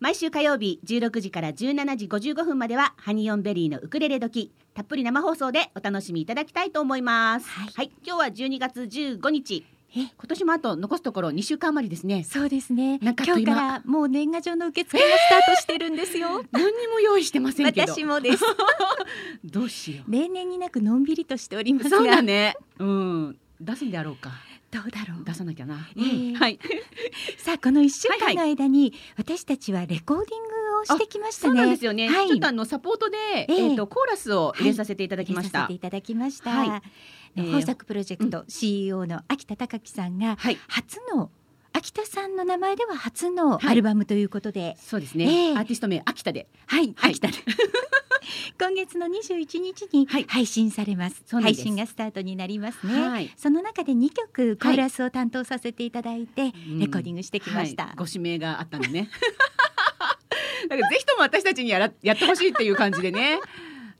[0.00, 7.48] 毎週火曜日16時から17時55分まではハニオンベリーのウクレレ時たっぷり生放送でお楽しみいただきたいと思います。
[7.48, 7.90] はい。
[8.06, 9.66] 今日は12月15日。
[9.96, 12.22] え今年もあと残すところ2週間余りですね。
[12.22, 13.00] そうですね。
[13.02, 16.44] 今日か今らもう年賀状の受付がスタートしてるんですよ。
[16.52, 17.92] 何にも用意してませんけど。
[17.92, 18.44] 私もです。
[19.44, 21.96] どうしよ例年になくのんびりとしておりまうすが。
[21.96, 22.56] そうだね。
[22.78, 23.38] うん。
[23.60, 24.30] 出すんであろうか
[24.70, 25.24] どうだろう？
[25.24, 26.58] 出さなきゃな、えーうんはい。
[27.38, 28.36] さあこの一週はいはい。
[28.36, 31.50] 間の間に私たちはレコーディングをしてきましたね。
[31.50, 33.54] そうなんですよね、はい、ちょっとあのサポートで、ええ。
[33.70, 36.50] えっ、とコーラスを入れさせていただきました、入れさせていただきました。
[36.50, 36.68] はい。
[36.68, 40.58] えー豊作プロジェクト CEO の秋田隆樹さんがはい。
[40.66, 41.30] 初の
[41.72, 43.68] 秋田さんの名前では初のはい。
[43.68, 45.56] アルバムということで、そうですね、ええ。
[45.56, 46.48] アーティスト名秋田で。
[46.66, 47.10] はい、はい。
[47.12, 47.34] 秋田で。
[48.60, 50.24] 今月の21日にはい。
[50.28, 51.22] 配信されます。
[51.26, 51.62] そうなんです。
[51.62, 53.08] 配信がスタートになりますね。
[53.08, 53.32] はい。
[53.36, 56.78] その中で2曲コーラスを担当させていただいて、うん。
[56.78, 57.84] レコーディングしてきました。
[57.84, 57.96] はい。
[57.96, 59.08] ご指名があったんでね。
[60.68, 63.38] だからぜひとも私たちにやらやってほしいっていう感じでね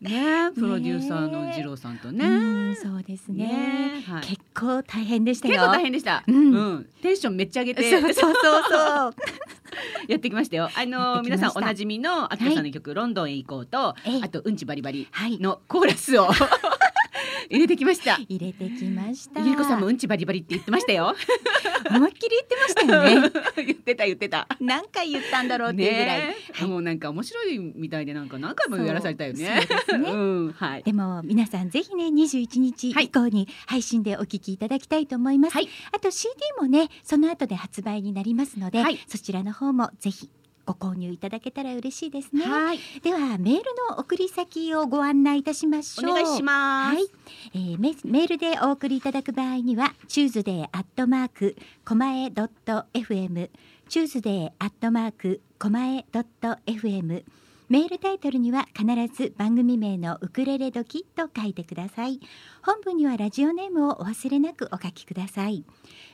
[0.00, 0.50] ね。
[0.54, 2.26] プロデューサーの二郎さんとね。
[2.26, 3.46] うんそうですね。
[3.46, 4.22] ねはい。
[4.22, 5.54] 結構大変でしたよ。
[5.54, 6.74] 結構大変でした、ううん。
[6.76, 7.90] んテンションめっちゃ上げて。
[7.90, 9.14] そうそうそう。
[10.08, 10.70] やってきましたよ。
[10.74, 14.20] あやの皆さんおなじみの秋田さんの曲、ロンドンへ行こうとええ。
[14.22, 15.38] あとうんちバリバリはい。
[15.38, 16.28] のコーラスを
[17.50, 19.40] 入れてきました入れてきました。
[19.40, 21.14] ゆりこさんもうんちバリバリって言ってましたよ
[21.90, 23.30] 思いっきり言ってましたよね。
[23.64, 26.20] 言ってた言ってた何回言ったんだろうっていうぐらい。
[26.20, 29.66] ねえもうなんか面白いみたいでなんか何回もやらされたよね。
[29.88, 30.82] そうねうんはい。
[30.82, 35.54] でも皆さんぜひね21日以降に配信でお聞きいただきたいと思います。
[35.54, 40.28] はいあと CD もねその後で発売になりますので、はいそちらの方もぜひ
[40.68, 42.44] ご購入いただけたら嬉しいですね。
[42.44, 42.78] はい。
[43.02, 46.10] ではメールの送り先をご案内いたしましょう。
[46.10, 46.94] お願いします。
[46.94, 47.06] はい、
[47.54, 51.56] えーメメールでお送りいただく場合には、 Tuesday アットマーク
[51.86, 53.50] コマエドット FM、
[53.88, 57.24] チューズデーアットマークコマエドット FM。
[57.70, 62.20] メールタイトルには必ず番組名のウクレレ時と書いてください。
[62.62, 65.64] 本文にはラジオネームをお忘れなくお書きください。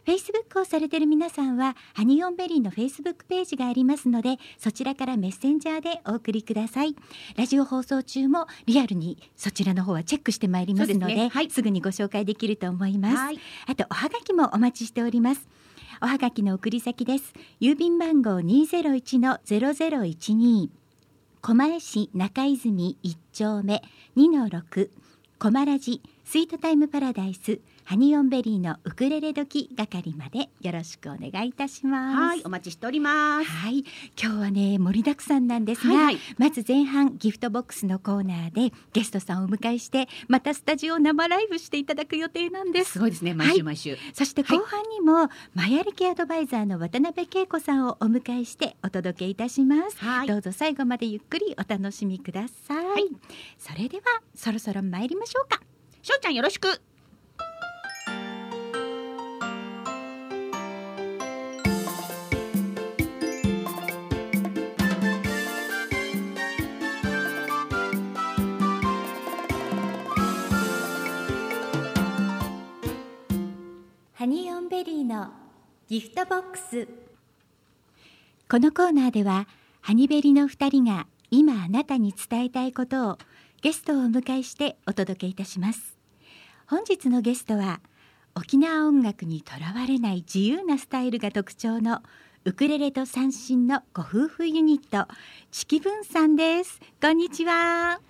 [0.05, 6.95] Facebook をされている皆さんはハニオンベリーの Facebook ページがありますのでそちらからメッセンジャーでお送りください。
[7.37, 11.51] ラジオ放送中もリアルにそちらの方はチェックしてまいりますのでねはい。
[11.51, 13.41] すぐにご紹介できると思います、はい。
[13.67, 15.49] あとおはがきもお待ちしております。
[16.03, 17.33] おはがきの送り先です。
[17.61, 20.69] 郵便番号201-0012
[21.41, 23.83] 狛江市中泉1丁目
[24.17, 24.91] 2-6
[25.39, 32.17] 狛ラジスイートタイムパラダイスハニオンベリーのウクレレ時係までよろしくお願いいたします。
[32.17, 32.43] はい。
[32.45, 33.45] お待ちしております。
[33.45, 33.85] はい、
[34.21, 36.05] 今日はね盛りだくさんなんですが、はい。
[36.05, 42.93] はいまず前半ギフトボックスのコーナーでゲストさんをお迎えしてまたスタジオ生ライブしていただく予定なんです。
[42.93, 43.35] すごいですね。
[43.35, 43.57] 毎はい。
[43.59, 43.99] 週毎週。
[44.15, 50.27] そして後半にも、マヤ歴アドバイザーの渡辺恵子さんをお迎えしてお届けいたします、はい。
[50.27, 53.17] どうぞ最後までゆっくりお楽しみください、い。
[53.59, 55.61] それではそろそろ参りましょうか
[56.05, 56.83] しょうちゃんよろしく。
[74.13, 75.31] ハニーオンベリーの
[75.89, 76.87] ギフトボックス
[78.51, 79.49] このコーナーでは
[79.81, 83.19] ハニベリの2人が今あなたに伝えたいことを
[83.63, 85.94] ゲストをお迎えしてお届けいたします
[86.67, 87.81] 本日のゲストは
[88.35, 92.01] 沖縄音楽にとらわれない自由なスタイルが特徴の
[92.47, 95.07] ウクレレと三振のご夫婦ユニット
[95.51, 98.01] チキブンさんですこんにちは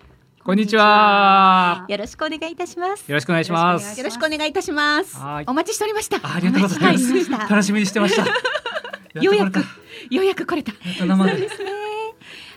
[0.45, 1.87] こんにちは。
[1.89, 3.99] よろしくお願いいたしますよろしくお願いします。
[3.99, 5.45] よろしくお願いいたしますはい。
[5.47, 6.17] お待ちしておりました。
[6.17, 7.29] あありがとうございます。
[7.31, 8.27] た楽しみにしてました。
[9.19, 9.57] ようやく
[10.11, 10.71] ようやく来れた。
[10.71, 11.35] たやっと生で。
[11.35, 11.71] ですね。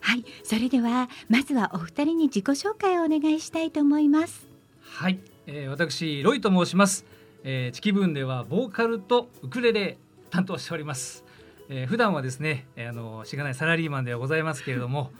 [0.03, 4.47] はい、それではまずはお二人に自己紹介をお願いしたいと思います。
[4.83, 5.19] はい、
[5.51, 7.07] えー、私ロイと申します。
[7.43, 9.97] えー、チキブンではボーカルとウクレレ
[10.29, 11.25] 担当しております。
[11.71, 15.11] えー、普段はですね、えー、あのしがないサラリーマンではございますけれども、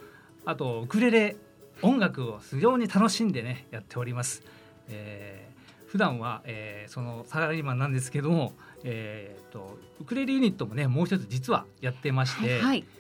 [0.45, 1.37] あとウクレレ
[1.81, 4.43] 音楽を非常に楽しんでねやっております。
[4.91, 8.53] えー、普段は、えー、そのサラリーマンなんですけども、
[8.85, 12.85] えー、とウクレレユニットもねもう一つ実はやってまして、はい。
[12.87, 12.98] えー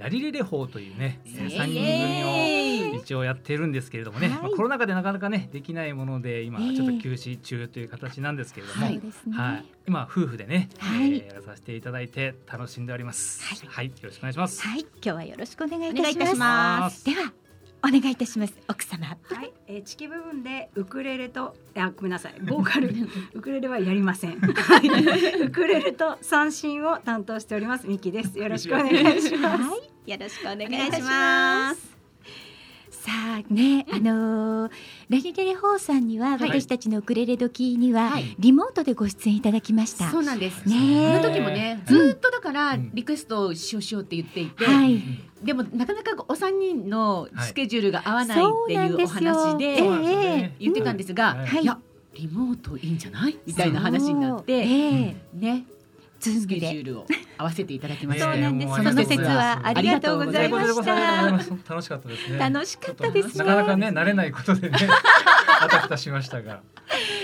[0.00, 9.36] ラリレレ法というね、えー、イエーイ3人組を一応やってるんですけれどもね、はいまあ、コロナ禍でなかなかねできないもので今ええちょっと休止中という形なんですけれども、そうですね。
[9.36, 13.42] はい、今夫婦でね、はいえーやらさせていただいて楽しんでおります。
[13.42, 14.62] はいはい、よろしくお願いします。
[14.62, 16.12] はい、今日はよろしくお願いいおたします。
[16.12, 17.04] 願いいたします。
[17.04, 17.32] では
[17.82, 19.06] お願いいたします奥様。
[19.06, 22.92] はい、えー、チキ部分でウクレレとあごめんなさいボーカル
[23.34, 24.38] ウクレレはやりません。
[24.40, 28.38] はい、ウクレレと三振を担当しておりますミキです。
[28.38, 29.62] よろしくお願いします。
[29.62, 31.74] はい、よろしくお願いしま。
[31.74, 31.89] す。
[33.00, 34.70] さあね、あのー
[35.08, 36.50] ラリレレホーさんには、はい。
[36.50, 38.36] 私たちのウクレレ時には、はい。
[38.38, 40.10] リモートでご出演いただきました。
[40.10, 40.68] そうなんです。
[40.68, 40.76] ね
[41.14, 41.22] え。
[41.22, 42.90] その時もね、うんずーっとだからうん。
[42.92, 45.02] リクエストをしようしようって言っていて、はい、
[45.42, 51.46] でもなかなかお三人のスケジュールが合わないっていうお話で言ってたんですが、うん。
[51.46, 51.62] はい。
[51.62, 51.78] いや
[52.12, 53.38] リモートいいんじゃない？
[53.46, 55.16] みたいな話になって、ええ。
[55.32, 55.64] ね
[56.18, 56.82] ズームスケジュで。
[56.82, 57.06] ールを
[57.40, 58.32] 合わせていただきましねた。
[58.32, 58.74] そうなんです。
[58.74, 61.32] その説はありがとうございました。
[61.32, 62.38] ます楽しかったですね。
[62.38, 63.44] 楽しかったですね。
[63.44, 64.78] なかなかね慣れないことでね
[65.60, 66.60] あたふたしましたが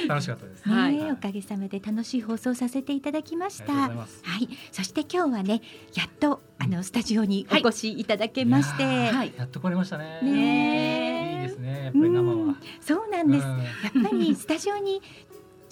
[0.09, 0.67] 楽しかったです。
[0.67, 3.89] ね、はいおかげさまで楽しい放送させていただきましありがとうごた。
[3.89, 4.23] ざいます。
[4.25, 5.61] はい、そして今日はね、
[5.95, 9.35] やっとあのスタジオにお越しいただけまして、はい。
[9.37, 10.21] やっと来れましたね。
[10.23, 11.85] ねえいいですね。
[11.85, 12.55] やっぱり生は。
[12.81, 13.47] そうなんです。
[13.47, 15.03] うんやっぱりスタジオに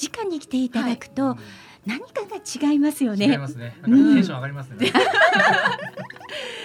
[0.03, 1.39] 直に来ていただくと、うん
[1.87, 3.39] 何かが違いますよ違いね。
[3.39, 3.77] ますね。
[3.83, 4.93] なんかテンション上がりますね。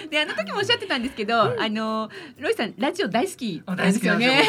[0.10, 4.44] であの時もおっしゃってたんですけど、はいあのロイさんラジオ大好きあなんですよね。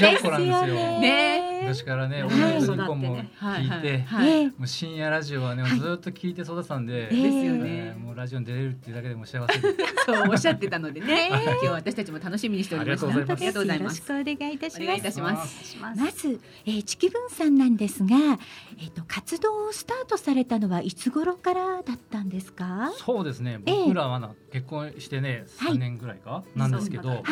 [0.00, 0.58] 大好きなんですよ。
[0.58, 1.00] ラジオですよ。
[1.00, 7.98] ね昔からね、はい同じ日本もはい聞いて、はいねもう深夜ラジオはね、はいずっと聞いて育ったんで、ええですよえねー。
[7.98, 9.60] もうラジオに出れるっていうだけでも幸せ。
[10.04, 13.06] そうおっしゃってたのでね、 今日私たちも楽しみにしておりました。
[13.06, 13.98] ありがとうございますありがとうございます。
[13.98, 15.14] よろしくお願いいたしお願いいたます。
[15.14, 15.64] します。
[15.72, 18.16] しますまず、えー、チキブンさんなんですが、
[18.80, 22.92] えっ、と活動をスタートされたのはいつ頃からだったんですか？
[22.96, 23.60] そうですね。
[23.66, 23.74] ええ。
[23.84, 25.74] 僕らはな結婚してね、はい。
[25.74, 26.44] 3年ぐらいか？
[26.54, 27.22] なんですけど、はい、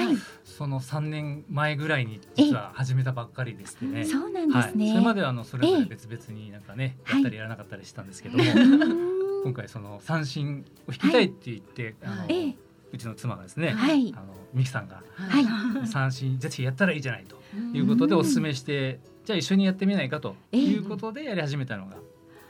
[0.44, 4.04] その3年前ぐらいに実は始めたばっかりでしてね。
[4.04, 4.70] そうなんではい。
[4.70, 4.88] すね。
[4.90, 5.82] それまではあのそれぞええ。
[5.82, 7.16] れ別々になんかね、はい。
[7.16, 9.42] やったりやらなかったりしたんですけども、うーん。
[9.44, 12.56] 今回その三振を弾きたいって言って、あのええ。
[12.92, 14.14] うちの妻がですね、はい。
[14.16, 15.86] あのミキさんがはい。
[15.86, 17.36] 三振ぜひやったらいいじゃないと
[17.76, 21.96] いうことでお勧めして、じゃあ一緒にやってみないかということでやり始めたのが、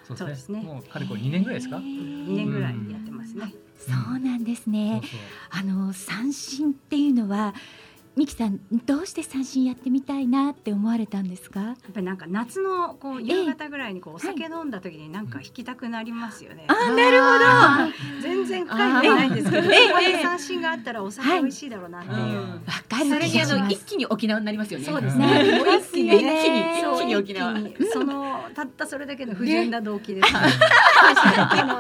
[0.05, 0.61] そうですね。
[0.61, 1.79] もうかれこれ2年ぐらいですか？
[1.79, 3.55] 二年ぐらいやってますね。
[3.79, 5.01] そうなんですそうね。
[5.03, 5.21] そう
[5.51, 7.55] あの三振っていうのは
[8.17, 11.61] ミキさんどうして三振やってみたいなって思われたんですか？
[11.61, 16.65] やっぱりなんか夏のこうええ夕方ぐらいにこうお酒飲んだ時になんか弾きたくなりますよね。
[16.69, 17.29] あなるほ
[18.23, 22.19] 全然深いのないんですけど、こええこで三振があったらお酒美味しいだろうなっていう。
[22.19, 24.85] うんわかるそれにあの一気に沖縄になりますよね。
[24.87, 25.27] そうですね
[25.83, 27.55] 一気に一気に一気に沖縄。
[27.93, 30.33] そのたったそれだけの不純な動機です。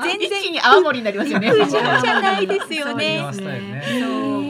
[0.02, 1.50] 全然一気に青森になりますよね。
[1.50, 3.22] 不純じゃないですよね
[4.00, 4.43] そう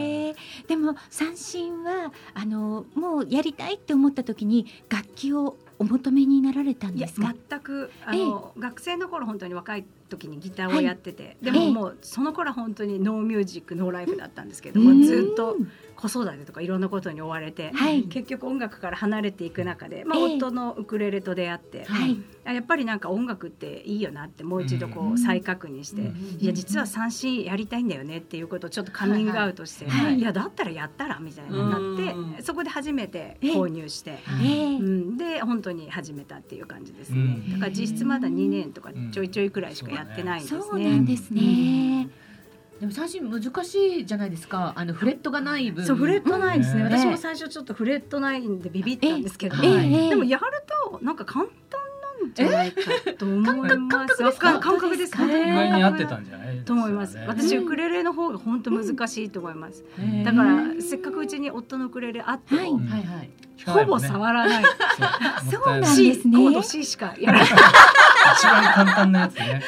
[0.67, 7.33] でも三振はあのもうやりたいって思った時に楽器をお求めになられたんですか？
[7.49, 15.57] 全くあの、学生の頃本当に若い時にギターをやってて、でももうその頃は本当にノーミュージックノーライフだったんですけども、ずっと
[15.95, 18.03] 子育てとかいろんなことに追われて、はい。
[18.03, 22.21] 結局音楽から離れていく中で、まあ、ええ夫のウクレレと出会って、はい。
[22.45, 30.05] あやっぱりなんか音楽っていいよなってもう一度こうんう再確認して、うんいや実は三振やりたいんだよねっていうことをちょっとカミングアウトして、はい。
[30.05, 30.19] はい。
[30.19, 34.19] いやだったらやったらみたいになって、うんそこで初めて購入して。
[34.43, 37.53] ええうん、で本当に始めたっていう感じですね、うん。
[37.53, 40.61] だから実質まだ2年とかちょいちょいくらいしかやってないんですね。
[40.61, 42.09] そうなんですね。
[42.79, 44.73] でも三振難しいじゃないですか。
[44.75, 45.85] あのフレットがない分。
[45.85, 49.67] そうフレットないですね、うん私も最初ちょっとフレットないんでビビったんですけど、で
[50.15, 50.43] もやる
[50.91, 51.79] となんか簡単
[52.21, 52.81] なんじゃないか
[53.17, 53.77] と思います。
[53.87, 54.47] 感覚ですか？
[54.47, 55.11] わか感覚です。
[55.13, 56.57] 感覚意外に合ってたんじゃない？
[56.65, 57.17] と思います。
[57.27, 59.83] 私ウクレレの方が本当難しいと思います。
[60.25, 63.29] だからせっかくうちに夫のウクレレあってはいも、はいはい。
[63.65, 64.63] ほぼ触らない。
[65.49, 67.47] そう なんしですねコード C しかやらない。
[67.47, 69.61] 一番簡単なやつね。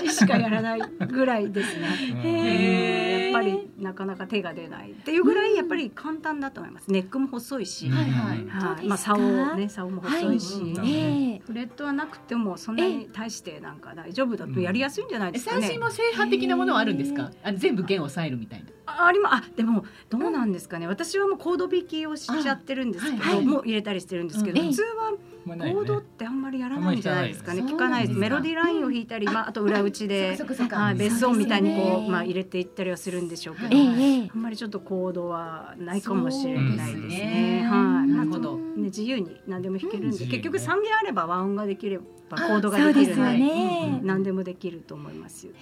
[0.00, 1.86] C しかやらないぐらいですね。
[2.22, 3.30] へー。
[3.32, 4.92] やっぱりなかなか手が出ない。
[4.92, 6.90] っていうぐらいやっぱり簡単だと思います。
[6.90, 7.92] ネックも細いし、うん。
[7.92, 8.38] はいはい。
[8.38, 11.42] うんはい、まあ竿ね竿も細いし、はい。
[11.44, 15.62] フレットはなくてもそんなに対してなんか大丈夫だとやりやすいんじゃないですかね。
[15.62, 17.30] 三振も正派的なものはあるんですか？
[17.42, 18.66] あの全部弦を抑えるみたいな。
[18.86, 20.86] あありまあでもどうなんですかね。
[20.86, 23.44] 私はもうコード弾きをしちゃってるんですけど、あはい。
[23.44, 24.68] もう入れたりしてるんですけど、うん。
[24.68, 25.12] 普通は
[25.46, 27.62] コードってあんまりやらないんじゃないですかね。
[27.62, 28.18] 聞かないです。
[28.18, 36.94] メロディーラインを弾いたり、まああと裏打ちでベース音みたいにこう、まあ入れていったりはするんでしょうけど、あんまりちょっとコードはないかもしれないですね。
[36.94, 37.68] ですね。
[37.70, 38.08] はい。
[38.08, 38.56] なるほど。
[38.56, 40.30] ね自由に何でも弾けるんで、うん。
[40.30, 44.00] 結局三弦あれば和音ができればコードがですよできるので、ね。
[44.02, 45.52] 何でもできると思いますよ。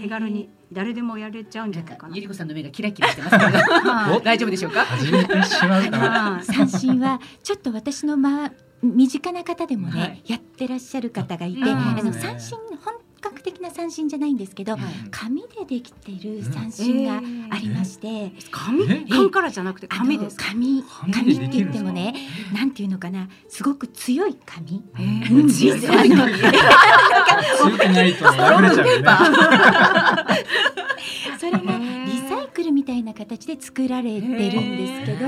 [0.00, 2.14] 手軽に誰でもやれちゃうんじゃないかな。
[2.14, 3.36] ゆりこさんの目がキラキラしてます
[4.24, 4.84] 大丈夫でしょうか？
[4.84, 6.30] 始めてしまうかな。
[6.32, 10.22] は い三振はちょっと私のまあ身近な方でもね、はい。
[10.26, 14.80] やってらっしゃる方がいて、うんあのね三振本格的な三振じゃないんですけど、はい。
[15.12, 17.18] 紙でできている三振が
[17.54, 18.82] ありまして、紙？
[18.90, 20.46] え缶からじゃなくて紙ですか？
[20.46, 22.12] 紙紙紙って言ってもね
[22.52, 24.82] なんていうのかなすごく強い紙。
[24.96, 25.08] へう
[25.44, 25.46] ん。
[25.46, 26.02] ー強くな
[28.04, 29.06] いと破れちゃうよね。
[31.38, 31.58] それが
[32.70, 34.50] みたいな形で作られてるんで
[35.00, 35.26] すけど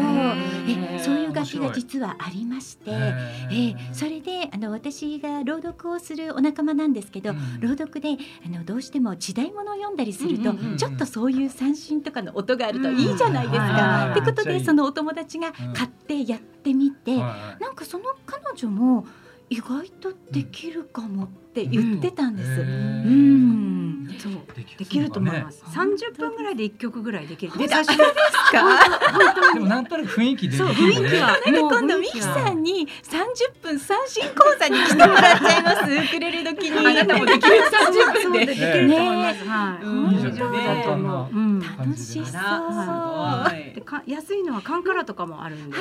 [0.69, 2.91] えそういう楽器が実はありまして。
[2.91, 3.15] え
[3.51, 7.61] えーそれであの私が朗読をするお仲間なんですけど、うん。
[7.61, 14.07] 朗読であのどうしても時代物を読んだりすると、うんうんうんちょっとそういう三振とかの音があるといいじゃないですか。
[14.07, 19.07] うんってことでそのお友達が買ってやってみて、なんかその彼女も
[19.49, 22.51] 意外とできるかもって言ってたんです。
[22.61, 24.33] うん、そう。
[24.57, 25.63] でできると思います。
[25.63, 27.53] ね三十分ぐらいで一曲ぐらいできる。
[27.57, 28.05] 出た私も
[29.55, 30.69] でもなんとなく雰囲気でそう。
[30.69, 35.91] 雰囲気は今度ミキさんに30分三振講座に来てもらっちゃいます。
[35.93, 36.79] ウクレレ時に。
[36.79, 38.39] あなたもできる30分で。
[38.39, 43.75] そうできると思いますはいうん本当楽しそう。
[43.75, 45.77] でか安いのはカンカラとかもあるんで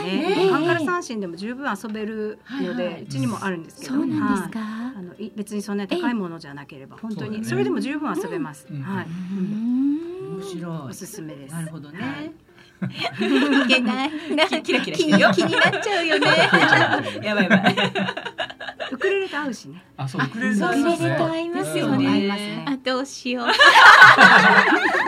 [0.49, 4.59] カンカラ三振でも十分遊べるので、うちにもあるんですけど、そうなんですか？
[4.59, 4.93] はい。
[4.97, 7.45] あのい別にそんな高いものじゃなければ本当に。
[7.45, 8.67] それでも十分遊べます。
[8.69, 8.81] うん。
[8.81, 10.35] はい、うん。
[10.39, 10.77] 面白い。
[10.89, 11.53] おすすめです。
[11.53, 11.97] なるほどはい。
[11.97, 12.33] ね。
[12.83, 14.11] いけない。
[14.63, 16.27] キラキラ気に気になっちゃうよね。
[17.23, 17.75] やばいやばい。
[18.91, 19.83] ウクレレと合うしね。
[19.97, 22.65] あ、そう、ウクレレと合いますよね。
[22.67, 23.45] あどうしよう。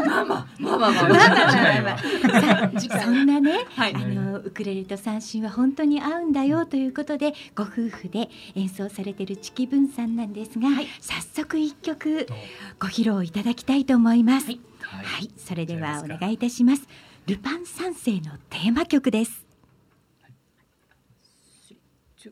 [0.07, 1.09] まあまあまあまあまあ。
[1.09, 12.27] まあまあまあさそんなね、はいあのウクレレと三振は本当に合うんだよということでご夫婦で演奏されているチキブンさんなんですが、早速一曲
[12.79, 14.47] ご披露いただきたいと思います。
[14.47, 14.59] はい
[15.05, 16.87] はい、それではお願いいたします。
[17.27, 19.47] ルパン三世のテーマ曲です。
[21.67, 22.31] せ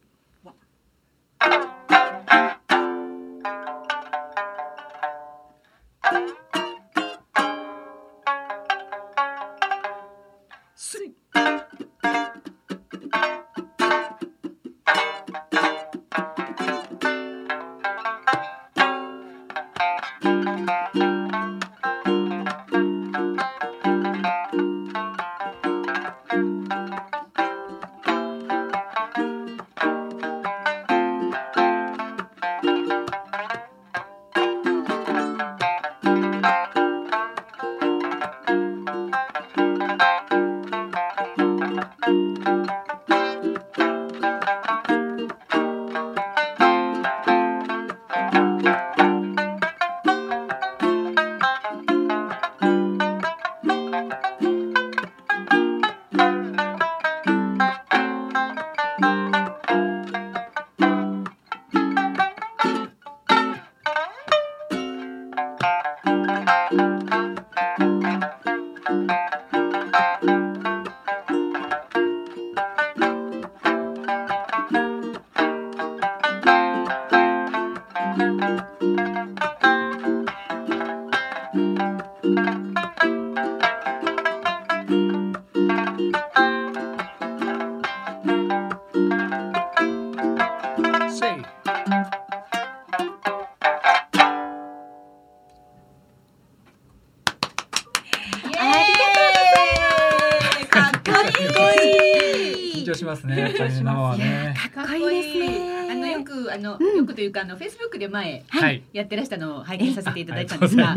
[107.33, 108.83] かあのフェイスブックで前はい。
[108.93, 110.95] やってらしたのを拝見させていただいたんですが、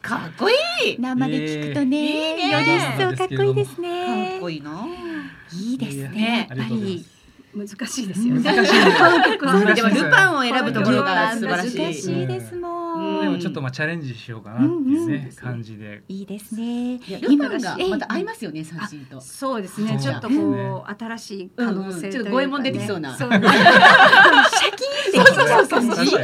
[0.00, 0.54] かっこい
[0.92, 0.96] い。
[0.98, 4.40] 生で聞くとね、えーいいねより一層かっこいいですかねっ。
[4.40, 4.86] こいいな。
[5.52, 6.46] いいですね。
[6.50, 7.04] ややっぱり。
[7.54, 8.42] 難しいですよね。
[8.42, 8.72] 難しい
[9.74, 11.78] で もルパンを選ぶところが素晴らしい。
[11.78, 13.20] 難しいですもん。
[13.20, 16.02] でもちょっとまあチャレンジしようかなっていうねうん感じで。
[16.08, 16.98] いいですね。
[16.98, 19.20] ルパンがまた合いますよね、三振と。
[19.20, 19.98] そうですね。
[20.00, 25.96] ちょっとこう新しい可能性というかねうんうんちょっと五右衛門出てきそうなそう シャキてきちゃう感じ。
[25.96, 26.22] そうそう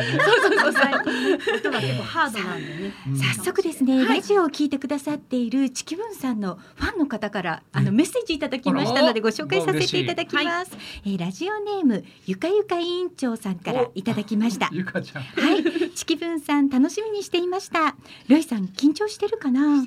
[1.57, 2.95] 音が結構ハードなんでね。
[3.09, 10.73] うん早速ですね、ラジオを聞いてくださっているチキブンさんのファンの方からあのメッセージいただきましたのでご紹介させていただきます、
[11.05, 14.69] えーラジオネームゆかゆか委員長さんからいただきました。
[14.73, 15.23] ゆかちゃん。
[15.23, 15.63] はい、
[15.99, 17.97] チキブンさん楽しみにしていました。
[18.29, 19.85] ロイさん緊張してるかな？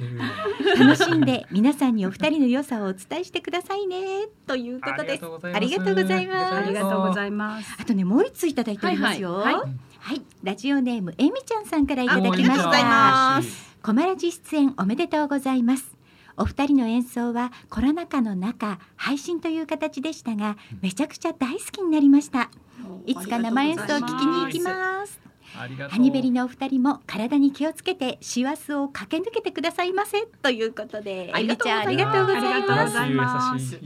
[0.78, 4.28] 楽しんで皆さんにお二人の良さをお伝えしてくださいね。
[4.46, 5.24] ということです。
[5.54, 6.54] ありがとうございます。
[6.54, 7.78] ありがとうございます。
[7.80, 9.36] あとねもう一ついただいておりますよ。
[9.36, 9.64] はいはい、
[10.00, 10.22] はい。
[10.44, 13.42] ラジオネームえみちゃんさんからいただきました。
[13.82, 15.96] コマラジ出演おめでとうございます。
[16.36, 22.50] お二人の演奏はコロナ禍の中配信という形でしたがめちゃくちゃ大好きになりました。
[23.06, 25.22] いつか生演奏を聞きに行きます
[25.54, 31.32] ハニベリのお二人も体に気をつけて師走を駆け抜けてくださいませということで。
[31.34, 32.34] ありがとうご
[32.92, 33.80] ざいます。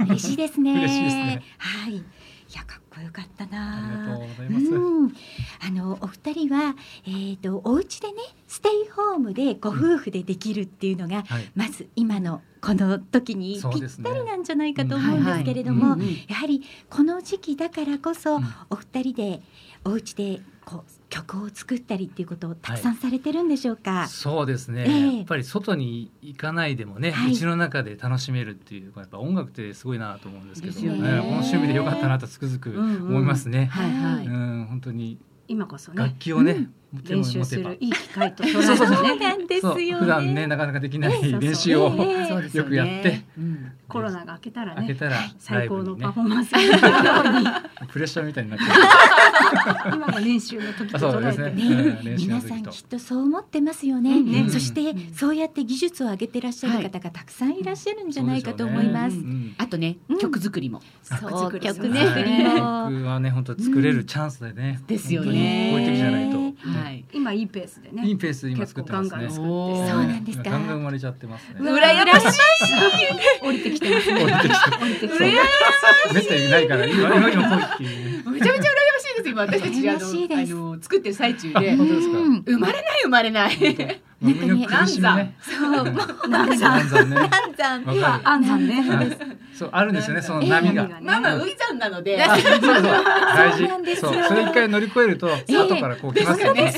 [0.00, 0.72] 嬉しいですね。
[0.72, 1.42] 嬉しいですね。
[1.58, 2.02] はい。
[2.48, 5.12] いやかっこよかったありがなとうございます、うん、
[5.66, 8.14] あのお二人は、えー、とお家でね
[8.46, 11.50] ステイホームでご夫婦でできるっていうのが、はい。
[11.56, 16.08] まず今のこの時にぴったりなんじゃないかと思うんですけれども、うんうん。
[16.28, 18.44] やはりこの時期だからこそ、うん。
[18.70, 19.42] お二人で
[19.84, 24.08] お家でこう曲を作ったりっていうことをたくさんされてるんでしょうか？
[24.08, 25.16] そうですね、ええ。
[25.18, 27.32] やっぱり外に行かないでもね、はい。
[27.32, 30.88] うちの中で楽しめるっていうやっぱ音楽ってすごいなと思うんですけどね。
[30.90, 33.66] ねこの趣味でよかったなとつくづく思いますね。
[33.66, 35.18] はいはい、うん本当に。
[35.46, 36.02] 今こそね。
[36.02, 37.04] 楽器をね、うん。
[37.04, 38.96] 練習するいい機会と捉そうそうそうそう。
[38.96, 39.94] そうね。
[39.94, 41.94] 普段ねなかなかできなええい練習を、
[42.52, 43.24] よくやって。
[43.38, 46.52] うんコロナが明けたらねたらラ最高のパフォーマンス
[47.92, 51.50] プレッシャーみたいになっちゃ今が練習の時とあそう捉えてですね。
[51.50, 52.04] ねうん。
[52.04, 52.48] 練習の皆時と。
[52.48, 55.14] さんきっとそう思ってますよね、うんねそして、うん。
[55.14, 59.16] そうやって技術を上げてらっしゃる方がたくさんいらっしゃるんじゃないかと思います。
[59.16, 60.18] そうでしょうねうんあとね、うん。
[60.18, 60.80] 曲作りも。
[61.02, 62.90] そう曲ね振りねも。
[62.90, 67.04] 僕はね本当作れるチャンスでね、ですよ本ね当にこういう時じゃないと、ねはい。
[67.12, 68.06] 今いいペースでね。
[68.06, 69.10] いいペースで今作ってますね。
[69.10, 70.44] ガンガンそうなんですか。
[70.44, 71.60] 今ガンガン生まれちゃってますね。
[71.60, 72.40] 羨ましい。
[73.46, 74.22] 降りてきてますね。
[74.22, 75.18] 降りてきて降りてきそう。
[75.18, 75.24] て
[76.14, 79.42] めったにいないから今今今来いっていうねめちゃめちゃ羨ましいです今。
[79.42, 85.36] 私たちあのあの作ってる最中あで生まれない生まれないもうみんな苦しみね。
[85.40, 87.16] そう、もう南山暗算ね。
[87.30, 88.28] 暗算わかる。
[88.28, 88.82] 安産ね。
[88.82, 90.82] はいそうあるんですよねその波が。
[90.82, 91.06] 波がね。
[91.06, 92.22] まあまあウイザンなので。
[92.22, 92.82] あ そうそう。
[92.82, 94.24] 大そうそう。
[94.28, 96.74] それ一回乗り越えるとええ後からこう来ますよね。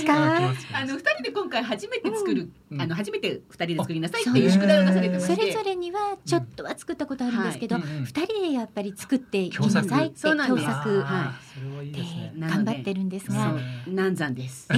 [0.73, 2.81] あの二人で今回初めて作る、うん。
[2.81, 5.47] あの初めて二人で作りなさいあっていう宿題を出されてまそして。
[5.47, 7.85] れぞれにはちょっとは作ったことあるんですけど、はい。
[7.85, 8.05] うんうん。
[8.05, 11.03] 二人でやっぱり作っていきなさいって共作。
[11.03, 11.93] はそれはい
[12.39, 13.35] 頑張ってるんですそう。
[13.35, 13.55] が、
[13.89, 14.69] 南山です。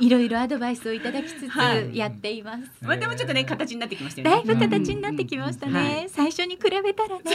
[0.00, 1.96] いろいろアドバイスをいただきつつはい。
[1.96, 2.62] やっています。
[2.82, 4.42] うんまあでもちょっとね形になってきましたよね。
[4.44, 5.72] だいぶ形になってきましたね。
[5.72, 7.22] うんはい最初に比べたらね。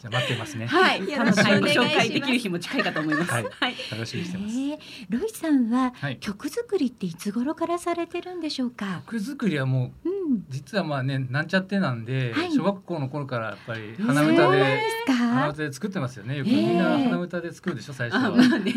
[0.00, 0.66] じゃあ待ってますね。
[0.66, 1.00] はい。
[1.00, 1.78] よろしくお願いします。
[1.78, 3.30] ご紹介できる日も近いかと思います。
[3.32, 3.44] はい。
[3.44, 3.74] はい。
[3.90, 4.58] 楽しみにしてます。
[4.58, 4.78] ええ
[5.10, 6.16] ロイさんははい。
[6.18, 9.02] 曲作りっていつ頃からされてるんでしょうか？
[9.06, 10.44] 曲作りはもううん。
[10.48, 12.52] 実はまあねなんちゃってなんではい。
[12.52, 15.12] 小学校の頃からやっぱり鼻歌でですか？
[15.14, 16.38] 鼻歌で作ってますよね。
[16.38, 18.42] よくええみんな鼻歌で作るでしょ最初は。
[18.42, 18.70] そうで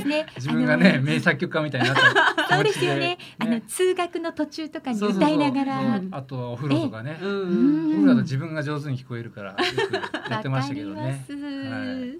[0.00, 0.26] すね。
[0.36, 3.18] 自分がね名作曲家みたいになったそうですよね。
[3.38, 5.34] あの通学の途中とかにそうそうそう。
[5.34, 5.80] 歌いながら。
[5.98, 7.18] うんあとはお風呂とかね。
[7.20, 7.88] ううん。
[7.88, 9.56] んお風呂だと自分が上手に聞こえるからよ
[10.26, 11.02] くやってましたけどね。
[11.28, 12.18] はい。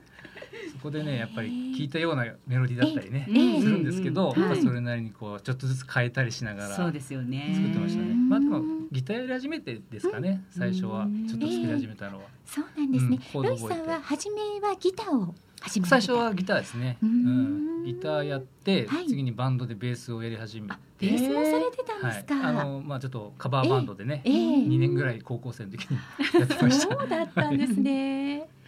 [0.73, 3.61] そこでねやっぱり聞いたようなメロディーだったりねええ。
[3.61, 7.53] するんですけどうんやっぱそれなりにこうちょっとずつ変えたりしながらそうですよね。
[7.55, 8.11] 作ってましたね。
[8.11, 8.61] うんまあでも
[8.93, 11.07] ギターやり始めてですかね最初は。
[11.29, 12.25] ちょっと作り始めたのは。
[12.45, 13.19] そうなんですね。
[13.35, 15.35] ロイさんは初めはギターを
[15.69, 16.99] 最初はギターですね。
[17.03, 17.83] ううん。
[17.83, 17.85] ん。
[17.85, 19.07] ギターやってはい。
[19.07, 22.49] 次にバンドでベースをやり始めあベースもされてたんはいですか？
[22.49, 24.35] あのまあちょっとカバーバンドでねええ。
[24.35, 25.99] 2年ぐらい高校生の時に
[26.41, 26.97] やってました。
[26.97, 28.49] そうだったんですね。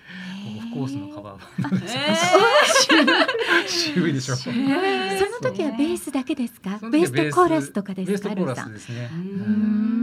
[0.57, 4.37] オフコースのカバーバンドえ渋いでしょ。
[4.41, 4.57] その
[5.43, 6.79] 時はベースだけですか？
[6.91, 7.13] ベース。
[7.31, 8.29] とコーラスとかですか？
[8.31, 9.11] ベースとコーラスですね。
[9.13, 9.98] ううん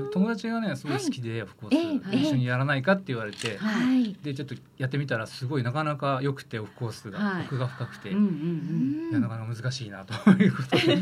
[0.00, 4.14] 友達がねすごい好きでオフコーええス一緒にやらないかって言われてはい。
[4.22, 7.44] でちょっとやってみたらすごいなかなか良くてオフコースがはい。
[7.46, 8.10] 奥が深くて。
[8.10, 10.96] うんうんいやなかなか難しいなということで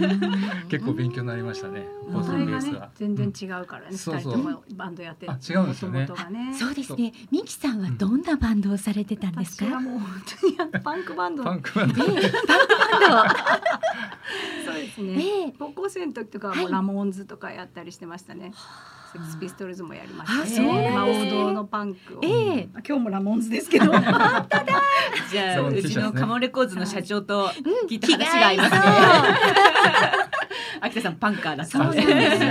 [0.68, 2.90] 結構勉強になりましたねオフコースのベースが。
[2.96, 4.62] 全然違うからねそうそう。
[4.74, 6.09] バンドやってあ違うんですよね。
[6.59, 7.12] そうですね。
[7.31, 9.66] ミキさんはどんなバンドをされてたんですか？
[9.66, 10.11] 私はもう本
[10.66, 11.44] 当にパンクバンド。
[11.44, 12.05] パンクバンド。
[12.05, 12.26] ええバンド。
[14.66, 15.22] そうですえね。
[15.48, 18.53] え高校生の時とかはもラモーンズとかやったりしてましたね
[19.12, 20.90] セックスピストルズもやりましたね。
[20.94, 22.20] まあ王道のパンクを。
[22.23, 22.68] ええ。
[22.73, 23.87] まあ今日もラモーンズですけど。
[23.87, 27.88] じゃあそうちのカモンレコーズの社長とうん。
[27.88, 28.81] 聞いた話が合いますね。
[30.81, 32.12] 秋田さんパンカーだったそうなんですよ。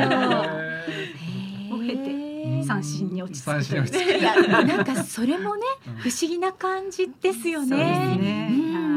[1.70, 2.10] へを経て。
[2.10, 5.94] ー三振に落ち着いやなんかそれもねうん。
[5.96, 7.68] 不思議な感じですよね。
[7.70, 7.90] そうです
[8.22, 8.50] ね。
[8.52, 8.89] うん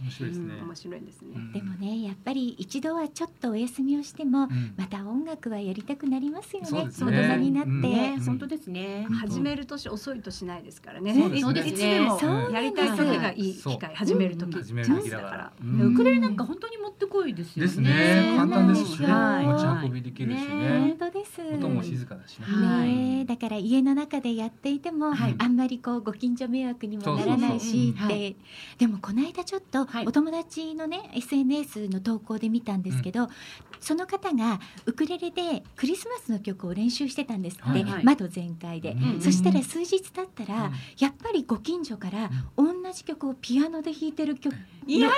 [0.00, 0.54] 面白いですね。
[0.54, 1.28] うん面白いですね。
[1.34, 1.52] うん。
[1.52, 4.74] でもねやっぱり一度はちょっとお休みをしても、うん。
[4.76, 6.68] また音楽はやりたくなりますよね。
[6.68, 9.06] そうです大ね人になって、本当ですね。
[9.08, 9.16] うん。
[9.16, 11.14] 始める年遅い年ないですからね。
[11.14, 11.68] そうですね。
[11.68, 14.58] いつでもそうですやりたい時がいい機会始める時う。
[14.60, 15.52] ん始めるチャン時だかスだから
[15.86, 17.68] ウクレレなんか本当に持ってこいですよね。
[17.68, 18.34] ですね。
[18.36, 19.06] 簡単ですしね。
[19.06, 19.46] はい。
[19.46, 21.40] 持ち運びできるし本ね当です。
[21.54, 22.46] 音も静かだしね。
[22.46, 22.88] はい。
[22.88, 23.24] ねえ。
[23.24, 25.34] だから家の中でやっていても、はい。
[25.38, 28.36] あんまりこうご近所迷惑にもならないしって、
[28.78, 30.06] でもこの間ちょっとはい。
[30.06, 33.28] お友達のね SNS の投稿で見たんですけど、
[33.80, 37.84] その方がウクレレでクリスマスの曲を練習してたんですって、はい。
[37.84, 38.04] はい。
[38.04, 40.72] 窓全開で、うんそしたら数日経ったら、うん。
[40.98, 44.56] やっぱりご近所から同じ曲をピアノで弾いてる曲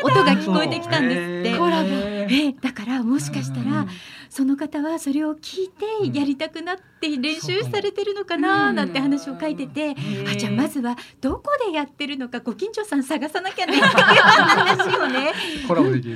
[0.03, 1.59] 音が聞こえてきたんですって。
[1.59, 1.89] コラボ。
[1.89, 3.89] えーだからもしかしたら、うん。
[4.29, 5.71] その方はそれを聞い
[6.03, 6.13] うん。
[6.13, 9.97] てやりたくなって練習されてるのかなうんなんて話を書いてて、
[10.31, 13.75] あじゃあまずはどこでやってるのかご近所さん探さなきゃね。
[13.79, 15.33] っていう話をね。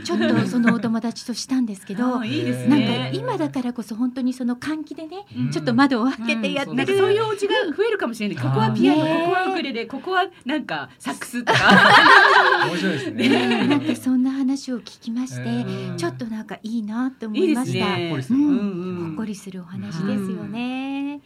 [0.05, 2.21] ちょっとそのお友達としたんですけど。
[2.21, 5.51] あいいですなんねか今だからこそ本当にその換気でね、うん。
[5.51, 8.37] ちょっと窓を開けてやってなんかる、そういうお家が増えるかもしれない。
[8.37, 11.59] ここはピアノ、ここはウクレレ、ここはなんかサックスとか。
[12.69, 13.44] 面白いですねね。
[13.47, 15.97] なんかそんな話を聞きまして、えー。
[15.97, 17.97] ちょっとなんかいいなと思いますした。
[17.97, 18.11] ね。
[18.11, 18.39] ほっこりする。
[18.39, 21.21] うんうんほっこりするお話ですよね。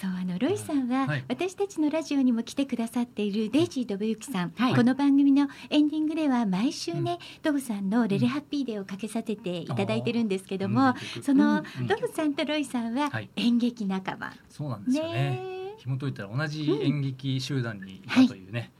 [0.00, 1.24] そうあのロイさんは、はい。
[1.28, 4.74] 私たちのラジオにも来てくださっているデイジー・ドブユキさん、はい。
[4.74, 11.22] この番組のエンディングでは毎週ね、ドブさんの「レレハッピーデー」をかけさせていただいてるんですけども、うん。
[11.22, 11.86] その、うん。
[11.86, 13.30] ドブさんとロイさんははい。
[13.36, 15.12] 演劇仲間、そうなんですよね。
[15.12, 18.72] ね紐解いたら同じ演劇集団にいたというね。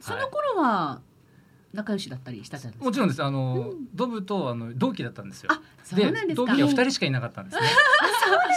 [0.00, 1.00] その頃は
[1.72, 2.84] 仲良しだったりしたじゃないですか。
[2.86, 3.22] もちろんです。
[3.22, 3.88] あの、うん。
[3.94, 5.50] ドブとあの同期だったんですよ。
[5.52, 6.46] あ、そうなんですか。
[6.46, 7.68] 同期が二人しかいなかったんですね。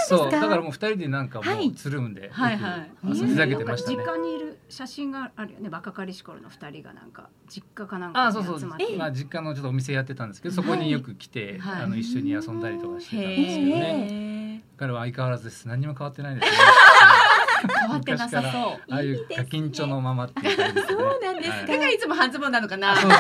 [0.08, 1.68] そうだからもう二人でなんかもはい。
[1.68, 2.80] うつるんで、はいはい。
[2.80, 3.98] よくふざけてましたね。
[3.98, 5.70] 実家にいる写真があるよね。
[5.70, 11.84] 若かりし頃の二人がなんか実家かなんかにあそうそう集まあ実家のちょっとお店やってたんですけどそこによく来て、はい。
[11.84, 14.62] あの一緒に遊んだりとかしてたんへですけどね、え。
[14.78, 15.68] 彼は相変わらずです。
[15.68, 16.58] 何も変わってないですね
[17.68, 18.94] 変わってなさそう。
[18.94, 19.36] ああいうですね。
[19.38, 20.94] ガキンチョのままっていう感じですね。
[20.94, 21.50] そうなんです。
[21.50, 21.68] かはい。
[21.68, 22.96] だからいつも半ズボンなのかな？
[22.96, 23.20] そうそう。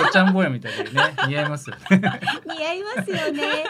[0.00, 2.02] とっちゃん坊やみたいでね似合いますよね。
[2.46, 3.64] 似合いますよね。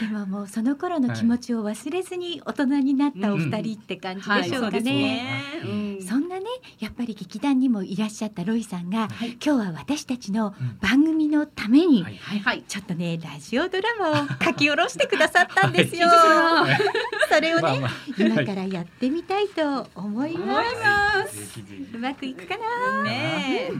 [0.00, 5.22] でももうその頃の気持ちを忘れずに大人になったお二人って感じでしょうかね。
[5.64, 6.02] うん。
[6.02, 6.46] そんなね
[6.78, 9.32] やっぱり劇団にもいらっしゃったロイさんが、はい。
[9.44, 10.78] 今日は私たちのうん。
[10.80, 12.38] 番組のために、はいはい。
[12.40, 12.62] はい。
[12.66, 16.08] ちょっとねラジオドラマを書き下ろしてくださったんですよ。
[16.08, 16.78] はい。
[17.32, 17.90] それをね、まあまあ。
[18.18, 18.46] 今はい。
[18.46, 20.62] からやってみたいと思いま
[21.28, 21.60] す。
[21.94, 23.02] うまくいくかな？
[23.04, 23.72] ねえ。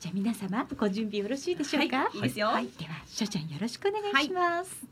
[0.00, 1.98] じゃあ皆様ご準備よろしいでしょうか？
[1.98, 4.84] はいいいですよはい、ではしょちゃんよろしくお願いします。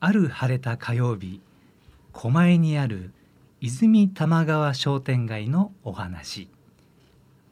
[0.00, 1.40] ある晴れた火曜日
[2.14, 3.12] 狛江にある
[3.60, 6.48] 泉玉川商店街のお話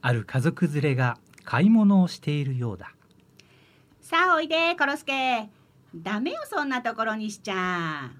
[0.00, 2.92] ある家族連れが買い物をしているようだ
[4.00, 5.48] さあおいでコロスケ。
[5.94, 8.10] ダメよそんなところにしちゃ。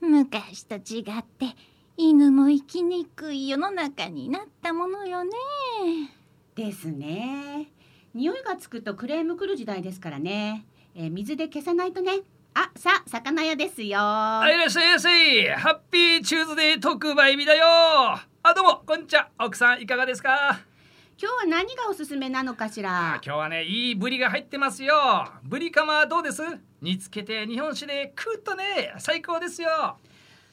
[0.00, 1.54] 昔と違って
[1.96, 5.30] 犬も生きにくい世の中になったものよね。
[6.54, 7.68] ですね。
[8.14, 10.64] 匂いがつくとクレーム来る時代ですからね。
[10.94, 12.20] えー水で消さないとね。
[12.54, 13.98] あ、さあ魚屋ですよ。
[14.00, 20.60] あいらっしゃいいらっしゃいハッピーチューズデー特売日だよあどうもこんにちは奥さんいかがですか？
[21.20, 23.20] 今日は何がおすすめなのかしあら？
[23.24, 24.94] 今日はねいいブリが入ってますよ
[25.44, 26.42] ブリカマどうです？
[26.82, 29.96] 煮つけて日本酒でクッとね最高ですよ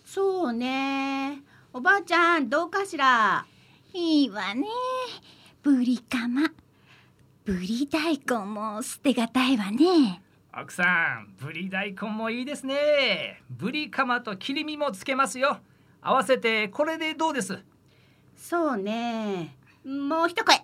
[0.06, 1.42] そうね。
[1.74, 3.46] おばあちゃんどうかしら？
[3.94, 4.68] いいわね。
[5.64, 6.44] ブリカマ。
[7.44, 10.22] ブリ大根も捨てがたいわね。
[10.60, 10.84] 奥さ
[11.20, 15.60] んブリ大根もいいですねブリカマと切り身もつけますよ
[16.02, 17.60] 合わせてこれでどうです？
[18.36, 19.56] そうね。
[19.86, 20.56] もう一声。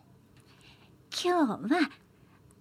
[1.11, 1.59] 今日は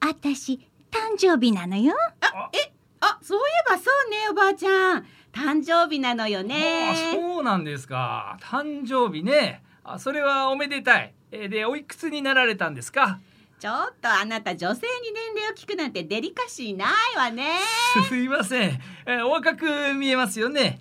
[0.00, 0.54] 私
[0.90, 1.94] 誕生日なのよ。
[2.20, 5.06] あ、そういえばそうねおばあちゃん。
[5.32, 7.12] 誕生日なのよあね。
[7.14, 13.20] そうなんですか誕生日ねあそれはおめでたいえーでおいくつになられたんですか？
[13.62, 17.58] ちょっとあなた女性に年齢を聞くなんてデリカシーないわね。
[18.08, 20.80] すいません、えーお若く見えますよね？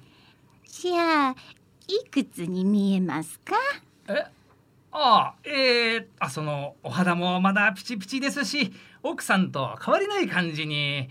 [0.66, 1.36] じゃあ
[1.88, 3.56] いくつに見えますか？
[4.08, 4.26] え？
[4.94, 11.08] ああえー、あそのお肌もまだピチピチですし奥さんと変わりない感じに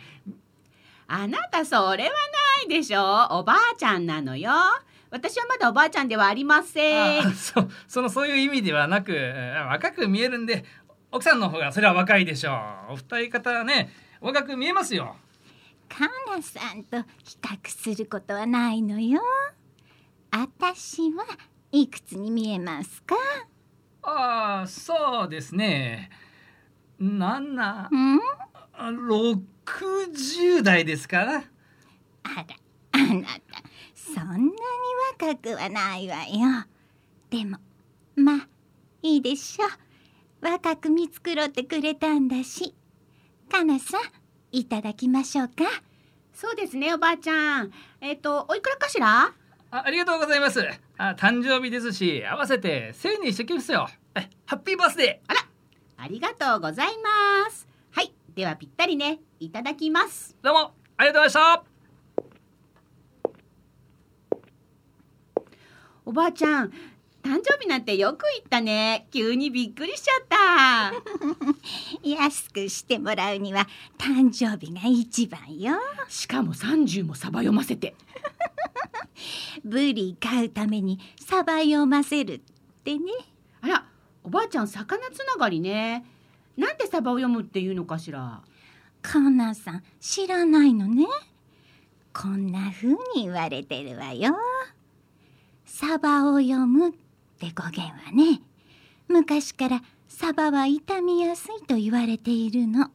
[1.06, 3.28] あなたそれはないでしょ？
[3.30, 4.50] おばあちゃんなのよ。
[5.12, 7.26] 私はまだおばあちゃんではありません。
[7.26, 10.64] あそそのそういう意味ではなくえー若く見えるんで
[11.12, 12.52] 奥さんの方がそれは若いでしょ
[12.90, 12.92] う。
[12.92, 15.16] お二人方はね若く見えますよ。
[15.88, 19.20] カナさんと比較することはないのよ。
[20.30, 21.24] 私は
[21.72, 23.16] いくつに見えますか？
[24.02, 26.10] ああそうですね。
[27.00, 28.20] 7うん
[29.08, 31.44] ？60代ですからあら、
[32.92, 33.62] あなた、
[33.94, 34.50] そんなに
[35.18, 36.66] 若くはないわよ。
[37.30, 37.58] でも、
[38.16, 38.48] まあ、
[39.02, 39.68] いいでしょう。
[40.40, 42.74] 若く見繕ってくれたんだし。
[43.50, 44.00] かなさん
[44.53, 45.55] いただきましょうか。
[46.33, 47.70] そうですねおばあちゃん。
[48.00, 49.33] えっ、とおいくらかしら？
[49.72, 50.66] あありがとうございます。
[50.96, 53.88] あ誕生日ですし合わせて1000円にしてきますよ。
[54.14, 55.35] えハッピーバースデー。
[56.03, 56.88] ありがとうござい
[57.44, 57.68] ます。
[57.90, 60.37] はいではぴったりねいただきます。
[60.42, 61.64] どうもありがとうございま
[66.07, 66.72] おばあちゃん
[67.22, 69.06] 誕生日なんてよく言ったね。
[69.12, 70.92] 急にびっくりしちゃった。
[72.09, 73.66] 安くしてもらうには
[73.98, 75.74] 誕生日が一番よ。
[76.09, 77.94] しかも30もサバ読ませて。
[79.64, 82.40] ブリ買うためにサバ読ませるっ
[82.85, 83.12] てね。
[83.61, 83.87] あら
[84.24, 86.04] おばあちゃん魚つながりね。
[86.56, 88.40] なんでサバを読むっていうのかしら？
[89.02, 91.06] かなさん知らないのね。
[92.12, 94.37] こんな風に言われてるわよ。
[95.64, 96.92] サバを読む
[97.46, 98.42] って語源はね。
[99.09, 102.90] 昔からサバは傷みやすいと言われているの。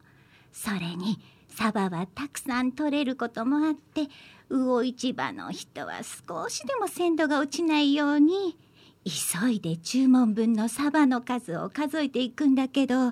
[0.54, 4.08] それにサバはたくさん取れることもあって
[4.50, 8.58] 魚市場の人は少しでも鮮度が落ちないように
[9.04, 13.12] 急いで注文分のサバの数を数えていくんだけど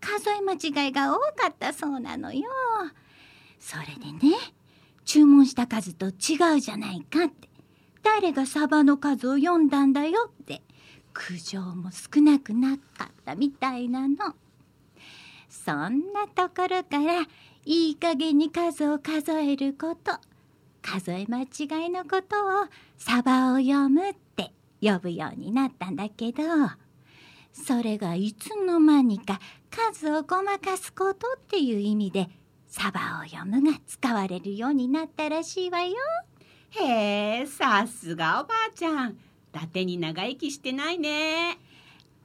[0.00, 2.48] 数え間違いが多かったそうなのよ。
[3.58, 4.36] それでね
[5.04, 7.48] 注文した数と違うじゃないかって。
[8.02, 10.62] 誰がサバの数を読んだんだよって。
[11.18, 14.16] 苦情も少なくなかったみたいなの。
[15.48, 17.22] そんなところから
[17.64, 20.12] いい加減に数を数えること
[20.80, 26.42] 数え間違いのことをサバを読むって呼ぶようになったんだけど
[27.52, 32.28] それがいつの間にか数をごまかすことっていう意味で
[32.66, 35.96] サバを読むが使われるようになったらしいわよ。
[36.70, 39.18] へえさすがおばあちゃん
[39.58, 41.58] 伊達に長生きしてないね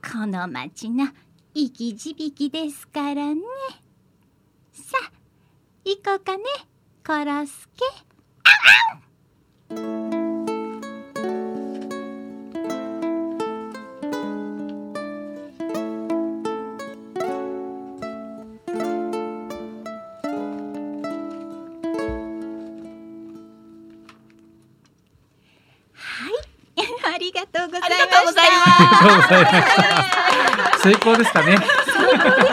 [0.03, 1.07] この町の
[1.55, 3.41] 生き字引ですからね。
[4.71, 5.11] さあ
[5.83, 6.43] 行こうかね
[7.05, 7.85] コロスケ。
[8.43, 9.12] あ、あん
[27.69, 27.89] とうございました。
[27.89, 29.63] ありがとうござい
[30.79, 31.63] す成功ですかねで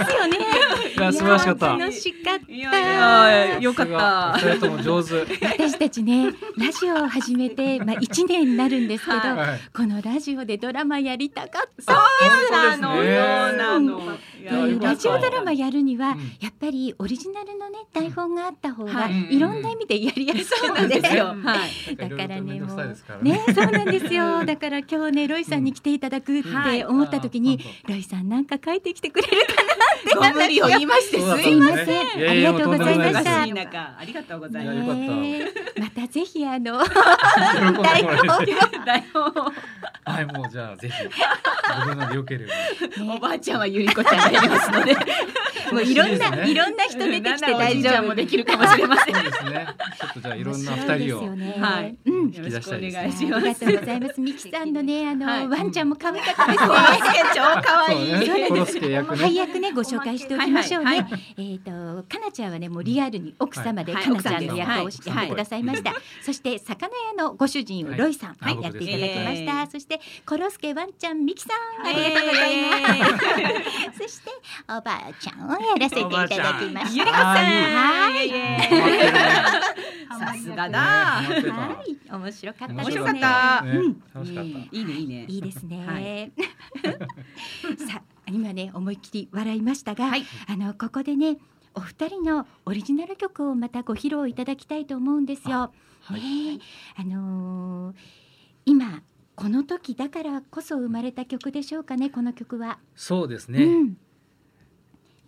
[0.07, 0.39] すよね。
[0.97, 2.53] いや素晴らしかった楽しかった。
[2.53, 11.95] いやいやよかったそれとも上手私たちね、ラジオを始めて、 まあ、1年になるんですけど、はいはいこのラジオでドラマやりたかった。
[11.95, 13.05] そうなのそう
[13.57, 14.19] なの
[14.81, 16.19] ラジオドラマやるには、うん。
[16.41, 19.37] やっぱりオリジナルのね台本があった方が、はい。
[19.37, 20.83] い、ろんな意味でやりやすそうい。
[20.83, 21.37] ので、なんですよ。
[21.97, 22.77] だからねもう
[23.23, 24.45] ねねそうなんですよ。
[24.45, 30.35] だから今日ねロイさんに来ていただくって思った時に、ロイさんなんか書いてきてくれるかなって。
[30.35, 32.31] ご無理を言いましてすいません。
[32.31, 33.43] ありがとうございました。
[33.43, 33.45] あ
[34.05, 35.81] りがとうございます。
[35.81, 36.79] またぜひあの
[37.83, 38.45] 台本を。
[38.85, 39.53] 台本
[40.05, 40.95] はいもうじゃあぜひ
[41.85, 42.53] ご分のでよければ
[43.15, 44.95] おばあちゃんはゆりこちゃんりますので。
[45.73, 46.51] もういろんな、ね。
[46.51, 48.09] いろんな人出てきて大丈夫。
[48.09, 49.15] もできるかもしれません。
[49.15, 49.67] そうですね。
[50.01, 52.81] ちょっとじゃあいろんな二人をはいうん引き出したい。
[52.81, 53.65] ですねよろしくおあ願いします。
[53.67, 54.21] りがとうございます。
[54.21, 55.49] ミキさんのね、あの、はい。
[55.49, 56.69] ワンちゃんも可愛かったですね。
[57.35, 59.19] 超可愛いそうねコロスケ役ね。
[59.19, 60.91] 配役ね、ご紹介しておきましょうね。
[60.91, 61.71] はいはえっ、と、
[62.09, 64.05] かなちゃんはね、もうリアルに奥様で、はい。
[64.05, 64.59] かなちゃんのはい。
[64.59, 65.93] 役をしてくださいました。
[66.23, 68.61] そして、魚屋のご主人をはいロイさん、はい。
[68.61, 69.53] やっていただきました。
[69.53, 72.69] えーそして、コロスケワンちゃん、ミキさん、あえりがとうございま
[73.93, 74.09] す。
[74.09, 74.31] そして、
[74.69, 76.91] おばあちゃんをやらせていただきました。
[76.93, 77.37] ゆりこさん。
[77.37, 78.31] はい。
[80.21, 82.91] さすがだはい、面白かったですね。
[82.91, 83.63] 面白かった。
[83.65, 84.03] ねうん。
[84.15, 84.51] 楽しかった。
[84.51, 85.25] いいねいいね。
[85.29, 85.87] いいですね。
[85.87, 86.33] はい。
[87.87, 90.25] さあ今ね思いっきり笑いましたが、はい。
[90.49, 91.39] あのここでね
[91.75, 95.73] お二人のオリジナル曲をまたご披露いただきたいと思うんですよ。
[96.03, 97.01] はいねえ。
[97.01, 97.97] あのー
[98.67, 99.03] 今
[99.37, 102.79] この時だからこそ生まれた曲でしょうかねこの曲は。
[102.95, 103.65] そうですね。
[103.65, 103.97] うん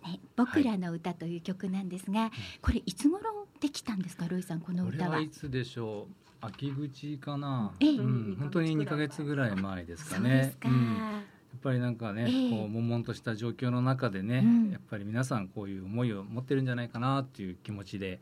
[0.03, 5.15] ね、僕らの歌という曲なんですが、これいつ頃できたんですかロイさんこのこれ歌は。
[5.15, 6.15] はいつでしょう？
[6.45, 7.73] 秋口かな？
[7.79, 7.89] ええ。
[7.91, 8.35] うん。
[8.37, 10.67] 本当に二ヶ月ぐらい前ですかそうですか。
[10.67, 10.95] ねうん。
[10.97, 11.23] や
[11.57, 12.49] っぱりなんかね、ええ。
[12.49, 14.71] こう悶々とした状況の中でね、うん。
[14.71, 18.19] やっぱり皆さんこういう思いを持ってるんじゃないかなっていう気持ちで、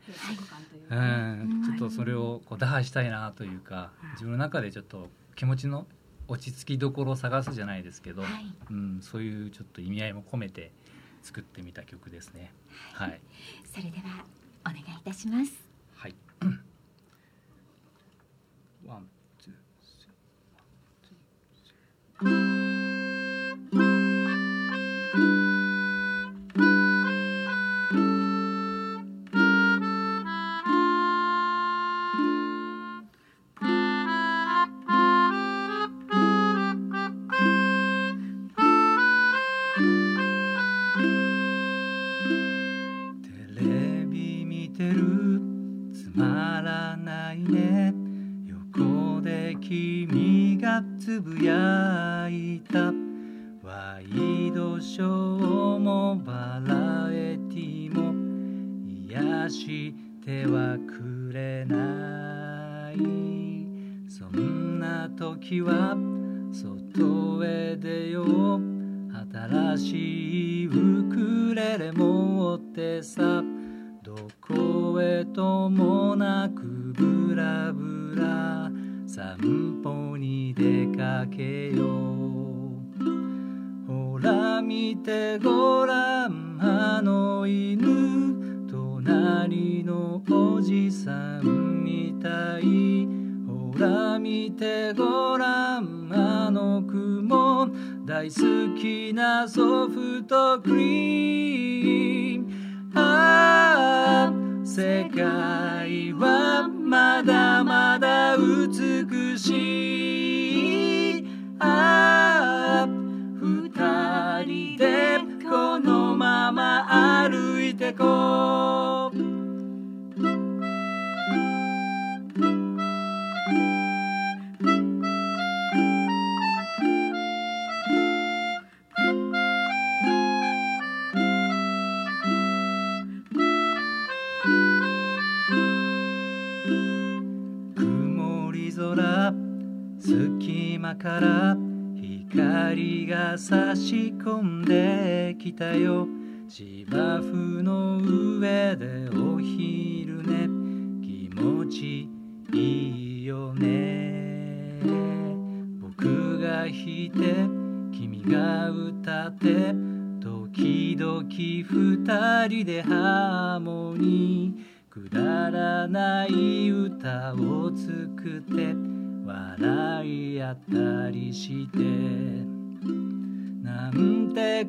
[0.90, 1.60] ううん。
[1.62, 5.86] ん、ちょっとそれをこう打破したいなというか、自分の中でちょっと気持ちの
[6.28, 8.54] 落ち着きどころを探すじゃないですけど、はい。
[8.70, 10.70] うん、そういうちょっと意味合いも込めて
[11.22, 12.52] 作ってみた曲ですね。
[12.94, 13.20] はい、
[13.72, 14.24] それでは
[14.62, 15.52] お願いいたします。
[15.94, 16.14] はい。
[18.84, 19.08] ワン、
[19.38, 20.16] ツー、スリー
[20.56, 22.61] ワンツースリー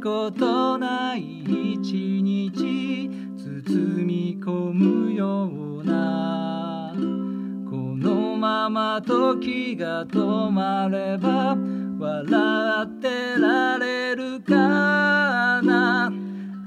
[0.04, 1.44] ことない
[1.76, 5.46] 一日包み込むよ
[5.82, 6.94] うな
[7.70, 11.56] このまま時が止まれば
[11.98, 16.12] 笑ってられるかな。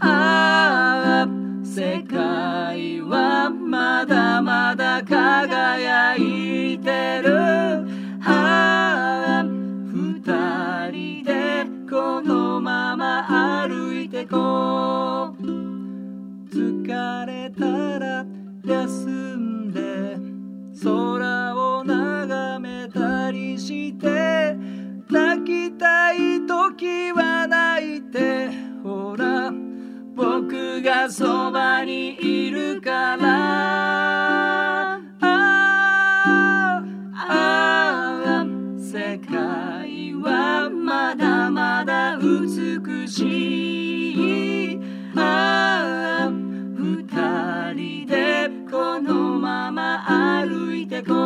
[0.01, 1.29] ああ
[1.63, 7.96] 世界はまだまだ輝いてる。
[16.51, 18.27] 疲れたら
[18.65, 20.17] 休んで
[20.83, 24.57] 空を眺めたりして
[25.09, 28.49] 泣きたい時は泣いて
[28.83, 29.53] ほら
[30.15, 34.66] 僕がそばにいるから。
[51.07, 51.17] こう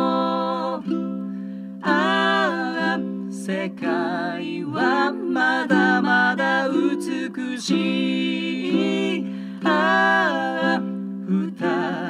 [1.81, 2.99] ああ
[3.31, 9.25] 世界はまだまだ美しい。
[9.63, 10.81] ああ
[11.25, 11.51] 二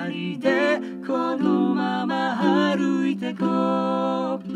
[0.10, 4.48] 人でこのまま歩いてこう。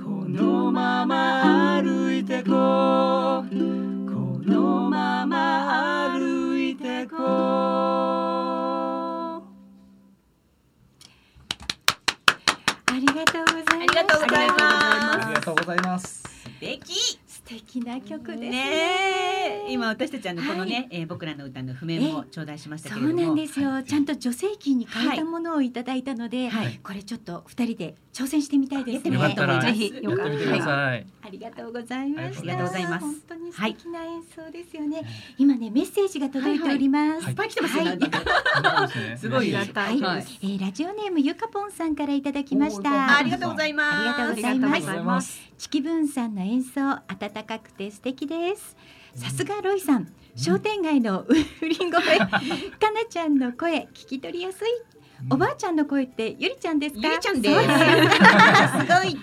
[0.00, 3.50] このまま歩いてこう。
[3.50, 8.29] このまま歩いてこう。
[14.20, 14.60] とうございます。
[14.60, 16.22] ありがとうございます。
[16.22, 16.94] 素敵。
[17.26, 18.50] 素敵な曲ですね。
[18.50, 19.72] ねえ。
[19.72, 23.26] 今私たちあのこのね、えー僕らの歌の譜面も頂戴しましたそうけれども。
[23.28, 23.82] なんですよ。
[23.82, 26.80] ちゃんと助成金に変えたものをいただいたので、はい。
[26.82, 29.18] これちょっと二人で挑戦してみたいですね。
[29.18, 29.34] やってみたい。
[29.34, 29.92] と思いますよかったらぜひ。
[29.92, 31.06] やってみてください。
[31.19, 32.40] ありがとうございました。
[32.40, 33.00] ありがとうございます。
[33.00, 35.02] 本当に素敵な演奏ですよね。
[35.38, 37.22] 今ねメッセージが届いております。
[37.22, 37.32] はいい。
[37.32, 40.24] っぱい来てますごい嬉しはい、はい。
[40.42, 43.18] えーラジオネームゆかぽんさんからいただきました。
[43.18, 43.96] ありがとうございます。
[43.98, 45.40] ありがとうございます。
[45.58, 47.00] チキブーンさんの演奏温
[47.46, 48.76] かくて素敵です。
[49.14, 52.40] さすがロイさん、商店街のウリン声、 かな
[53.08, 54.68] ちゃんの声聞き取りやすい。
[55.28, 57.08] おばあちゃんの声ってゆりちゃんですか？
[57.08, 57.54] ゆりちゃんです。
[57.60, 59.16] すごい。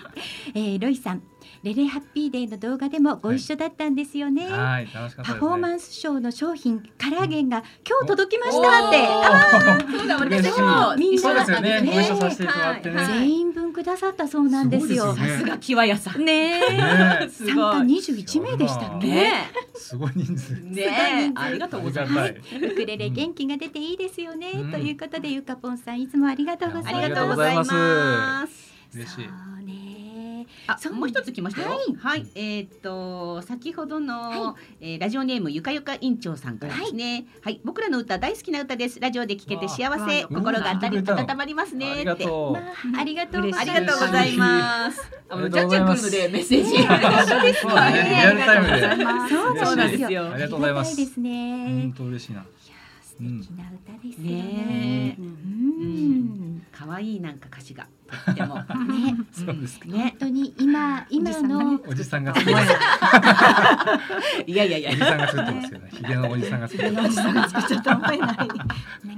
[0.54, 1.22] えー、ロイさん、
[1.68, 4.46] レレハッピーデーの動画でもご一緒だったんですよね。
[4.48, 5.24] はい、楽しかったです、ね。
[5.24, 8.98] パフォーマンンスショーの商品カラーゲンが今日届きましたって。
[8.98, 9.06] おー。
[9.06, 11.80] あそうだ私もみんなそうですよね。
[11.80, 11.92] ね。
[11.94, 12.96] ご一緒させていただいてね。
[12.96, 13.06] はい。
[13.06, 15.14] 全員分くださったそうなんですよ。
[15.14, 16.24] さすがキワヤさん。
[16.24, 17.28] ねえ。
[17.28, 18.88] 参加二十一名でした？
[18.98, 20.54] ねすごい人数。
[20.54, 20.56] え。
[20.56, 22.34] ねえありがとうございます。
[22.56, 24.70] ウクレレ元気が出ていいですよね、うん。
[24.70, 26.96] ということでゆかぽんさんいつもありがとうございます。
[26.96, 28.74] ありがとうございます。
[28.94, 29.87] 嬉しい。
[30.70, 31.68] あそう、もう一つ来ましたよ。
[31.70, 31.76] は
[32.10, 37.26] はいい、えーっと先ほどの、えーラジオネームゆかゆか院長さんからですね。
[37.42, 39.00] はい、僕らの歌大好きな歌です。
[39.00, 42.04] ラジオで聴けて幸わせ、あ心があたりうん温まりますねありって。
[42.04, 42.52] がとう。
[42.52, 43.86] まあ、ありがとうござありいます。
[43.86, 45.00] がとうございます。
[45.30, 46.76] あのじゃんじゃん来るのでメッセージ。
[47.60, 49.04] そうだね、リアルタイムで。
[49.34, 50.96] そうそうなんですよありがとうございます。
[50.96, 52.44] 本当嬉しいな。
[53.18, 54.32] 素敵な歌ですよね。
[54.32, 56.20] ねえううん
[56.56, 56.62] ん。
[56.72, 57.86] 可愛いなんか歌詞が
[58.24, 58.54] とっても
[58.86, 59.88] ね、そうですか。
[59.88, 60.28] ね本。
[60.28, 62.72] 当に今今のおじさんが作ってます。
[64.46, 65.90] いやいやいやおじさんが作ってますよね。
[65.92, 67.16] ひげのおじさんが作ってます。
[67.16, 68.18] ない。
[68.18, 68.28] なん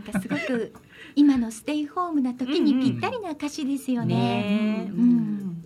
[0.03, 0.72] かすごく
[1.14, 4.14] 今のステイホームな時にぴったりな歌詞ですよね。
[4.14, 5.64] ねえうん。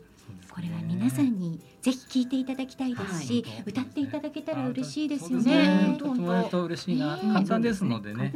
[0.50, 3.62] これは皆さんにぜひ聴いていただきたいですし、はい。
[3.66, 5.96] 歌っていただけたら嬉しいですよね。
[5.98, 6.12] と。
[6.12, 7.16] ってもら嬉しいな。
[7.16, 8.32] ね簡単ですのでね。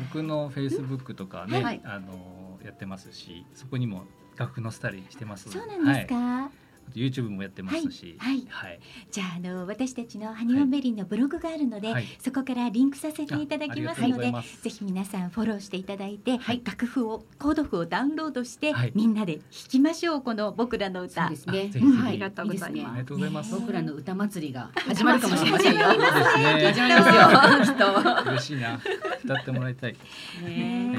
[0.00, 1.80] 僕のフェイスブックとかね、はい。
[1.84, 4.02] あのやってますし、そこにも
[4.36, 5.48] 楽譜のスタイルしてます。
[5.48, 6.50] そうなんですか？
[6.94, 8.16] YouTube もやってますし。
[8.18, 8.80] はいはいはい。
[9.10, 14.32] じゃああの私たちのハニオンベリーのブログがあるので、はいそこからリンクさせていただきますので
[14.62, 21.28] ぜひ皆さんフォローしていただいて、はい楽譜をコード譜をダウンロードして、はいみんなで弾きましょうこの僕らのそう歌。
[21.30, 21.52] ですね。
[21.52, 23.54] ぜひぜひはいありがとうございますいいですねありがとうございます。
[23.60, 25.80] 僕らの歌祭りが始まるかもしれませんよ。
[25.90, 26.88] そうです始ね。
[26.88, 27.74] まりますよ。
[27.74, 28.30] きっと。
[28.30, 28.80] 嬉しいな。
[29.24, 29.96] 歌ってもらいたい。
[30.44, 30.48] ね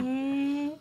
[0.02, 0.72] ね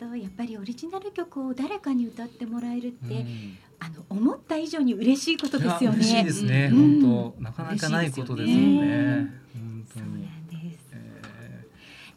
[0.00, 3.58] えうん本当やっぱりオリジナル曲を誰かに歌ってもらえるって、うん。
[3.82, 6.30] あの思った以上に嬉しいことですよいや嬉しいねで。
[6.32, 6.70] すね。
[6.70, 7.00] うん。
[7.00, 9.32] 本当なかなかないことですよね。
[9.94, 10.26] そうに。
[10.26, 10.90] なんです。
[10.92, 11.62] え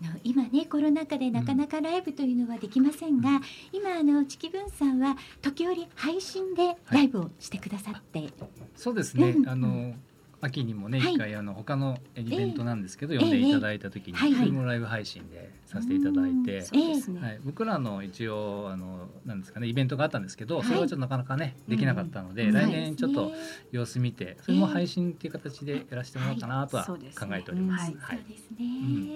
[0.04, 3.42] あの今ねコロナ禍でなかなかライブというのはできませんが、うん。
[3.72, 8.32] 今あのチキブンさんは時折配信でライブをしてくださって、ー
[8.76, 9.30] そうですね。
[9.30, 9.42] う。
[9.42, 9.48] ん。
[9.50, 9.94] あの
[10.42, 11.14] 秋にもねはい。
[11.14, 13.20] 一回あの他のイベントなんですけどええ。
[13.22, 14.36] 呼んでいただいた時にええ。
[14.36, 16.60] それもライブ配信でさせていただいて。
[17.20, 20.66] はい、僕らの一応あのなんですかねイベントがあったんですけど、はい。
[20.66, 22.54] それはちょっとなかなかねできなかったので、うん。
[22.54, 23.32] 来年ちょっと
[23.72, 26.98] 様子見てそれも配信っていう形でやらせてもらおうかなとは考
[27.32, 27.92] えております。
[27.92, 29.08] そうですね、ん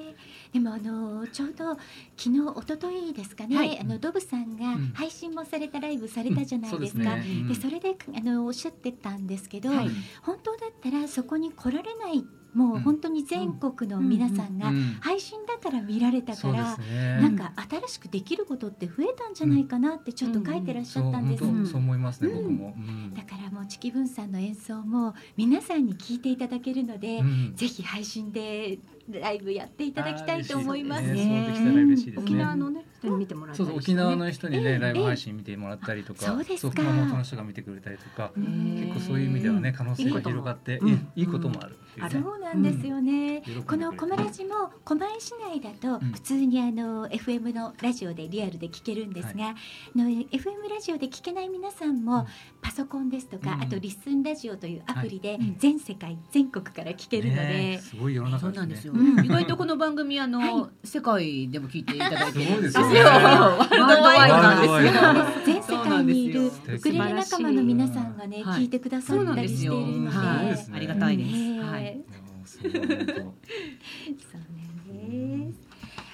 [0.53, 1.83] でもあのちょうど昨
[2.15, 3.79] 日一昨日ですかね、はい。
[3.79, 4.91] あのドブさんがうん。
[4.93, 7.15] 配信もされたライブされたじゃないですか。
[7.47, 9.89] でそれであのおっしゃってたんですけど、はい。
[10.23, 12.25] 本当だったらそこに来られない
[12.57, 17.19] もう本当に全国の皆さんがうん配信だから見られたから、すね。
[17.21, 21.43] なんか新しくできることって増えたんじゃないかなってちょっと書いてらっしゃったんです。
[21.43, 22.35] そう本当そう思いますね、うん。
[22.35, 22.73] 僕も。
[22.75, 23.13] うん。
[23.13, 27.53] だからもうチキブンさんの演奏も皆さんに聞いていただけるので、うん。
[27.55, 31.03] ぜひ配信でライブやっていただきたいと思います。
[31.03, 31.43] あー嬉しね。
[31.43, 32.23] いですねそうできたら嬉しいですね。
[32.23, 36.75] 沖縄のね人に見てもらった沖縄の人にね、ええライブ配信見てもらったりとか、あそうですか。
[36.75, 40.89] 熊本の人が見てくれたりとか、うん結構そういう意味ではね可能性が広がって、うん。
[40.89, 41.75] いいいいこともある。
[42.11, 43.41] そうなんですよね。
[43.45, 43.63] 喜ん。
[43.63, 46.11] このコマラジも狛江市内だとうん。
[46.11, 49.53] 普通にあの FM のラジオでリアルで聞けるんですが、あ
[49.95, 52.05] の FM ラジオで聞けない皆さんうん。
[52.05, 52.27] も
[52.61, 53.61] パソコンですとか、うん。
[53.61, 58.53] あとリッスンラジオというアプリで全世界全国から聞けるので、すごい世の中ですね。
[58.53, 58.93] そうなんですよ。
[58.93, 59.25] うん。
[59.25, 62.97] 意外とこの番組あの、は世界でも聞いていただいてるんですすごいよ。
[62.97, 63.23] ですよね。
[63.23, 65.53] ワールドワイドなんですよ。
[65.55, 68.61] 全世界にいるウクレレ仲間の皆さんがね、はい。
[68.61, 70.17] 聞いてくださったりしているので、
[70.73, 71.31] ありがたいです。
[71.31, 71.86] ねはい。
[72.45, 74.33] そうなんです。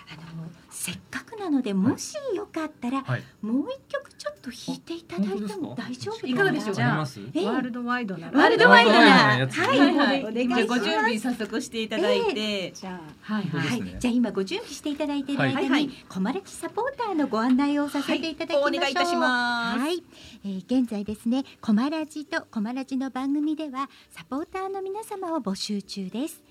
[0.09, 3.23] あのせっかくなのでもしよかったら、はい。
[3.41, 6.81] もう一曲ちょっと弾いていただいても大丈夫いかがでしょうか？
[6.81, 10.23] ワールドワイドなワールドワイドなワールドワイドなやつはい。
[10.23, 10.83] おじゃあご願いします。
[10.85, 12.71] 準備早速していただいて。
[12.71, 13.81] じゃはいはい。
[13.81, 15.89] はい、じゃあ今ご準備していただいている間に、はいはい。
[16.07, 18.63] コマレチサポーターのご案内をさせていただきましょう。
[18.63, 18.77] はい。
[18.77, 19.79] お願いいたします。
[19.79, 20.03] はい、
[20.45, 26.41] えー現在ですね、コマラジとコマラジの番組ではサポーターの皆様を募集中です。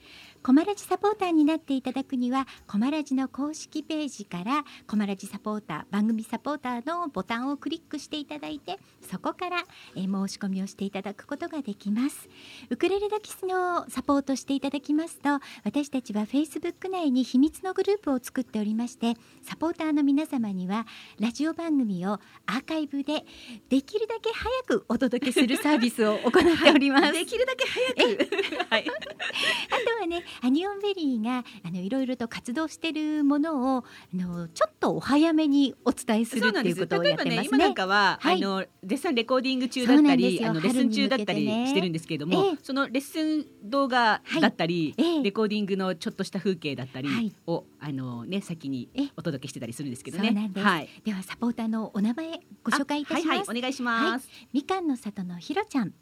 [0.42, 8.78] コマラジサポーターになっていただくにはコマラジの公式ページからコマラジサポーター番組サポーターのボタンをクリックしていただいて
[9.08, 9.62] そこから、
[9.96, 12.28] えー申し込みをしていただくことができます
[12.70, 15.30] ウクレレダキスのサポートしていただきますと
[15.64, 20.86] 私たちは Facebook 内に秘密のグループを作っておりましてサポーターの皆様には
[21.18, 23.24] ラジオ番組をアーカイブで
[23.68, 27.12] できるだけ早くお届けするサービスを行っております。
[27.12, 28.66] できるだけ早く。
[28.70, 28.86] はい。
[29.70, 37.74] あとはね、ハニオンベリーがあのいろいろと活動しているものをあのちょっとお早めにお伝えするっていうことをやってえばね今なんますね。
[37.74, 38.36] かは、はい。
[38.36, 42.58] あの絶賛レコーディング中だったりあのレッスン中だったりしてるんですけれども、ええ。
[42.62, 45.22] そのレッスン動画だったり、はいええ。
[45.22, 47.32] レコーディングのちょっとした風景だったりはい。
[47.46, 50.50] を、あのね先にええお届けしてたりするんですけどね。
[50.56, 50.88] はい。
[51.04, 53.26] ではサポーターのお名前ご紹介いたします。
[53.26, 54.28] あはいはいお願いします。
[54.52, 55.92] みかんの里のひろちゃん、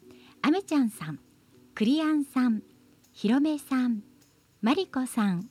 [0.41, 1.19] あめちゃんさん、
[1.75, 2.63] クリアンさん、
[3.11, 4.03] ひろめさん、
[4.61, 5.49] まりこさん、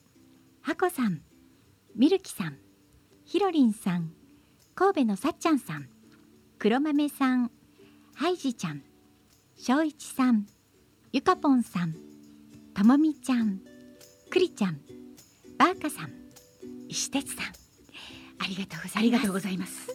[0.61, 1.21] はこさん、
[1.95, 2.57] みるきさん、
[3.25, 4.11] ひろりんさん、
[4.75, 5.89] 神戸のさっちゃんさん、
[6.61, 7.51] 黒豆さん
[8.13, 8.83] ハイジちゃん
[9.57, 10.45] 正一さん
[11.11, 11.95] ゆかぽんさん
[12.75, 13.61] ともみちゃん
[14.29, 14.79] くりちゃん
[15.57, 16.11] バーカさん
[16.87, 17.45] 石鉄さん
[18.43, 19.91] ありがとうございますありがとうございます。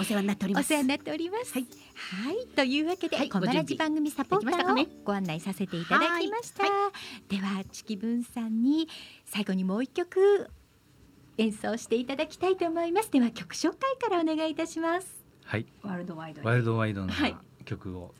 [0.00, 0.64] お世話になっております。
[0.64, 1.52] お世話になっております。
[1.52, 1.66] はい、
[1.98, 6.92] はいというわけで、はい、小原番組サポーターをご案内させていただきました、は
[7.28, 8.88] い、ではチキブンさんに
[9.24, 10.48] 最後にもう一曲
[11.38, 13.10] 演奏していただきたいと思います。
[13.12, 15.24] では曲紹介からお願いいたします。
[15.44, 15.66] はい。
[15.82, 17.12] ワールドワイドワールドワイドの
[17.64, 18.12] 曲を、はい、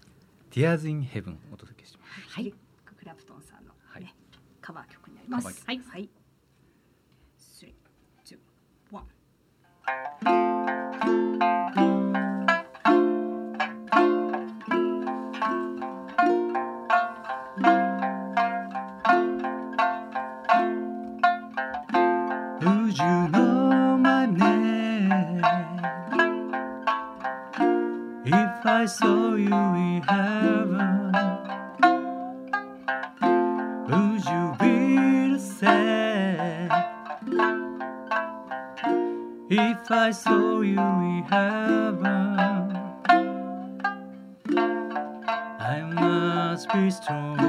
[0.52, 2.34] Tears in Heaven お届けします。
[2.34, 2.54] はい。
[2.84, 4.14] クラプトンさんの、ね、はい、
[4.60, 5.46] カバー曲になります。
[5.66, 6.08] はい、はい、3
[8.92, 9.00] ワ
[11.84, 11.97] ン
[28.80, 31.10] I saw you in heaven?
[33.88, 36.70] Would you be the same
[39.50, 42.38] if I saw you in heaven?
[45.58, 47.47] I must be strong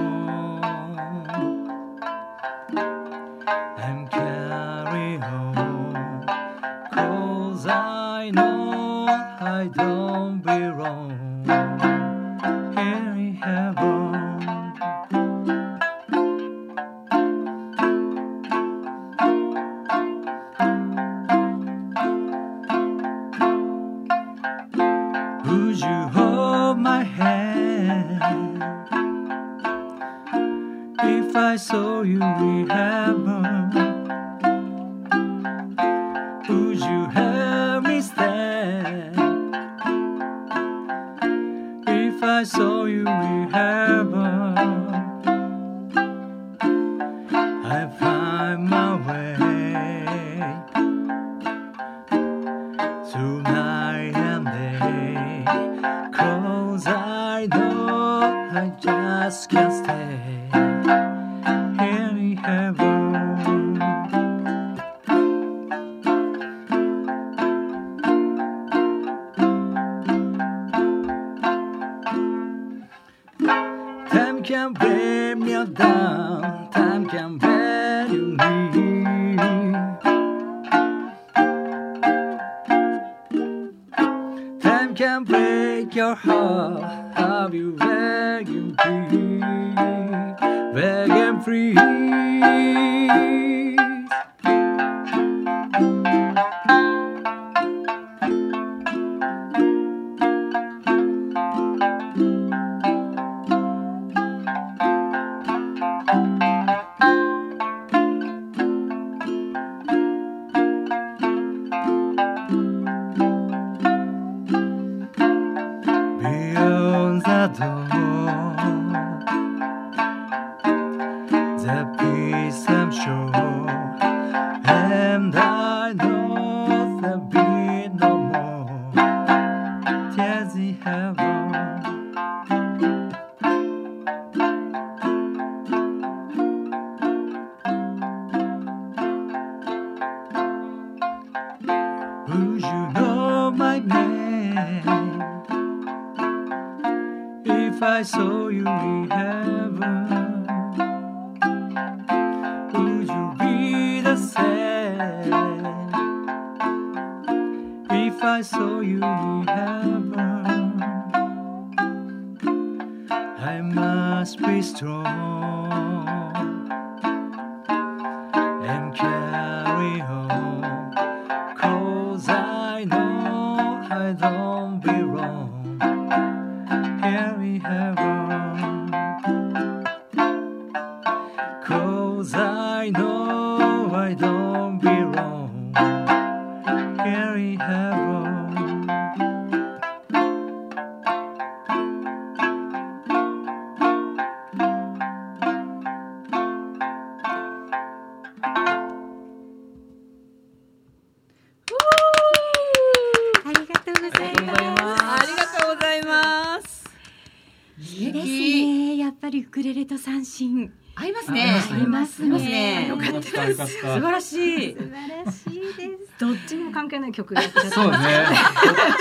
[164.19, 166.58] must be strong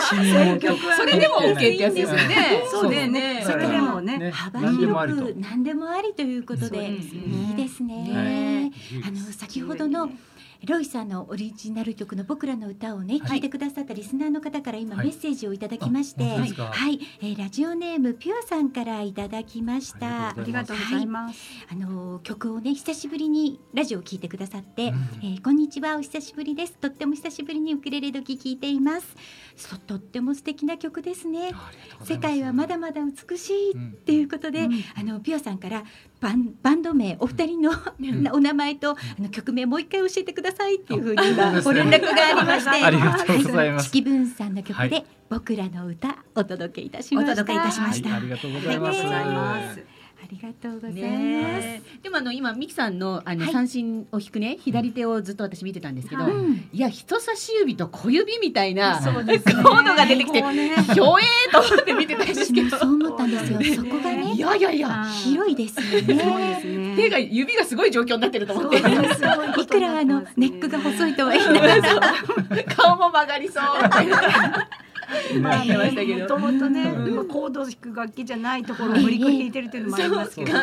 [0.09, 2.62] それでも OK ってやつですよね。
[2.70, 3.42] そうですね。
[3.44, 5.34] それでもね幅広く。
[5.36, 6.28] 何でもありと。
[6.28, 8.02] いうことでいいですね。
[8.02, 10.11] ねあの先ほどの
[10.66, 13.36] ロイさんのオリジナル曲の僕らの歌をね、はい。
[13.36, 15.06] 聞いてくださったリスナーの方から今はい。
[15.06, 16.64] メッセージをいただきまして、あ本当ですか？
[16.64, 20.30] はい、えーラジオネームピュアさんからいただきました。
[20.30, 21.40] あありがとうございます。
[21.70, 24.94] あの曲をね久しぶりにラジオを聞いてくださって、うん。
[25.22, 26.72] えーこんにちはお久しぶりです。
[26.74, 29.06] とっても久しぶりにウクレレ時聞いています。
[29.06, 29.16] そ
[29.86, 31.52] とっても素敵な曲ですね。
[32.04, 34.84] 世界はまだまだ美しいうんっていうことで、うん。
[34.96, 35.84] あのピュアさんから
[36.20, 38.28] バンバンド名お二人の、ん。
[38.32, 41.16] お名前とあの曲名もう一回教えてくださいっていうふうに
[41.62, 42.70] ご連絡がありまして。
[42.84, 43.86] ありがとうございます。
[43.86, 47.32] チキブンさんの曲で、はい僕らの歌お届けいたしました。
[47.32, 48.09] お届けいたしました。
[48.09, 49.97] はい、ありがとうございます。
[50.31, 53.53] りがとうございます、ねでもあの今ミキさんのあのはい。
[53.53, 56.68] 三振を弾くね左手をずっと私見てたんですけど、はいうん。
[56.72, 60.74] いや人差し指と小指みたいなそうコードが出てきてね。
[60.95, 63.61] ひょえーと思って見てたんですけどそう思ったんですよ。
[63.76, 65.05] そこがねいやいやいや。
[65.05, 66.97] 広いですよね。
[66.97, 68.76] 手が指がすごい状況になってると思って。
[68.76, 71.83] いいくらあのネックが細いとは言いながら
[72.76, 73.64] 顔も曲がりそう
[75.40, 77.14] まあもともとね、うん。
[77.16, 80.61] まあコードを弾く楽器じゃないところを無理くり弾いてるっていうのもありますけど、は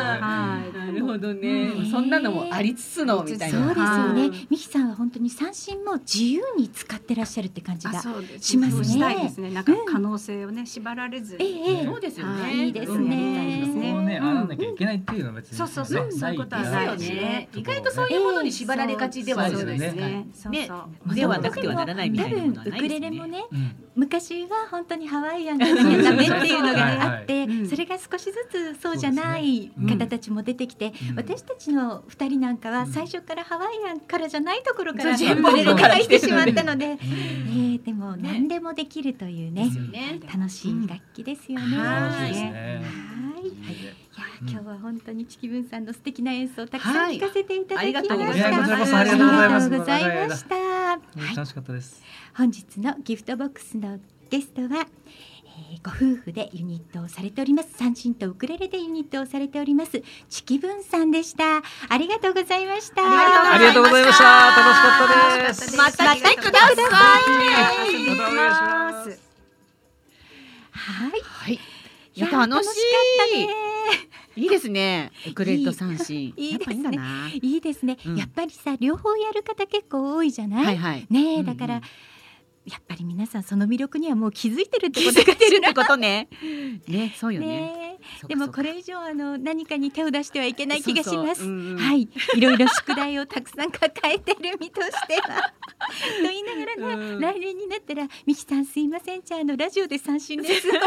[0.72, 0.76] い。
[0.76, 1.86] なるほどね、うん。
[1.86, 3.58] そんなのもありつつのみたいな。
[3.58, 4.28] そうですよね。
[4.28, 4.46] はい。
[4.50, 8.70] ミキさんは本当に三振も自由に使ってらっしゃるって感じあがしますね。
[8.70, 9.50] そうしたいですね。
[9.50, 9.84] なんかうん。
[9.86, 11.36] 可能性をね縛られず。
[11.38, 11.48] ええ。
[11.48, 12.66] ええそうですよね、はい。
[12.66, 13.08] いいですうん。
[13.08, 16.12] ねですねこうね、うんあらなきゃいけないっていうのは別に、そうそうそう。
[16.12, 17.48] そういうことはですないよね。
[17.54, 20.68] 意外とそういうものに縛られがちではあるそうですじゃないですかね。
[21.14, 23.56] ではなくてはならないみたいなものは多分ウクないですねレレもねう
[24.44, 28.32] ん昔は本当にハワイアンがダメっていうのがあってうんそれが少しず
[28.74, 31.16] つそうじゃない方たちも出てきてうん。
[31.16, 36.92] 私たちの二人なんかは最初からハワイアンからじゃないところからそうウクレレから来てしまったので、うん。
[36.92, 39.70] えーでも何でもできるというね
[40.34, 41.76] 楽しい楽器ですよね。
[41.76, 42.82] はいね。
[42.82, 43.48] い。
[43.48, 43.56] うん
[44.16, 48.14] や今日は本当にチキブンさんの素敵な演奏をたくさん聞かせていただきました。
[48.14, 48.24] はい。
[48.24, 50.54] ありがとうございました。
[50.54, 50.98] は
[51.32, 51.36] い。
[51.36, 52.02] 楽しかったです。
[52.36, 53.98] 本日のギフトボックスの
[54.30, 54.86] ゲストは、
[55.44, 57.72] えーご夫婦でユニットをされております。
[57.76, 60.02] 三振とウクレレでユニットをされております。
[60.28, 61.62] チキブンさんでした。
[61.88, 63.02] ありがとうございました。
[63.54, 64.24] ありがとうございました。
[64.56, 65.76] 楽しかったです。
[65.76, 66.76] また来てください。
[67.86, 69.20] 遊びに行きます。
[70.72, 71.20] はい。
[71.22, 71.54] はい。
[71.54, 73.66] いや楽し楽しかったね。
[74.36, 75.12] いいいですね。
[75.28, 76.34] ウクレレと三振。
[76.36, 76.52] いい。
[76.52, 76.76] やっぱい
[77.38, 78.16] いですね、うん。
[78.16, 81.06] やっぱりさ両方やる方結構多いじゃない、はいはい。
[81.08, 81.46] ねえうん。
[81.46, 81.80] だから、
[82.66, 86.28] やっぱり皆さんその魅力にはもう気づいてるって気ことづいてるってことね。
[86.88, 87.85] ねそうよね
[88.28, 91.42] でもこれ以上あの何かに手を出してはいけない気がします。
[91.44, 95.52] はい、いろいろ宿題をたくさん抱えてる身としては。
[96.18, 97.20] と言いながらね、うん。
[97.20, 100.78] 来年になったら「ミキさんすいませんじゃああのラジオで三振です」って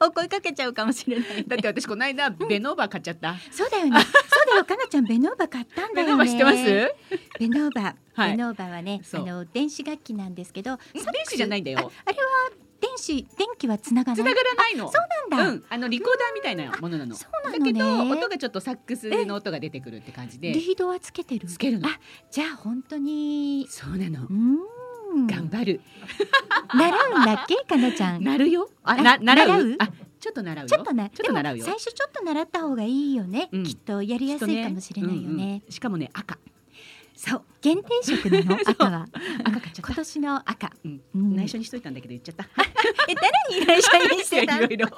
[0.00, 1.44] お声かけちゃうかもしれない、ね。
[1.46, 3.36] だって私この間ベノーバ買っちゃった。
[3.50, 4.00] そうだよね。
[4.00, 4.08] そ
[4.42, 4.64] うだよ。
[4.64, 6.16] かなちゃんベノーバ買ったんだベよね。
[6.16, 6.94] ノーバ知ってます？
[7.38, 8.30] ベノーバ、はい。
[8.32, 11.90] ベノーバはねあの電子楽器なんですけど、電子じゃないんだよ。
[12.04, 12.22] あれは
[12.80, 14.24] 電子電気はつながない？
[14.24, 15.50] 繋がらないのそうなんだ。
[15.50, 17.14] うん、あのリコーダーみたいなものなの。
[17.14, 20.52] そうなのねだけど音がちょっとサックスの音が出てくるって感じで。
[20.52, 21.48] リードはつけてる？
[21.48, 21.98] つけるのあ、
[22.30, 23.66] じゃあ本当に。
[23.70, 24.28] そうなのう。
[24.28, 25.26] ーん。
[25.26, 25.80] 頑張る。
[26.74, 28.24] 習うんだっけ、かなちゃん？
[28.24, 28.68] なるよ。
[28.82, 29.76] あ、あな習う？
[29.78, 29.88] あ、
[30.20, 30.68] ちょっと習うよ。
[30.68, 33.48] ちょっとな、ちょっと習うよ最初ちょっと習った方がいいよね。
[33.52, 35.62] うんきっとやりやすいかもしれないようんね。
[35.64, 36.38] うんしかもね赤。
[37.16, 39.06] そう、限定色なの、 赤は。
[39.44, 39.82] 赤買っちゃ。
[39.86, 40.72] 今年の赤。
[40.84, 42.44] うんうん内緒にしといたんだけど言っちゃった。
[43.08, 44.88] え、誰に内緒にしてたいろいろ。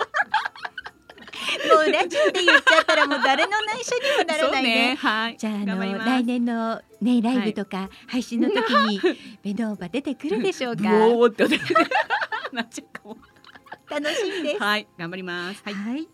[1.86, 4.96] うラジオで言っちゃったら、もう誰の内緒にもならないねね。。
[4.96, 5.36] はい。
[5.36, 9.00] じゃあ、あの、来年のね、ライブとか、配信の時に。
[9.42, 10.82] ベノーバ出てくるでしょうか？
[10.82, 11.44] ブオーって
[12.52, 13.18] なっちゃうかも。
[13.88, 14.62] 楽しみです。
[14.62, 15.62] はい、頑張ります。
[15.64, 15.74] はい。
[15.74, 16.08] はい。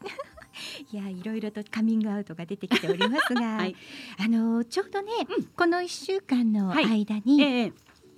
[0.93, 3.77] いやいろいろとカミングアウトが出てきておりますが、 はい。
[4.19, 5.45] あのちょうどね、うん。
[5.45, 6.87] この一週間のはい。
[6.87, 7.73] 間に、ええ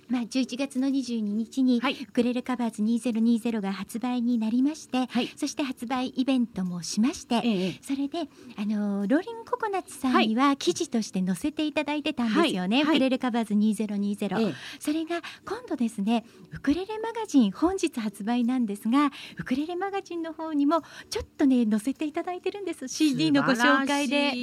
[0.09, 1.97] まあ11月の22日に、はい。
[2.01, 5.31] ウクレレカバーズ2020が発売になりまして、はい。
[5.35, 8.19] そして発売イベントもしまして、ええそれで
[8.57, 12.85] あのローリングココナッツさんには記事として載せていただいてたんですよね、はい。
[12.85, 12.95] はい。
[12.95, 14.53] ウクレレカバーズ2020、ええ。
[14.79, 22.87] それが今度ですねウクレレマガジン本日発売なんですがウクレレマガジンの方にもちょっとね載せていただいてるんです。
[22.87, 24.33] CD のご紹介で。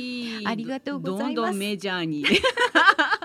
[0.45, 1.35] ありがとうございます。
[1.35, 2.25] どんどんメジャーに。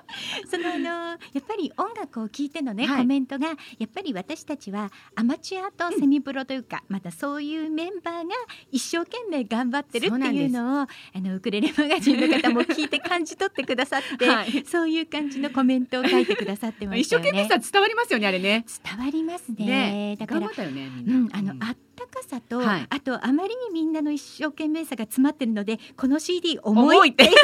[0.50, 3.56] そのあのやっぱり音楽を聴いてのね、はいコメントがや
[3.86, 8.36] っぱり私たちはアマチュアとセミプロというか、またそういうメンバーが
[8.72, 17.30] 一生懸命頑張ってるっていうのをあのウクレレマガジンの方も聞いて感じ取ってくださって、 はいそういう感じのコメントを書いてくださってま一生したよね。
[17.44, 18.66] 懸命さ伝わりますよねあれね。
[18.84, 19.66] 伝わりますね。
[19.66, 21.30] ねだからねみうん。
[21.32, 27.30] あの、うんあったかさと、はいあとあまりにみんなの一生懸命さが詰まってるのでこの CD 重い重いって。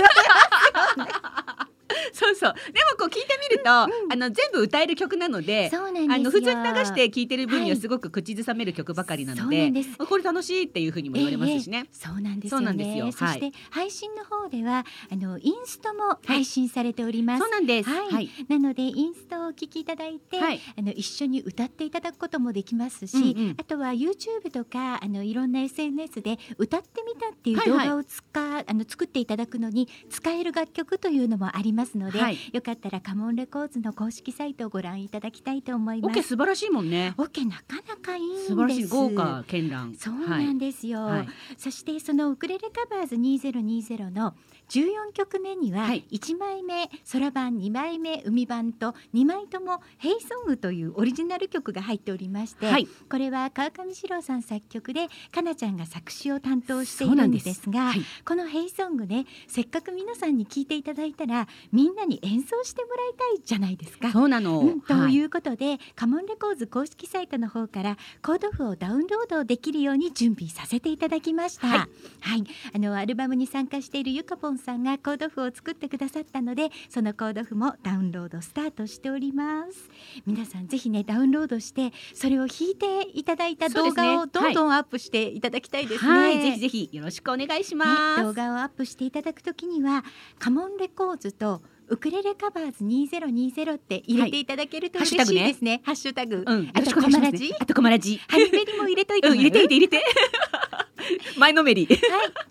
[2.16, 2.54] そうそう。
[2.54, 5.70] でもこう聞いてみると、あの全部歌える曲なので。
[5.70, 11.88] そうなんですよあの普通に流して聴いてる分にははいすごく口ずさめる曲ばかりなので、なんですこれ楽しいっていうふうにも言われますしね。
[11.92, 12.64] そうなんですよね。
[12.64, 17.42] そうなんですよそして、配信の方ではあのインストも配信されております。
[17.42, 17.90] そうなんです。
[17.90, 18.30] はいはい。
[18.48, 36.30] なのでインストをお聞きいただいて、はいあの一緒に歌っていただくこともできますし、うんうんあとは YouTube とかあのいろんな SNS で歌ってみたっていうはいはい動画を使、あの作っていただくのに使える楽曲というのもありますので、はいよかったらカモンレコーズの公式サイトをご覧いただきたいと思いまオケす。
[36.30, 37.14] 素晴らしいもんね。
[37.18, 38.48] オケなかなかいいんです。
[38.48, 39.96] 素晴らしい豪華絢爛。
[39.96, 41.06] そうなんですよ。
[41.06, 41.28] はい。
[41.58, 44.36] そしてそのウクレレカバーズ2020の
[44.70, 52.88] 14曲目にははい1枚目空版2枚目海版と2枚とも「ヘイソング」というオリジナル曲が入っておりまして、はい。
[53.10, 64.12] これは川上史郎さん作曲でかなちゃんが作詞を担当しているんですすがはいこの「ヘイソングねせっかく皆さんに聴いていただいたらみんなに演奏してもらいたいじゃないですか。
[64.12, 64.60] そうなの。
[64.60, 71.68] うん、とはいいうことで、カモンレコーズ公式サイトの方からコード譜をダウンロードできるように準備させていただきました。
[71.68, 71.90] は
[72.22, 72.44] はいい、
[72.74, 79.90] あのアルバムに参加しているゆかぽんさんがコード譜を作ってくださったので、そのコード譜もダウンロードスタートしております。
[80.26, 86.12] 皆さんぜひねダウンロードしてそれを弾いていただいた動画をどんどんアップしていただきたいですね。
[86.12, 86.42] はい。
[86.42, 88.24] ぜひぜひよろしくお願いしねます。
[88.24, 90.04] 動画をアップしていただくときには
[90.40, 95.82] カモンレコーズとウクレレカバーズ2020って入れていただけるとはい嬉しいですね。
[95.84, 96.38] ハッシュタグ。
[96.38, 97.54] うあとコマラジ。
[97.60, 98.20] あとコマラジ。
[98.28, 100.06] ハニベリも入れといて入れて入れて入れて。
[101.38, 101.86] 前のめり。
[101.86, 102.00] はい、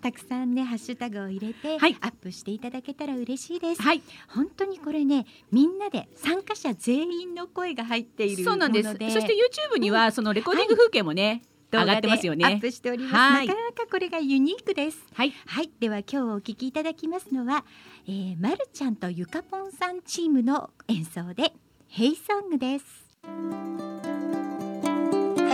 [0.01, 3.81] たくさんねハッシュタグを入れて、はいアップしていただけたら嬉しいです。
[3.81, 4.01] はい。
[4.29, 8.89] 本当にこれねみんなで参加者全員の声が入っているそうなんです。
[8.89, 9.33] そして
[9.73, 13.15] YouTube にはそのレコーディング風景もね、上がってますよねアップしております。
[13.15, 14.99] はいなかなかこれがユニークです。
[15.13, 15.33] はい。
[15.45, 17.65] はい、では今日お聞きいただきますのは、
[18.07, 21.53] えー、まるちゃんとゆかぽんさんチームの演奏で
[21.87, 22.85] ヘイソングです。
[23.23, 23.29] ハ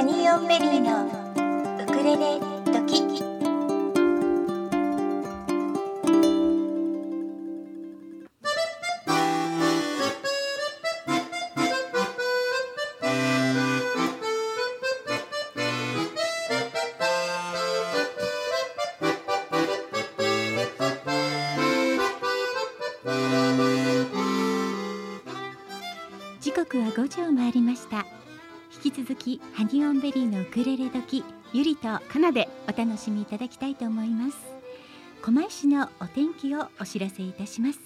[0.03, 1.05] ニーオンベリーの
[1.83, 3.30] ウクレレドキ。
[26.91, 28.05] 5時を回りました。
[28.83, 31.23] 引き続きハニーオンベリーのウクレレ時
[31.53, 32.49] ゆりとかなで。
[32.67, 34.37] お楽しみいただきたいと思います。
[35.21, 37.79] 狛江市のお天気をお知らせいたします。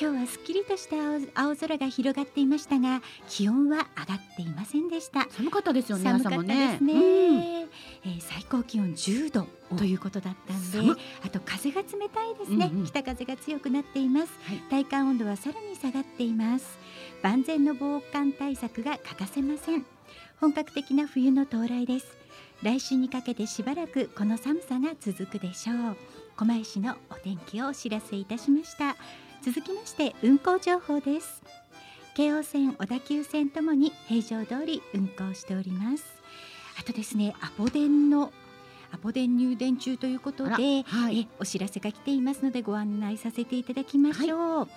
[0.00, 5.26] 今日はすっきりとした青青空が広がっていましたが気温は上がっていませんでした。
[5.30, 6.04] 寒かったですよね。
[6.04, 6.44] 寒かったで
[6.76, 7.00] すね、うん。
[7.38, 7.66] えー
[8.20, 10.78] 最高気温10度おということだったんで
[11.24, 12.86] あと風が冷たいですね、うんうん。
[12.86, 14.58] 北風が強くなっています、はい。
[14.70, 16.78] 体感温度はさらに下がっています
[17.22, 19.86] 万全の防寒対策が欠かせません。
[20.40, 22.06] 本格的な冬の到来です。
[22.62, 25.96] 来週にかけてしばらくこの寒さが続くでしょう。
[26.36, 28.96] 狛江市のお天気をお知らせいたしました。
[29.42, 31.42] 続きまして運行情報です。
[32.14, 36.04] 京王線小田急線ともに平常通り運行しております。
[36.78, 38.32] あとですねアポ電の
[38.92, 40.50] アポ電入電中ということで、
[40.84, 41.20] はい。
[41.20, 44.68] えお知らせが来ていますのでご案内させていただきましょう、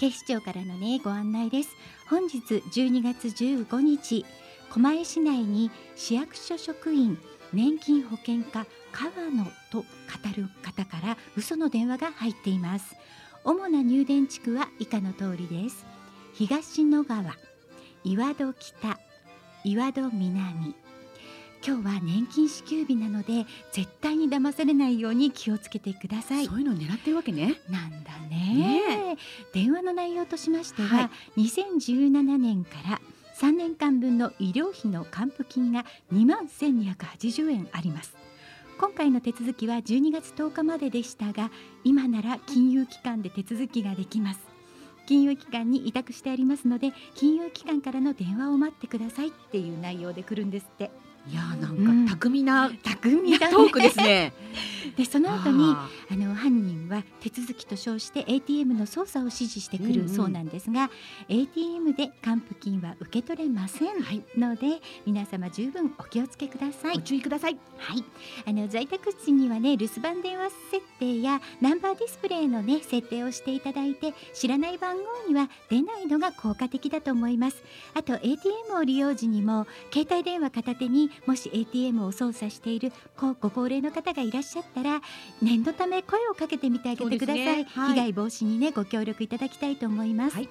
[0.00, 1.76] 警視庁からのねご案内です。
[2.08, 4.24] 本日12月15日
[4.70, 7.18] 狛江市内に市役所職員
[7.52, 9.84] 年金保険課川野と語
[10.34, 12.96] る方から嘘の電話が入っています。
[13.44, 15.84] 主な入電地区は以下の通りです。
[16.32, 17.36] 東野川
[18.02, 18.98] 岩戸北
[19.64, 20.74] 岩戸南
[21.66, 26.46] 今日は年金支給日なので絶対に騙されないように気をつけてください。
[26.46, 27.60] そういうのを狙ってるわけね。
[27.68, 29.16] なんだね。
[29.52, 33.00] 電話の内容としましては、は2017年から
[33.36, 38.14] 3年間分の医療費の還付金が2万1280円あります。
[38.78, 41.50] 今回の手続きは12月10日まででしたが
[41.84, 44.40] 今なら金融機関で手続きができます。
[45.06, 50.90] 金融機関に委託してありますので金融機関からの電話を待ってくださいっていう内容で来るんですって
[51.28, 52.04] いやーなうん。
[52.04, 53.52] んか巧みな巧みだね。
[53.52, 54.32] トークですね。
[54.96, 60.02] でその後にああの犯人は手続きと称して ATM の操作を指示してくうんうん。
[60.02, 60.90] るそうなんですが、
[61.28, 63.88] ATM で還付金は受け取れません
[64.36, 66.96] ので、皆様十分お気をつけください。
[66.96, 67.02] ーご。
[67.02, 67.58] 注意ください。
[67.78, 68.04] はい、
[68.46, 77.62] あの在宅時にはね留守番電話設定やナンバーディスプレイのね設定をしていただいて知らない番号には出ないのが効果的だと思います。
[77.94, 85.00] あと ATM を利用時にも携帯電話片手にもし ATM を操作しているごご高齢の方がいらっしゃったら
[85.42, 87.66] 念のため声をかけてみてあげてください、ね。
[87.70, 87.92] はい。
[87.92, 90.48] 被害防止にねご協力いただきたいと思います、はい。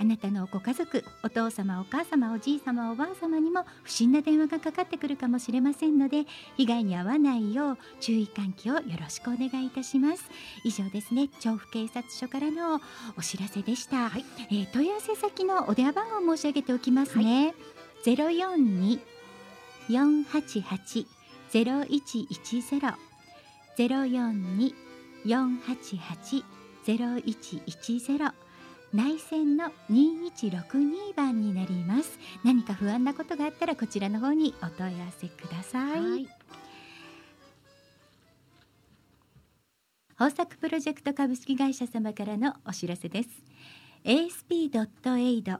[0.00, 6.24] あなたのご家族お父様お母様おじい様おばあ様にも不審な電話がかかってくるかもしれませんので
[6.56, 10.24] 被害に遭わないよう注意喚起をよろしくお願いいたします。
[10.64, 11.28] 以上ですね。
[11.40, 12.80] 調布警察署からの
[13.16, 14.24] お知らせでした、はい。
[14.50, 17.54] えー問い合わせ先のお電話番号を申し上げておきますね、
[18.04, 19.00] ゼロ四二
[19.88, 21.06] 四八八
[21.48, 22.90] ゼロ一一ゼロ。
[23.74, 24.74] ゼロ四二
[25.24, 26.44] 四八八
[26.84, 28.26] ゼロ一一ゼロ。
[28.92, 32.18] 内線の2162番になります。
[32.44, 36.28] 何か不安なことがあったらこちらの方にお問い合わせください、はい。
[40.20, 43.30] 豊作プロジェクト株式会社様からのお知らせです。
[44.04, 45.58] ASP.AID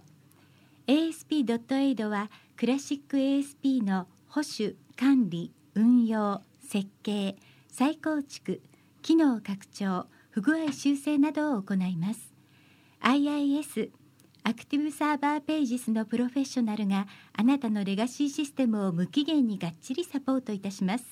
[0.87, 7.37] ASP.AID はクラシック ASP の保守管理運用設計
[7.69, 8.61] 再構築
[9.03, 12.33] 機能拡張不具合修正などを行います。
[13.01, 13.91] IIS
[14.45, 21.05] アクティブサーバーページスのプロフェッショナルがあなたのレガシーシステムを無期限にがっちりサポートいたします。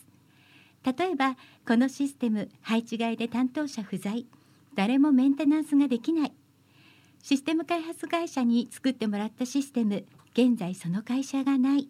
[0.85, 1.37] 例えば
[1.67, 4.27] このシステム配置外で担当者不在
[4.75, 6.33] 誰もメンテナンスができない。
[7.23, 11.89] システム開発会社に作ってもらったシステム現在その会社がない。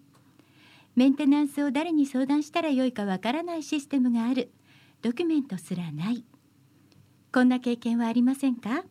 [0.96, 4.50] メンテナンスを誰に相談したらよいかわからないシステムがある。
[5.02, 6.24] ドキュメントすらない。
[7.32, 8.82] こんな経験はありませんか？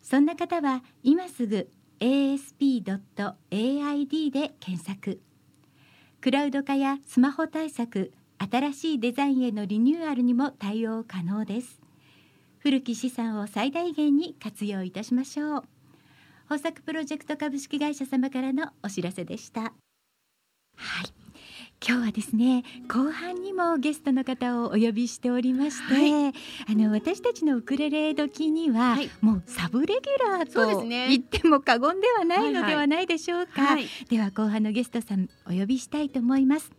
[0.00, 2.86] そんな方は今すぐ asp.aid
[4.30, 5.20] で検索。
[6.20, 11.80] クラウド化やスマホ対策新しいデザインへのリニューアルにも対応可能です。
[12.60, 15.64] 古き資産を最大限に活用いたしましょう。
[16.44, 19.72] 豊作プロジェクト株式会社様からのお知らせでした。
[20.78, 21.12] はい。
[21.86, 26.36] 今日はですね後半にもゲストの方をお呼びしておりまして、
[26.68, 29.10] あの私たちのウクレレ時には、はい。
[29.20, 36.72] もうサブレギュラーと言っても過言ではないのではないでしょうか、はいでは後半のゲストさんお呼びしたいと思います。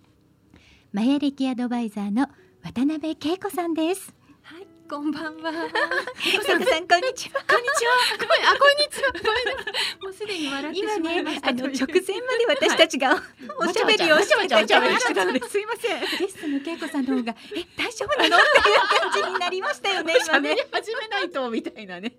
[0.92, 2.28] マヤ歴アドバイザーの
[2.64, 4.08] 渡辺恵子さんです。
[4.08, 4.19] はい、
[4.90, 5.52] こんばんは。
[5.54, 5.60] さ
[6.58, 7.94] んこんにちはこんにちは。
[8.16, 9.14] あ、こんにちは。
[10.02, 11.66] もうすでに笑って今しまいねましたという。
[11.66, 13.22] あの直前まで私たちが、
[13.60, 18.38] おしゃべりをしてたのですいませんゲストの恵子さんの方がえ大丈夫なの？
[18.42, 22.16] っていう感じになりましたよね今喋ねり始めないとみたいなね。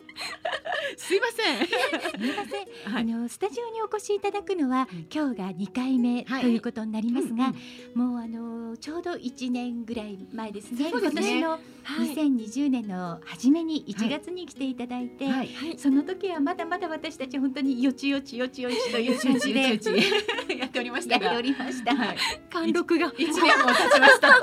[0.97, 1.66] すいません。
[1.66, 1.73] す
[2.18, 12.14] みません、はいあのスタジオにお越しいただくのは、うん今日が2回目はいということになりますが、うんもうあのちょうど1年ぐらい前ですね今年のはい。
[12.61, 15.49] 2020年の初めに1月に来ていただいて、はい。
[15.49, 15.79] はい。
[15.79, 21.97] その時はまだまだ私たち本当によちよちよちよちという感じでよちよちよちやっておりましたがやっておりました。
[21.97, 22.17] はい。
[22.51, 23.13] 貫禄が。
[23.17, 24.35] 一年も経ちましたと。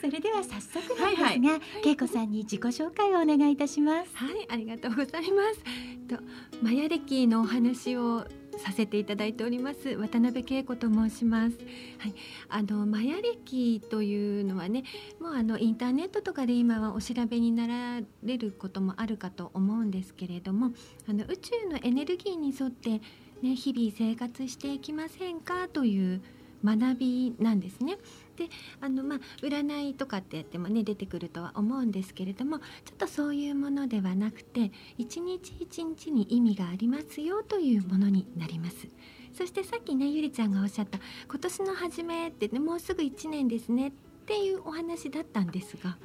[0.00, 4.16] それでは早速なんですが、はいはい恵子さんに自己紹介をお願いいたします。
[4.16, 5.60] はい、ありがとうございます。
[6.08, 6.22] と、
[6.62, 8.26] マヤ歴のお話を
[8.58, 11.56] させていただいております渡辺恵子と申します。
[11.98, 12.14] はい、
[12.48, 14.84] あのマヤ歴というのはね、
[15.20, 20.72] もうあのインターネットとかで今はお調べになられることもあるかと思うんですけれども、
[21.08, 23.00] あの宇宙のエネルギーに沿って
[23.42, 26.22] ね日々生活していきませんかという
[26.64, 27.98] 学びなんですね。
[28.42, 28.48] で
[28.80, 32.64] あのまあ占いとかってやってもね出てくるとは思うんですけれどもちょ
[32.94, 38.88] っとそういうものではなくて一日一日に意味がありますよというものになります。
[39.32, 43.92] そしてさっきねゆりちゃんがおっしゃった今年の初めってねもうすぐ1年ですねっ
[44.26, 45.96] ていうお話だったんですが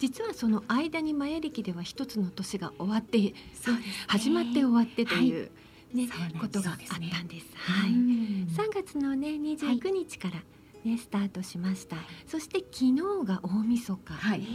[0.00, 3.34] 実はその間にマヤ歴では一つの年が終わってね。
[4.08, 5.50] 始まって終わってという、
[5.94, 6.40] ねそうなんです。
[6.40, 7.46] ことがあったんです。
[7.54, 7.90] はい。
[7.90, 8.48] うん。
[8.50, 10.42] 3月のね29日から、
[10.84, 12.92] ねスタートしました、そして昨日
[13.24, 14.40] が大晦日、はい。
[14.40, 14.46] ね、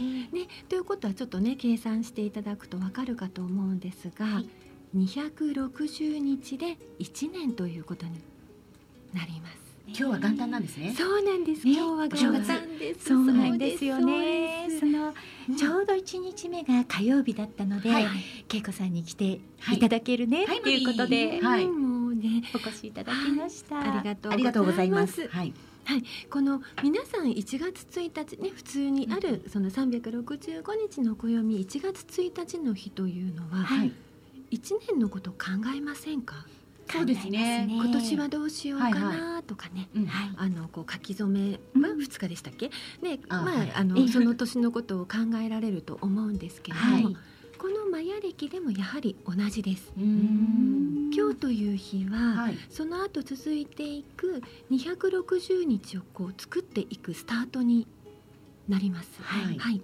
[0.68, 4.48] ということはちょっとね計算していただくとわかるかと思うんですが、はい。
[4.96, 8.12] 260日で1年ということに
[9.12, 9.58] なります。
[9.88, 10.94] 今日は元旦なんですね。
[10.96, 11.66] そうなんです。
[11.66, 11.72] ね。
[11.72, 13.06] 今日は元旦です。
[13.06, 14.68] そうなんですよね。
[14.78, 15.14] その
[15.48, 15.56] うん。
[15.56, 18.06] ちょうど一日目が火曜日だったので、はい。
[18.54, 19.76] 恵子さんに来てはい。
[19.76, 20.60] いただけるね、はい。
[20.60, 21.66] っていうことで、はい。
[21.66, 23.80] もうねお越しいただきました。
[23.80, 25.26] ありがとうありがとうございます。
[25.28, 25.54] はい、
[25.88, 26.04] はい。
[26.28, 33.92] この皆さん1月1日ね普通にあるその365日の暦1月1日の日というのははい。
[34.50, 35.38] 1年のことを考
[35.74, 36.44] えませんか？
[36.92, 37.66] そうですね。
[37.70, 39.88] 今年はどうしようかはいなとかね、
[40.36, 42.68] あのこう書き初めは2日でしたっけ、
[43.02, 43.72] であまあ、はい。
[43.74, 47.16] あのええその年のことを考えられると思うんですけれども、はい
[47.58, 49.92] このマヤ暦でもやはり同じです。
[49.96, 52.58] 今日という日は、はい。
[52.70, 54.40] その後続いていく
[54.70, 57.88] 260日をこう作っていくスタートに
[58.68, 59.10] なります。
[59.22, 59.82] はい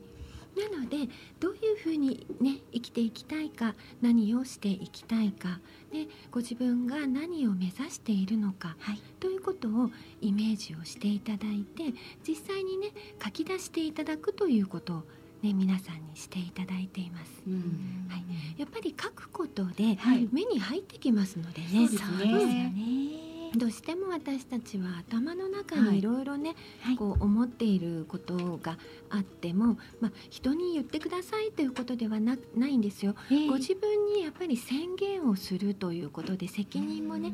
[0.54, 5.58] なのでどういうふうにね生きていきたいか何をしていきたいか
[5.92, 11.92] でご自分が何を目指しているのか、はいということをイメージをしていただいて
[12.26, 15.02] 実際にね書き出していただくということを
[15.44, 17.42] ね皆さんにしていただいています。
[17.46, 18.06] うん。
[18.08, 18.24] はい
[18.56, 23.33] やっぱり書くことではい目に入ってきますのでね、そうですそうですよね。
[23.54, 23.60] ね。
[23.60, 28.78] どうしても私たちは頭の中はいにいろいろね、はいこう思っていることが
[29.10, 33.14] あっても、まあ、人に言ってくださいということではなないんですよ。
[33.30, 37.32] ええご自分にやっぱり宣言をするということで責任もね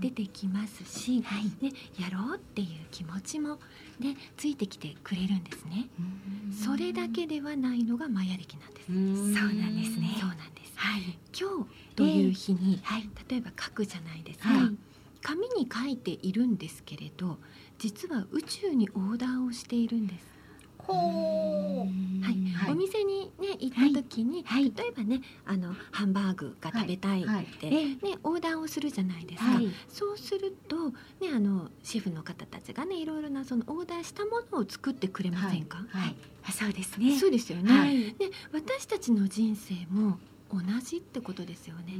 [0.00, 1.44] 出てきますし、はい。
[1.64, 3.58] ね、やろうっていう気持ちも、
[3.98, 5.88] ね、ついてきてくれるんですね。
[6.52, 8.86] それだけではないのがマヤ暦なんです。
[8.86, 10.72] そうなんですねそうなんです。
[10.76, 11.18] はい。
[11.38, 13.08] 今日という日に、はい。
[13.28, 14.89] 例えば書くじゃないですか、はい
[15.22, 17.38] 紙に書いているんですけれど
[17.78, 20.24] 実は宇宙にオーダーをしているんです、
[20.78, 21.86] ほ
[22.22, 22.40] はい。
[22.54, 22.72] はい。
[22.72, 24.64] お店にね行った時に、はい。
[24.64, 27.46] 例えばねあのハンバーグが食べたいって、はい。
[27.62, 29.68] えね、オーダーをするじゃないですか、はい。
[29.88, 36.16] そうすると、ね、あのシェフの方たちがねいろいろなそのオーダーしたものを作ってくれませんか、はい。
[36.46, 37.18] あそうですね。
[37.18, 38.14] そうですよね、はい。
[38.14, 40.18] で私たちの人生も
[40.52, 41.94] 同じってことですよね、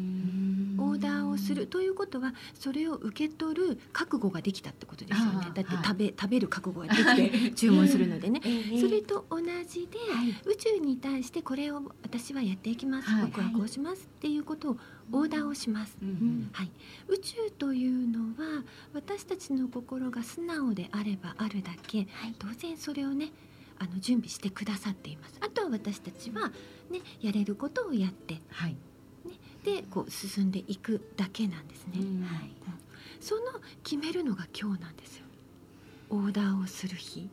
[0.79, 5.47] オーダーをするということはそれを受け取る覚悟ができたってことですよね。
[5.55, 5.85] だってはい。
[5.85, 8.81] 食べ,、食べる覚悟ができて 注文するのでね、ええ。
[8.81, 10.31] それと同じで、はい。
[10.47, 13.25] 宇宙に対してこれを私はやっていきます、はい。
[13.27, 14.77] 僕はこうしますっていうことを
[15.13, 16.51] オーダーをします、うん。
[16.53, 16.71] はい、
[17.09, 22.35] 宇宙というのは私たちの心が素直であればあるだけはい。
[22.39, 23.33] 当然それをね
[23.81, 25.39] あの準備してくださっています。
[25.41, 26.53] あとは私たちは
[26.91, 28.77] ねやれることをやってはい。
[29.65, 31.95] でこう進んでいくだけなんですね、
[32.27, 32.51] はい。
[33.21, 33.41] その
[33.83, 35.25] 決めるのが今日なんですよ。
[36.11, 37.29] オーダーをする日。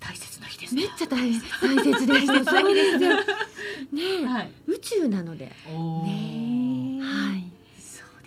[0.00, 0.98] 大切な日ですめねっ。
[0.98, 2.26] ちゃ大大切です。
[2.26, 2.92] よそうです。
[2.92, 2.98] よ。
[2.98, 3.22] ね。
[4.22, 4.52] え、はい。
[4.66, 6.49] 宇宙なので、おね。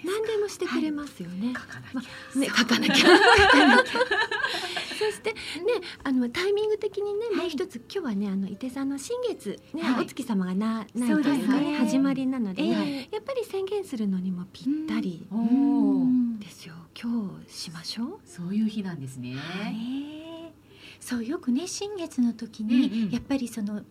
[0.04, 2.10] 何でもしてくれますよね、書かなきゃ。
[2.34, 2.96] まね書かなきゃ。
[2.96, 4.00] 書かなきゃ。
[5.00, 5.38] そしてね
[6.04, 10.04] あのタイミング的にね、もう一つ今日はねあの伊手さんの新月ね、はい。
[10.04, 11.78] お月様がなないというかねね。
[11.78, 12.76] 始まりなので、や
[13.20, 15.28] っぱり宣言するのにもぴったり。
[16.40, 16.76] ですよ。
[17.00, 18.20] 今日しましょう。
[18.26, 19.36] そういう日なんですね。
[21.00, 23.82] そうよくね新月の時に、やっぱりその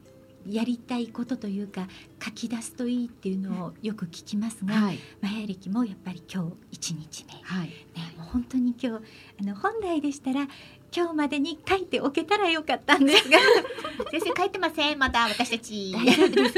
[0.47, 1.89] やりたいことというか
[2.23, 4.99] 書き出すといいっていうのをよく聞きますが、はい。
[5.21, 7.69] マヤ暦もやっぱり今日一日目、ね、はい。
[8.17, 9.05] もう本当に今日
[9.41, 10.49] あの本来でしたら
[10.95, 13.39] 今日までに書いておけたらよかったんですが
[14.11, 14.99] 先生書いてません。
[14.99, 15.93] まだ私たち。
[15.93, 16.55] 大丈夫です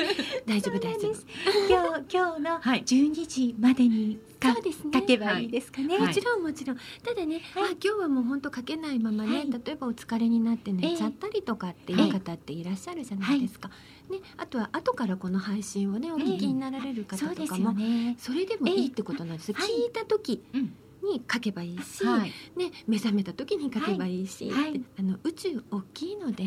[0.46, 1.26] 大丈夫です
[1.68, 4.18] 今日今日のはい12時までに
[4.48, 4.90] 書,、そうですね。
[4.92, 5.46] 書けばい。
[5.46, 5.98] いですかね。
[5.98, 6.08] はい。
[6.08, 6.76] もちろんもちろん。
[7.02, 7.64] ただね、はい。
[7.64, 9.50] あ今日はもう本当書けないままね、はい。
[9.50, 13.68] 例えばお疲れになって寝ちゃったりとかっていう方っていらっしゃるじゃないですか、
[14.10, 17.74] ね、あとは後からこの配信をねお聞きになられる方とかも。
[18.18, 19.70] それでもいいってことなんです、ええはい。
[19.70, 20.74] 聞いた時うん
[21.04, 22.32] に書けばいいし、はい。
[22.56, 26.44] ね、目覚めた時に書けばいいし、はいあの宇宙大きいので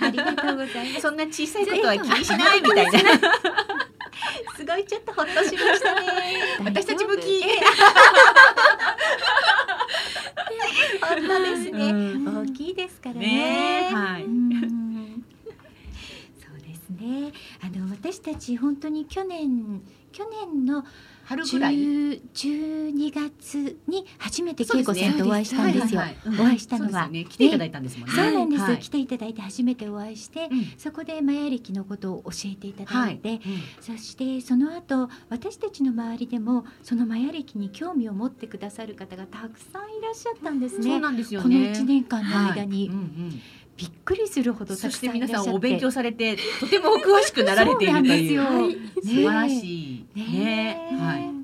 [0.00, 1.00] ありがとうございます。
[1.02, 2.90] そんな小さいことは気にしないみたいな。
[4.56, 6.06] すごいちょっとほっとしましたね。
[6.64, 7.42] 私たち向き。
[11.00, 11.90] 本当ですね。
[11.90, 13.20] うん大きいですからね。
[13.20, 15.24] ねえはいうん
[16.40, 17.32] そうですね。
[17.62, 19.82] あの私たち本当に去年
[20.12, 20.84] 去年の
[21.26, 21.74] 春ぐらい。
[21.76, 26.00] 10 12月に初めて恵子さんとお会いしたんですよ。
[26.00, 27.08] はいはいはいお会いしたのは。
[27.08, 27.24] ね。
[27.24, 28.14] 来ていただいたんですもんね。
[28.14, 33.40] そうなんです、はい来ていただいて初めてお会いして、うんそこでマヤ暦のことを教えていただいて、うん
[33.80, 40.84] そしてその後私たちの周りでもそのマヤ暦に興味を持ってくださる方がたくさんいらっしゃったんですね。
[40.84, 41.72] そうなんですよこのね。
[41.72, 43.42] 1年間の間に、はいうんうん
[43.76, 48.42] びっくりするほどたそして皆さんお勉強されてとてもお詳しくなられているという。
[48.42, 49.02] そうなんですよ。
[49.02, 50.06] 素晴らしい。
[50.14, 50.88] ねね。
[50.92, 51.36] えはい。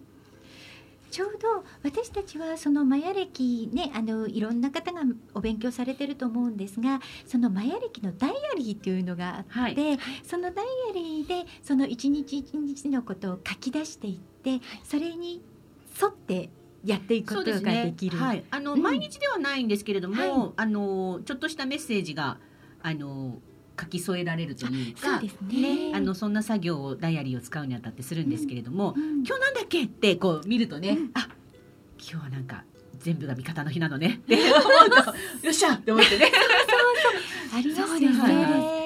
[1.10, 5.02] ちょうど私たちはそのマヤ暦ねあのいろんな方が
[5.34, 9.98] お勉強されてると思うんですがそのマヤ暦のダイアリーというのがあって、はい。
[10.24, 15.42] そのダイアリーでその一日一日のことを書き出していって、それに
[16.00, 16.48] 沿って
[16.84, 18.18] やっていくことができる。
[18.18, 18.82] はい、あの、うん。
[18.82, 20.52] 毎日ではないんですけれども、はい。
[20.56, 22.38] あのちょっとしたメッセージが
[22.82, 23.38] あの
[23.80, 25.92] 書き添えられるというかそうですね。
[25.94, 29.24] あのそんな作業をダイアリーを使うにあたってするんですけれども、うん。
[29.24, 31.28] 今日なんだっけってこう見るとね、あ
[31.98, 32.64] 今日はなんか
[32.98, 34.96] 全部が味方の日なのねって思うと
[35.46, 36.32] よっしゃって思ってね。
[37.54, 38.12] ありますよそうです。
[38.12, 38.81] ね。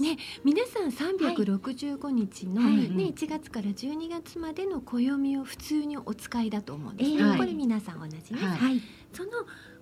[0.00, 2.88] ね、皆さん365日の、はい。
[2.90, 7.10] ね、1月から12月までの暦を普通にお使いだと思うんです。
[7.10, 7.36] ね、ええ。
[7.36, 8.58] これ皆さん同じね、はい。
[8.58, 8.80] はい。
[9.12, 9.30] その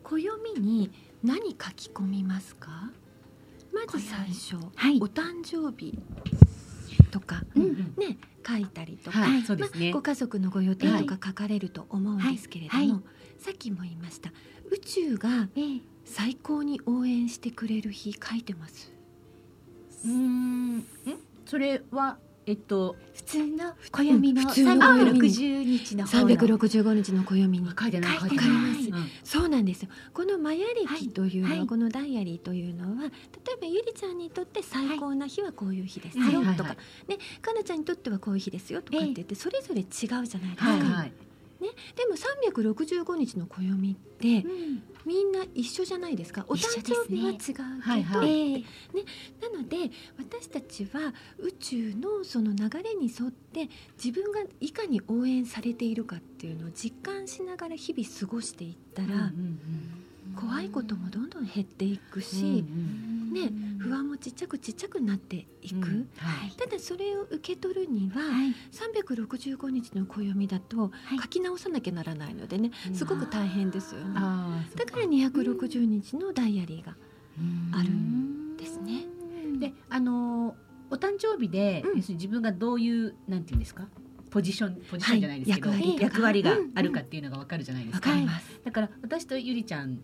[0.02, 0.90] 暦に
[1.22, 2.90] 何書き込みますか？
[3.72, 4.98] まず最初、はい。
[5.00, 5.98] お誕生日
[7.10, 9.90] とか、うんね書いたりとか、はい、そうですね。
[9.90, 13.00] まあご家族のご予定とか書かれると思うんですけれども、はいはい。
[13.38, 14.32] さっきも言いました。
[14.70, 15.80] 宇宙がええ。
[16.04, 18.90] 最高に応援してくれる日書いてます
[20.04, 20.86] うーん、ん
[21.46, 26.28] それはえっと普通の暦の普通の360日の方の。
[26.28, 27.58] 365日の暦に。
[27.78, 28.46] 書いてない書いてない。
[28.46, 29.10] うん。
[29.22, 29.90] そうなんですよ。
[30.14, 31.66] このマヤ歴というのは、はい。
[31.66, 36.56] このダイアリーというのは例えばゆりちゃんにとって最高な日はこういう日ですよはいはいはい。
[36.56, 36.70] とか、
[37.08, 41.12] ねかなちゃんにとってはこういう日ですよとかって言ってそれぞれ違うじゃないですか、はいはい。
[41.60, 44.82] でも365日の暦ってうん。
[45.04, 46.44] みんな一緒じゃないですか。
[46.48, 48.30] お誕生日は違うけど、はいはい。
[48.30, 48.64] ええ
[49.40, 53.68] なので私たちは宇宙のその流れに沿って
[54.02, 60.04] 自分がいかに応援されているかっていうのを実感しながら日々過ごしていったら、うんうん
[60.40, 63.32] 怖いこともどんどん減っていくうんし、うん。
[63.32, 66.08] ね、不安もちっちゃくちっちゃくなっていく、うん。
[66.16, 66.50] はい。
[66.56, 68.54] ただそれを受け取るには、はい。
[68.72, 71.20] 365日の暦だとい。
[71.20, 72.94] 書き直さなきゃならないのでね、うん。
[72.94, 74.14] すごく大変ですよね。
[74.14, 74.20] だ
[74.86, 76.96] から260日のダイアリーが
[77.76, 79.06] あるんですね。
[79.58, 81.96] で、あのーお誕生日で、うん。
[81.98, 83.86] 要するに自分がどういうなんていうんですか、
[84.30, 85.96] ポジションポジションじゃないですけど、はい。
[86.00, 86.42] 役割。
[86.42, 86.72] がうん。
[86.74, 88.10] あるかっていうのがわかるじゃないですわか。
[88.10, 88.58] かります。
[88.64, 89.98] だから私とゆりちゃん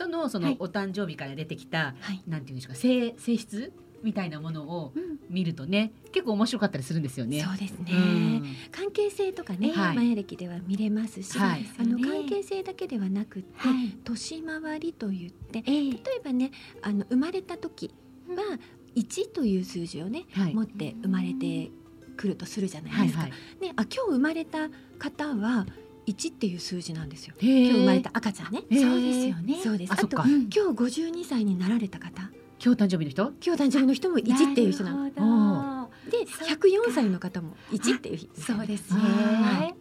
[0.00, 2.22] とのそはいのお誕生日から出てきた、はい。
[2.26, 3.72] なんていうんでしょうか、性性質
[4.02, 7.40] みたいなものをうん見るとね、結構面白かったりするんですよね。
[7.42, 7.92] そうですね。
[7.92, 16.50] うん関係性とかね、はいマヤ歴では見れますし、はいあの関係性だけではなくって、はい年回りといって、ええ例えばね、
[16.82, 17.90] あの生まれた時
[18.28, 18.58] は
[18.96, 21.70] 1という数字をね、はい持って生まれて
[22.16, 23.20] くるとするじゃないですか。
[23.20, 23.62] はいはい。
[23.62, 25.66] ね、あ今日生まれた方は
[26.06, 27.34] 1っていう数字なんですよ。
[27.40, 28.62] 今日生まれた赤ちゃんね。
[28.70, 29.60] そうですよね。
[29.62, 29.92] そうです。
[29.92, 32.30] あと今日52歳になられた方、
[32.64, 33.32] 今日誕生日の人？
[33.44, 35.04] 今日誕生日の人も1っていう人なの。
[36.10, 36.66] で、そっか。
[36.66, 38.30] 104歳の方も1っていう日。
[38.36, 39.00] そうですね。
[39.02, 39.72] あ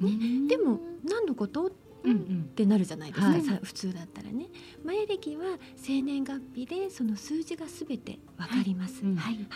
[0.00, 0.48] ね。
[0.48, 1.66] でも何のこと？
[1.66, 1.70] っ
[2.04, 2.50] うんうん。
[2.54, 3.42] てなるじゃないですか、はい。
[3.42, 4.46] さ普通だったらね。
[4.84, 9.46] マヤ歴は生年月日でその数字がすべてわかります、うんはい。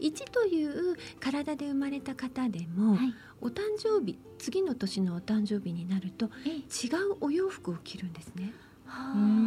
[0.00, 3.14] 1という体で生まれた方でも、はい。
[3.40, 6.52] お誕生日次の年のお誕生日になるとええ。
[6.56, 8.52] 違うお洋服を着るんですね、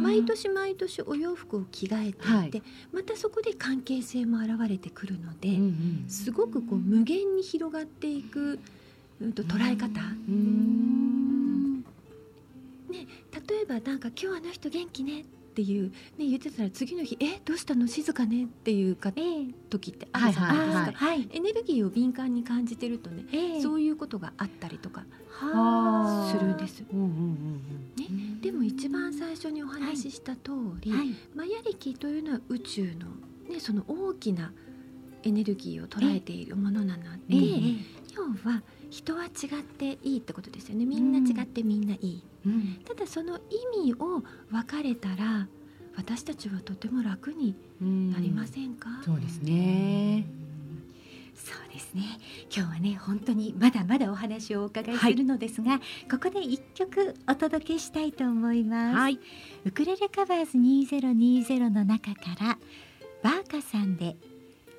[0.02, 2.62] 毎年毎年お洋服を着替えていて、はい。
[2.92, 5.58] またそこで関係性も現れてくるので、うんう
[6.04, 6.04] ん。
[6.08, 8.58] すごくこう無限に広がっていく、
[9.20, 10.95] うん、と捉え方、うん
[13.02, 13.08] ね、
[13.48, 15.24] 例えばなんか「今日あの人元気ね」っ
[15.56, 17.86] ていう、ね、言ってたら次の日「えどうしたの？
[17.86, 19.10] 静かね」っていうか
[19.70, 21.28] 時ってあるじゃないですか、はいはいはい。
[21.32, 23.62] エネルギーを敏感に感じてるとね、ええ。
[23.62, 26.30] そういうことがあったりとかはあ。
[26.30, 26.84] するんです。
[26.92, 31.14] うんうんうんね、でも一番最初にお話しした通り、はい。
[31.34, 33.06] マヤ歴というのは宇宙の,、
[33.50, 34.52] ね、その大きな
[35.22, 37.76] エネルギーを捉えているものなので、ええ。
[38.14, 39.30] 要は人は違っ
[39.62, 40.84] ていいってことですよね。
[40.84, 42.14] みんな違ってみんないい。
[42.14, 42.35] うん
[42.84, 43.38] ただその
[43.76, 45.48] 意味を分かれたら
[45.96, 48.12] 私たちはとても楽にうん。
[48.12, 50.26] なりませんか、そうですね。
[51.34, 52.02] そうですね。
[52.54, 59.20] 今日はね本当にまだまだお話をお伺いするのですが、ここで一曲お届けしたいと思います、はい。
[59.64, 62.58] ウクレレカバーズ2020の中から
[63.22, 64.16] バーカさんで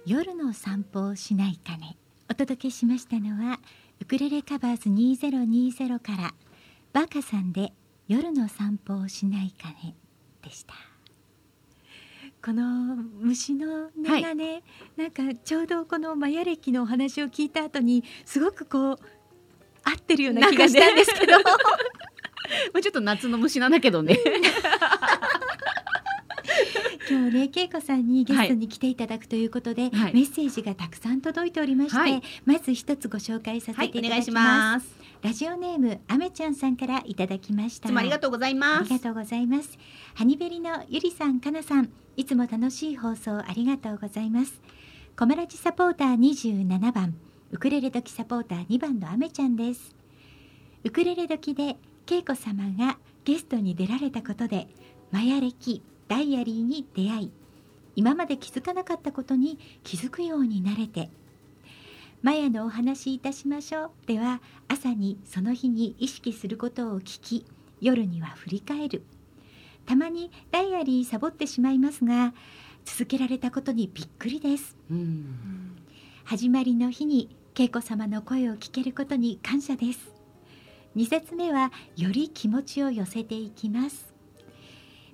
[0.06, 1.98] 夜の散歩をしないかね
[2.30, 3.60] お届けしましたのは
[4.02, 6.34] ウクレレカバーズ2020から
[6.94, 7.74] バーカさんで
[8.08, 9.96] 夜の散歩をしないかね？
[10.42, 10.74] でした。
[12.44, 14.64] この虫の音がね、
[14.96, 19.00] なんかちょうどこのマヤ歴のお話を聞いた後にすごくこう
[19.84, 21.34] 合ってるような気がしたんですけど。
[22.74, 24.18] まあちょっと夏の虫なんだけどね。
[27.10, 30.14] 今日ね恵子さんにゲストに来ていただくということで、はい。
[30.14, 32.22] メッセージがたくさん届いておりまして、はい。
[32.46, 35.07] まず一つご紹介さはい、せていたお願いしだきます。
[35.24, 38.84] ラジオネームあめちゃんさんからいただきましいたつもありがとうございあます。
[38.86, 39.78] りがとうございます。
[40.16, 41.90] ハニベリのゆりさんかなさん。
[42.16, 44.62] いつも楽しい放送ありがとうございます。
[45.18, 47.16] コマラジサポーター27番。
[47.52, 49.96] ウクレレ時サポーター2番のあめちゃんです。
[50.84, 51.78] ウクレレ時で
[52.10, 54.68] 恵子様がゲストに出られたことで
[55.12, 57.32] マヤ歴ダイアリーに出会い
[57.96, 61.10] 今まで気づかなかったことに気づくようになれて
[62.22, 63.92] マヤのお話しいたしましょう。
[64.08, 67.46] では朝にその日に意識することを聞き
[67.80, 69.04] 夜には振り返る。
[69.86, 72.34] たまにダイアリーサボってしまいますが
[72.86, 74.76] 続けられたことにびっくりです。
[74.90, 75.76] うん。
[76.24, 80.12] 始まりの日に恵子様の声を聞けることに感謝です。
[80.96, 84.14] 2節目はより気持ちを寄せていきます。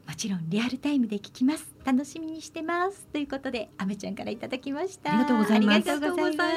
[0.07, 3.07] もちろんリアルタイムで聞きます楽しみにしてます。
[3.11, 5.11] ということであめちゃんからいただきました。
[5.11, 5.75] ありがとうございます。
[5.75, 6.47] ありがとうございま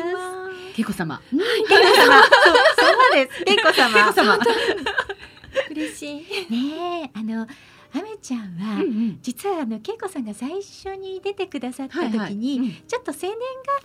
[0.75, 0.81] す。
[0.81, 1.21] 恵子様。
[1.33, 1.43] 恵子
[1.97, 3.43] 様そうそうです。
[3.47, 3.99] 恵子様。
[3.99, 4.39] 恵子様。
[5.71, 6.51] 嬉しい。
[6.51, 7.19] ねえ。
[7.19, 7.47] あの
[7.99, 9.19] あめちゃんは、うんうん。
[9.23, 12.75] 実はあの恵子さんが最初に出てくださったはい時に、はいうん。
[12.87, 13.37] ちょっと生年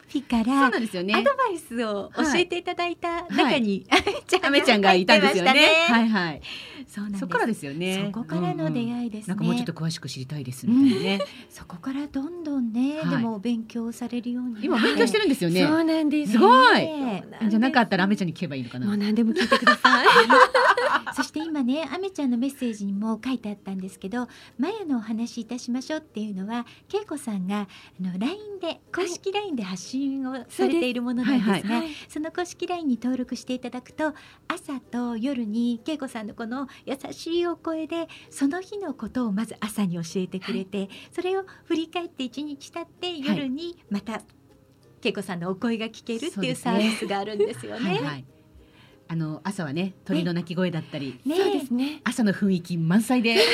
[0.08, 1.14] 月日からなんですよね。
[1.14, 5.50] アドバイスを教えていただいた中に、あめちゃんあめちゃんがいたんですよね。
[5.50, 6.42] 入ってましたはいはい。
[6.88, 7.20] そうなんです。
[7.22, 8.04] そこからですよね。
[8.06, 9.34] そこからの出会いですね。
[9.34, 11.26] なんかもうちょっと詳しく知りたいですみたいなね。
[11.50, 13.10] そこからどんどんね、はい。
[13.10, 14.66] でも勉強されるように。
[14.66, 15.66] 今勉強してるんですよね。
[15.66, 16.34] そうなんです。
[16.34, 16.80] すごい。
[16.80, 18.88] ねじゃなかったらあめちゃんに聞けばいいのかな。
[18.88, 20.08] もう何でも聞いてください。
[21.14, 27.68] そして今ねあめちゃんのメッセージにも書いてあったんですけど「マヤのお話しいたしましょう」っていうのは恵子さんがあ
[28.00, 34.14] の LINE で公式 LINE で発信をされているものなんですが、その公式 LINE に登録していただくと
[34.48, 44.22] 朝と夜に恵子さんのこの優しいお声でその日のことをまず朝に教えてくれて、それを振り返って一日経って夜にまた
[45.04, 47.90] 恵子さんのお声が聞けるっていうサービスがあるんですよね。
[47.90, 48.26] はいはい
[49.12, 51.20] あの朝はね鳥の鳴き声だったり。
[51.26, 51.36] ね。
[51.36, 52.00] そうですね。
[52.06, 53.36] 朝の雰囲気満載で。
[53.36, 53.52] そうで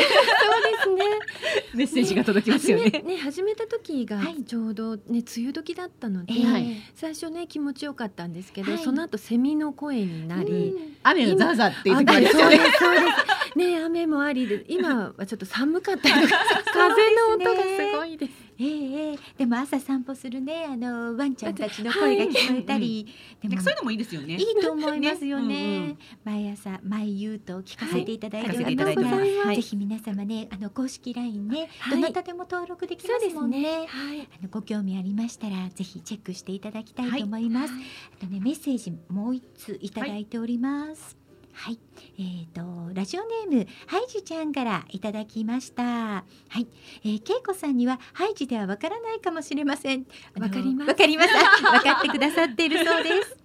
[0.83, 1.03] すね。
[1.73, 2.91] メッセージが届きますよね。
[2.91, 4.43] 始めね始めた時がはい。
[4.43, 6.75] ちょうどね梅雨時だったので、ええはい。
[6.93, 8.83] 最初ね気持ちよかったんですけど、はい。
[8.83, 12.57] その後セミの声になり、雨がザーザーっていうあ時もありますよね。
[12.57, 13.57] そうですそうです。
[13.57, 16.13] ね雨もありで今はちょっと寒かったり
[16.71, 18.46] 風の音がすごいです。
[18.59, 19.17] ええええ。
[19.37, 23.05] でも朝散歩するねあのワンちゃんたちの声が聞こえたり、
[23.41, 24.35] でもなんかそういうのもいいですよね。
[24.35, 25.47] いいと思いますよね。
[25.47, 25.77] ね。
[25.77, 25.97] うんうん。
[26.23, 28.75] 毎朝毎夕と聞かせていただいておはい。
[28.75, 28.95] ります。
[28.95, 29.07] が、
[29.45, 29.55] はい。
[29.55, 32.01] ぜひ皆様ねあの公式 LINE ね、はい。
[32.01, 33.85] どなたでも登録できますもんね。
[33.87, 34.21] はい。
[34.21, 41.26] あのご興味ありましたらぜひチェックしていただきたいと思います、あとねメッセージもう一通いただいております。
[41.59, 41.79] はい、
[42.19, 45.83] えー、とラジオネームハイジちゃんからいただきました。
[45.83, 46.23] は
[46.55, 46.67] い、
[47.03, 50.05] えー、けいこさんにはハイジではわからないかもしれません。
[50.39, 51.29] わかりますわかります。
[51.65, 53.37] あ わかってくださっているそうです。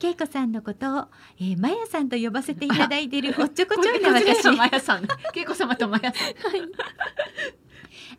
[0.00, 1.06] けいこさんのことを、
[1.38, 4.50] えー、まやさんと呼ばせていただいている おっちょこちょいな私。
[4.50, 6.32] マヤさん恵子様とマヤさん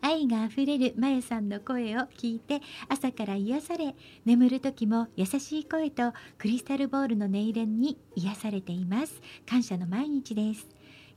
[0.06, 9.20] 愛があふれるまやさんの声を聞いて朝から癒され眠る時も優しい声とクリスタルボールの音色に癒されています。
[9.50, 10.68] 感謝の毎日です。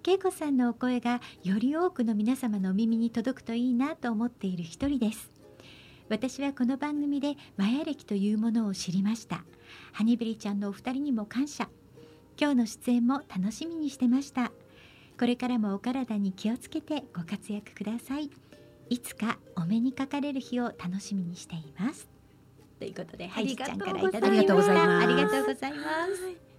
[0.04, 5.30] 恵子さんのお声がより多くの皆様のお耳に届くといいなと思っている一人です。
[6.10, 9.44] 私はこの番組でマヤ歴というものを知りました。
[9.92, 11.70] ハニベリちゃんのお二人にも感謝。
[12.42, 14.52] 今日の出演も楽しみにしてました。
[15.20, 18.32] これからもお体に気をつけてご活躍ください。
[18.90, 22.08] いつかお目にかかれる日を楽しみにしています。
[22.80, 24.28] ということで、ハイジちゃんからいただきました。
[24.28, 26.50] ありがとうございますありがとうございます。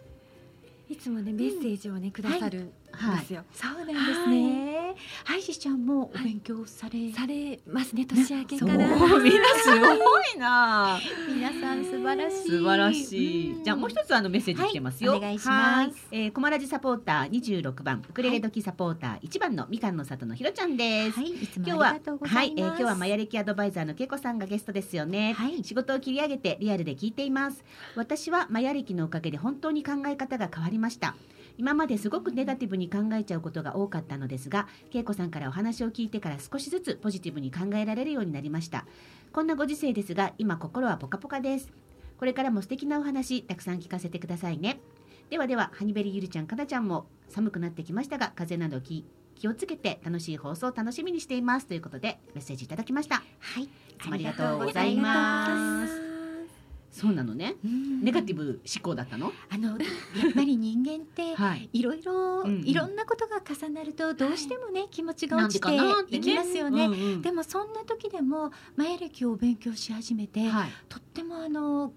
[0.90, 2.72] いつもねメッセージをねくださるん
[3.20, 3.44] ですよ。
[3.52, 4.94] そうなんですね。
[5.24, 8.98] ハイジちゃんもお勉強され、されますね年明けから。
[8.98, 10.98] そうみんなすごいな
[11.28, 12.36] 皆さん素晴らしい。
[12.48, 13.52] 素晴らしい。
[13.52, 15.12] うんじゃあもう一つあのメッセージ来てますよ。
[15.12, 21.18] はいお願いしますはいえー、コマラジサポーター二十六番、ウクレレ時サポーター一番のみかんの里のひろちゃんです。
[21.18, 22.66] はい、いつも今日ははいい、えー。
[22.66, 25.34] 今日はマヤ歴アドバイザーのけいこさんがゲストですよね。
[25.34, 27.64] はい仕事を切り上げてリアルで聞いています。
[27.94, 31.14] 私はマヤ歴のおかげで本当に考え方が変わりました。
[31.60, 38.86] 今まですごくネガティブに考えちゃうことが多かったのですが、けいこさんからお話を聞いてから少しずつポジティブに考えられるようになりました。
[39.30, 41.70] こんなご時世ですが、今心はポカポカです。
[42.16, 44.80] これからも素敵なお話たくさん聞かせてくださいね。
[45.28, 49.04] ではでは、ハニベリゆるちゃん、かなちゃんも寒くなってきましたが、風邪など気
[49.34, 53.16] 気をつけて楽しい放送を楽しみにしていますということでメッセージいただきました。
[53.16, 53.68] はい、
[54.10, 56.09] ありがとうございます。
[56.90, 57.54] そうなのね。
[57.62, 58.40] ネガティブ。
[58.40, 59.32] ブ思考だったの？
[59.48, 61.34] あのやっぱり人間って。
[61.36, 61.68] はい。
[61.72, 66.86] いろいろ、うんうんいろんなことが重なるとどうしてもね、気持ちが落ちていきますよね。
[66.86, 70.70] うんうんでもそんな時でもマヤ歴を勉強し始めて、はい。
[70.88, 71.92] とってもあの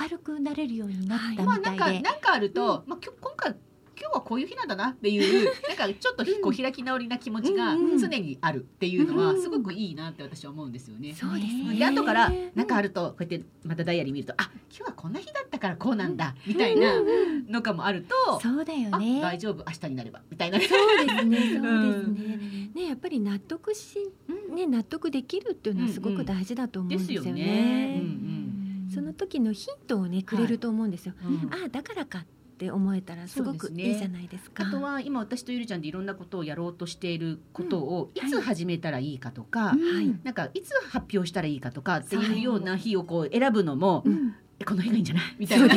[0.00, 3.56] 明るくなれるようになったまあなんかみたいで、なんかあると、まあ今日今回
[3.98, 11.14] 今日はこういう日なんだなっていう なんかちょっとこう開き直りな気持ちが常にあるっていうのはすごくいいなって私は思うんですよね。
[11.14, 11.76] そうですね。
[11.78, 17.02] で後からなんかあるとこうやってまたダイアリー見るとあ今日はこんな日だったからこうなんだみたいな
[17.48, 20.58] のかもあるとそうだよあね大丈夫明日になればみたいな。
[20.58, 20.66] ね。
[20.66, 22.72] そうですねそうですね。
[22.74, 22.80] うん。
[22.82, 23.98] ねやっぱり納得し
[24.54, 27.32] ね納得できるっていうのはすごく大事だと思うんですよね。
[27.32, 28.00] ね。
[28.02, 28.36] うん
[28.88, 31.14] その時のヒントをねくれると思うんですよ。
[31.50, 32.26] あだからかっ
[32.56, 34.66] て思えたらすごくいいじゃないですか。
[34.66, 39.76] あとは今私とゆりちゃんでいろんなことをやろうとしていることをいつ始めたらいいかとか、はい
[40.24, 44.34] なんかいつ発表したらいいかとかっていうような日をこう選ぶのも、うん。
[44.44, 45.24] えこの日がいいんじゃない？
[45.38, 45.68] みたいな。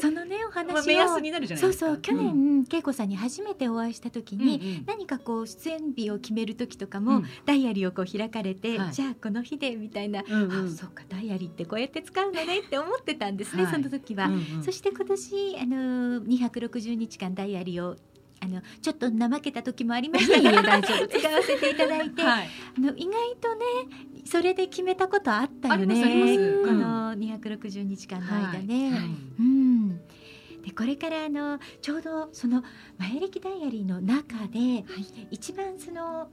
[0.00, 1.72] そのねおまあ話目安をになるじゃないそう。
[1.72, 1.98] そう。
[1.98, 4.84] 去年、恵子さんに初めてお会いした時うんに、うん。
[4.86, 7.24] 何かこう出演日を決める時とかも、うん。
[7.46, 8.92] ダイアリーをこう開かれて、はい。
[8.92, 10.24] じゃあこの日でみたいな、あ
[10.68, 13.72] そうかダイアリーってこうやって使うのねって思ってたんですね、はい。
[13.72, 14.28] その時は。
[14.62, 17.96] そして今年あの260日間ダイアリーを
[18.42, 22.48] あのちょっと怠けた時もありましたが大丈夫使わせていただいて、はい。
[22.78, 23.64] あの意外とね
[24.24, 26.02] それで決めたことあったよね。
[26.64, 28.90] この260日間の間ね。
[28.92, 29.00] はい
[29.40, 29.88] うん。
[30.62, 32.62] でこれからあのちょうどその
[32.98, 34.84] 前歴ダイアリーの中で、
[35.30, 36.28] 一番その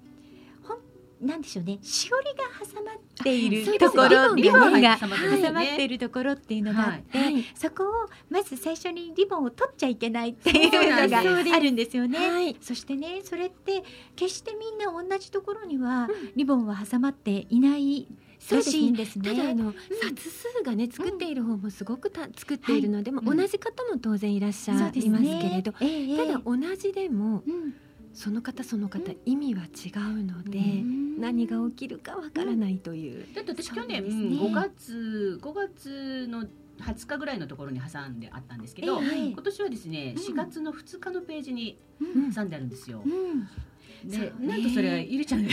[1.22, 1.80] なんでしょうね。
[1.82, 7.44] しおりが挟まっているところリボンがリボンが挟まっているところっていうのがあって、はい。
[7.56, 7.88] そこを
[8.30, 12.18] まず最初にリボンを取っちゃいけないっていうのがあるんですよね。
[12.20, 12.56] はい。
[12.62, 13.84] そしてねそれって
[14.16, 18.08] 決してみんな同じところにはリボンは挟まっていない
[18.52, 19.36] らしいんですね。
[19.36, 19.74] ただあの、
[20.04, 23.38] 冊数がね作っている方もすごくた作っているので、まあうん。
[23.38, 26.18] 同じ方も当然いらっしゃいますねけれど、ええ。
[26.18, 27.74] ただ同じでもうん
[28.18, 31.22] その方その方意味は違うので、うん。
[31.22, 34.10] 何が起きるかわからないという、だって私去年ね。
[34.10, 36.46] 5月5月の
[36.80, 40.24] 20日ぐらいのところに挟んであったんですけど、ええ今年はですねうん。
[40.24, 42.34] 4月の2日のページにうん。
[42.34, 43.04] 挟んであるんですよ。
[44.04, 45.50] うんでなんとそれはゆりちゃんが。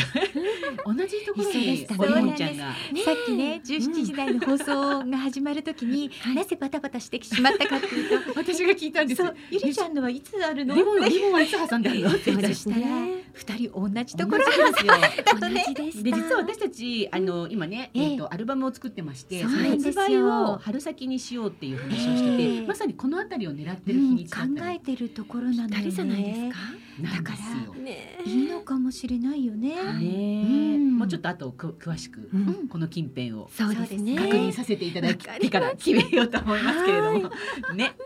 [0.87, 2.65] 同じところにしたねおちゃんが。
[3.05, 9.23] さっきね17時台の放送が始まるときに、なぜバタバタしてしまったかっていうと私が聞いたんです。
[9.51, 10.75] ゆりちゃんのはいつあるの？
[10.75, 12.11] リボンリボンはいつ挟んであるの？
[12.15, 14.93] って言ったら二人同じと同ころじですよ。
[15.41, 15.61] 同じで
[15.93, 18.03] したで実は私たちあの今ね、ええ。
[18.13, 22.67] えっとアルバムを作ってまして、その発売を春先にしようっていう話をしてて、ええ。
[22.67, 25.91] まさにこのあたりを狙ってる日うんにちだった考えてるところなのよね。
[25.91, 26.57] じゃないですか？
[27.01, 27.75] なんですよ。
[27.75, 34.17] ねいいのかもしれないよね、ねえうんもうちょっと後く詳しく、うんこの近辺をそうですね。
[34.17, 37.31] 確認させていただいてから決めようと思いますけれども、
[37.75, 37.97] ね。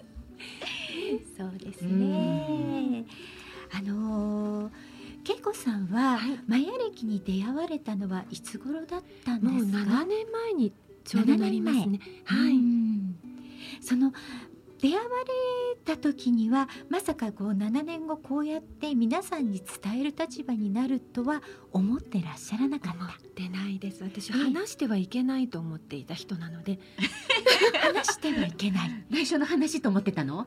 [1.37, 3.05] そうですね。
[3.73, 4.73] あのー、
[5.31, 10.73] 恵子さんは、マヤ歴に出会われたのはいつ頃だったんもうですか？7年前に
[11.05, 12.01] ちょうどなりますね。
[12.25, 12.53] はい。
[12.53, 13.19] うん
[13.81, 14.13] その
[14.81, 21.43] 出会われた時にはまさかこう7年後こうやって皆さんに伝える立場になるとは
[21.73, 24.03] 思ってらっしゃらなかっ思ってないです。
[24.05, 26.79] 私ええ話してはいけないと思っていた人なので、
[27.73, 30.47] た 話してはいけない 内緒の話と思ってたの？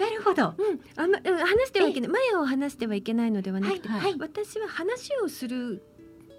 [0.00, 2.10] なるほどうん、あんまうん話してはいけない。
[2.10, 5.82] マヤを話してはいけないのではなくて、はいはい私は話をする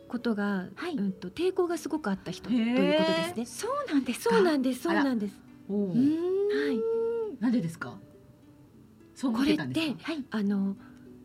[0.10, 3.45] ことが、はいうんと抵抗がすごくあった人とへいえうことですね。
[3.45, 4.81] そうなんですかそうなんです。
[4.81, 5.44] そうなんです。
[5.73, 7.41] はい。
[7.41, 7.97] なんでですか？
[9.13, 9.53] そう思って？
[10.01, 10.25] はい。
[10.31, 10.75] あの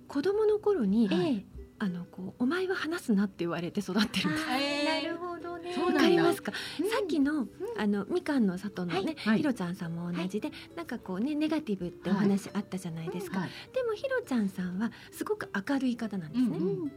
[0.08, 1.44] 子供の頃に、ええ。
[1.82, 4.46] あのこうお前は話すなって言われて育ってるんです。
[4.46, 5.70] なるほどね。
[5.70, 6.00] わそうなんだ。
[6.00, 6.90] かりますか、うん。
[6.90, 7.46] さっきの
[7.78, 9.16] あのみかんの里のね、はい。
[9.16, 9.38] はい。
[9.38, 13.50] ひろちゃんさんも同じで、なんかこうねネガティブってお話あったじゃないですか、はい。
[13.72, 16.88] でもひろちゃんさんはすごく明るい方なんですね、うんうん。
[16.88, 16.92] だ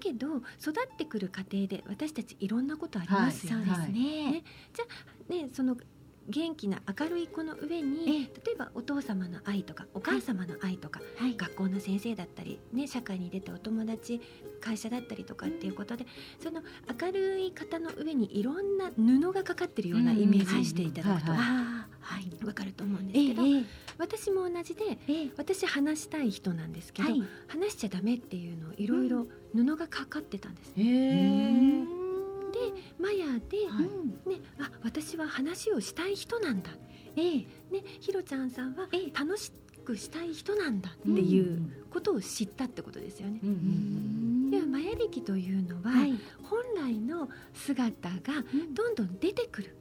[0.00, 4.42] けど育ってくる過程で私たちいろんなことありますよね、そうですね、
[5.28, 5.76] ねその
[6.30, 11.36] 元気な明るい子の上に例えばお父様の愛とかお母様の愛とか、はい。
[11.36, 14.20] 学校の先生だったり、ね、社会に出てお友達
[14.60, 16.06] 会社だったりとかっていうことで、
[16.42, 16.62] その
[17.00, 21.86] 明るい方の上にいろんな布がかかってるようなイメージしていただくとうんは
[22.18, 22.46] い。
[22.46, 23.64] わかると思うんでええすけど、え
[23.98, 25.30] 私も同じでええ。
[25.36, 27.22] 私話したい人なんですけど、はい。
[27.48, 30.72] 話しちゃダメっていうのをいろいろ布がかかってたんです。
[30.76, 31.99] へえ。
[32.98, 34.28] マヤで、はい。
[34.28, 36.70] ね、あ私は話をしたい人なんだ、
[37.16, 37.36] ええ。
[37.38, 37.46] ね、
[38.00, 39.10] ひろちゃんさんはええ。
[39.12, 39.52] 楽し
[39.84, 43.40] くしたい人なんだっていうことを知ったってことですよね。
[43.42, 46.14] うんうんではマヤ歴というのは、はい。
[46.42, 49.76] 本来の姿がどんどん出てくる。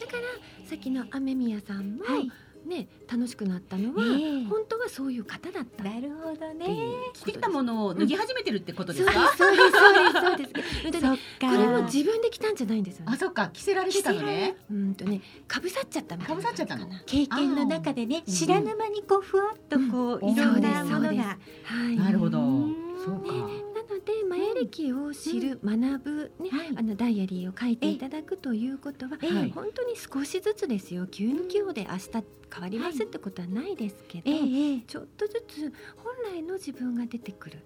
[0.00, 0.22] だから
[0.68, 2.30] さっきの雨宮さんも、はい
[2.66, 4.44] ね楽しくなったのは、ええ。
[4.44, 5.82] 本当はそういう方だった。
[5.84, 6.66] っなるほどてね
[7.14, 10.52] 着てきたものを脱ぎ始めてるってことですそうか、ですそうですそうです
[10.82, 11.04] そうです。
[11.04, 11.52] こ か。
[11.56, 13.12] れも自分で着たんじゃないんですよね。
[13.14, 14.56] あそっか着せられてたのね。
[14.70, 16.86] うんとねかぶさっちゃったみたいなかぶさっちゃったの？
[17.06, 18.32] 経験の中でねー。
[18.32, 20.32] 知らぬ間にこうふわっとこう、うん。
[20.32, 21.12] いろんなものが。
[21.12, 21.24] な。
[21.64, 21.96] はい。
[21.96, 22.40] なるほど。
[22.40, 22.74] うん。
[23.04, 23.46] そうか、な
[23.90, 26.68] のでマヤ歴を知る、学ぶね、はい。
[26.76, 29.30] あのダイアリーを書いていただくということは、ええ。
[29.30, 29.50] はい。
[29.50, 31.06] 本当に少しずつですよ。
[31.06, 32.10] 急に今日で明日
[32.52, 34.30] 変わりますってことはないですけど、
[34.86, 37.58] ちょっとずつ本来の自分が出てくる。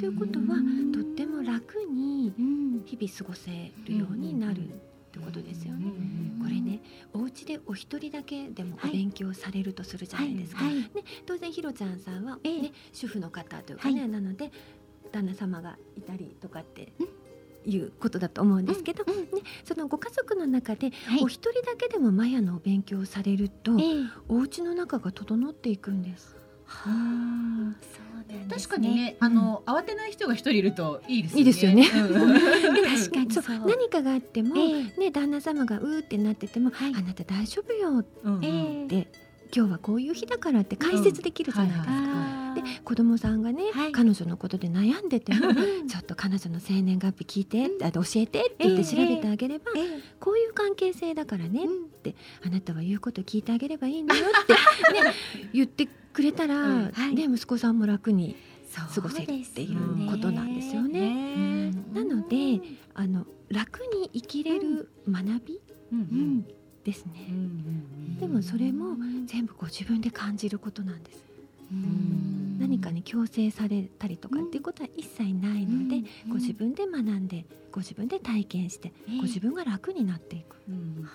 [0.00, 0.56] ということは
[0.92, 2.82] とっても楽にうん。
[2.84, 4.62] 日々過ごせるようになるっ
[5.12, 5.92] てことですよね。
[6.42, 6.80] これね
[7.12, 8.92] お家でお一人だけでもおはい。
[8.92, 10.64] 勉強されるとするじゃないですか。
[10.64, 10.74] はい。
[10.74, 10.88] ね、
[11.26, 12.72] 当然ひろちゃんさんは、ねええ。
[12.92, 14.08] 主婦の方というかね、はい。
[14.08, 14.50] なので
[15.10, 16.92] 旦那様がいたりとかって
[17.64, 19.28] いうことだと思うんですけど、うんうんね、
[19.64, 21.22] そのご家族の中ではい。
[21.22, 24.04] お一人だけでもマヤのお勉強をされると、ええ。
[24.28, 26.36] お家の中が整っていくんです。
[26.70, 31.82] はあそうなんです確かにね、あの慌てない人が一人いるといいですよね。
[31.82, 32.08] いいですよね。
[32.10, 32.34] うん。
[33.00, 33.32] 確かに。
[33.32, 33.56] そそう。
[33.56, 35.00] う何かがあっても、ええ。
[35.00, 36.94] ね、旦那様がうーってなってても、はい。
[36.94, 41.92] あなた大丈夫ようんええって今日はこういう日だからって解説できるじゃないですか。
[41.92, 43.92] うんはいで子供さんがね、はい。
[43.92, 45.88] 彼女のことで悩んでてもうん。
[45.88, 51.88] ちょっと彼女の生年月日聞いて、あ教えてって言って調べてあげれば、ええこういう関係性だからね、うん。
[52.44, 54.52] あなたは言うこと聞いてあげればいいのよって、
[54.92, 55.14] ね、
[55.52, 56.90] 言ってくれたら、うん。
[56.90, 57.14] はい。
[57.14, 58.36] ね、息子さんも楽に
[58.74, 61.70] 過ごせるっていうことなんですよね。
[61.70, 62.60] ねなので
[62.94, 65.60] あの楽に生きれる学び
[65.92, 65.98] うん。
[65.98, 66.46] うん
[66.88, 68.96] ですね、うんでもそれも
[69.26, 71.22] 全部ご自分で感じることなんです。
[71.70, 72.58] うん。
[72.58, 79.16] 何かに強制されたりとかっていうことは一切ないので、ご自分で学んでご自分で体験して、ええ。
[79.18, 80.56] ご自分が楽になっていく。
[80.68, 81.08] うん。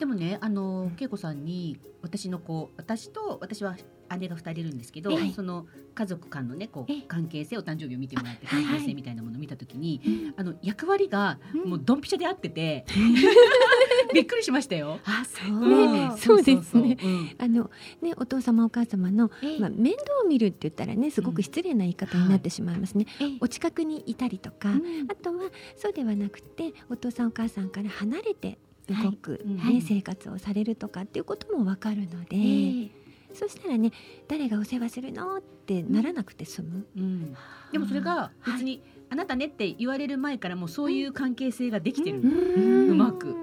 [0.00, 3.76] でもねあの恵子さんに私のこう私と私は
[4.16, 7.02] 姉が二人いるんですけど、はいその家族間のねこうええ。
[7.08, 10.34] 関係性お誕生日を見てもらって関係性みたいなものを見たときに、うん。
[10.36, 11.70] あの役割がうん。
[11.70, 12.86] もうドンピシャで合ってて、
[14.14, 15.00] びっくりしましたよ。
[15.04, 15.92] あそう。
[15.92, 16.96] ねそうですね。
[17.38, 17.70] あの
[18.00, 19.58] ねお父様お母様の、ええ。
[19.58, 23.06] まあ、面倒を見るって言ったらねすごく失礼な言い方になってしまいますね。
[23.20, 23.36] ええ。
[23.40, 25.06] お近くにいたりとか、うん。
[25.10, 28.58] あとはそうではなくてお父さんお母さんから離れて
[28.88, 29.40] 動く、はい。
[29.40, 29.56] うん。
[29.56, 32.97] ねはい生活をされるとかっていうこともわかるので、ええ
[33.38, 33.92] そしたらね
[34.26, 36.86] 誰がお世話するのってならなくて済む。
[36.96, 37.36] うん。
[37.72, 42.90] でもそれが別に、あなたねって言われる前からもうそういう関係性ができてる、うん。
[42.90, 43.28] うまく。
[43.28, 43.34] は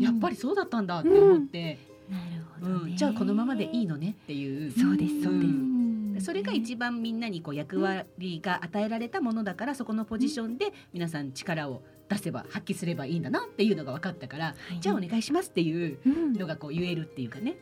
[0.00, 2.90] やっぱりそうだったんだって思って、なるほどね。
[2.90, 2.96] うん。
[2.96, 4.72] じゃあこのままでいいのねっていう。
[4.72, 5.46] そうですそうです。
[5.46, 6.20] ん。
[6.20, 14.80] それが一番みんなにこう役割が与えられたものだからそこのポジションで皆さん力を出せば発揮すればいいんだなっていうのが分かったから、はい。
[14.80, 16.32] じゃあお願いしますっていううん。
[16.32, 17.52] のがこう言えるっていうかね。
[17.52, 17.56] ね。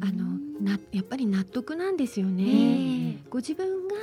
[0.00, 3.14] あのなやっぱり納得なんですよね。
[3.16, 3.18] え。
[3.30, 3.94] ご自分が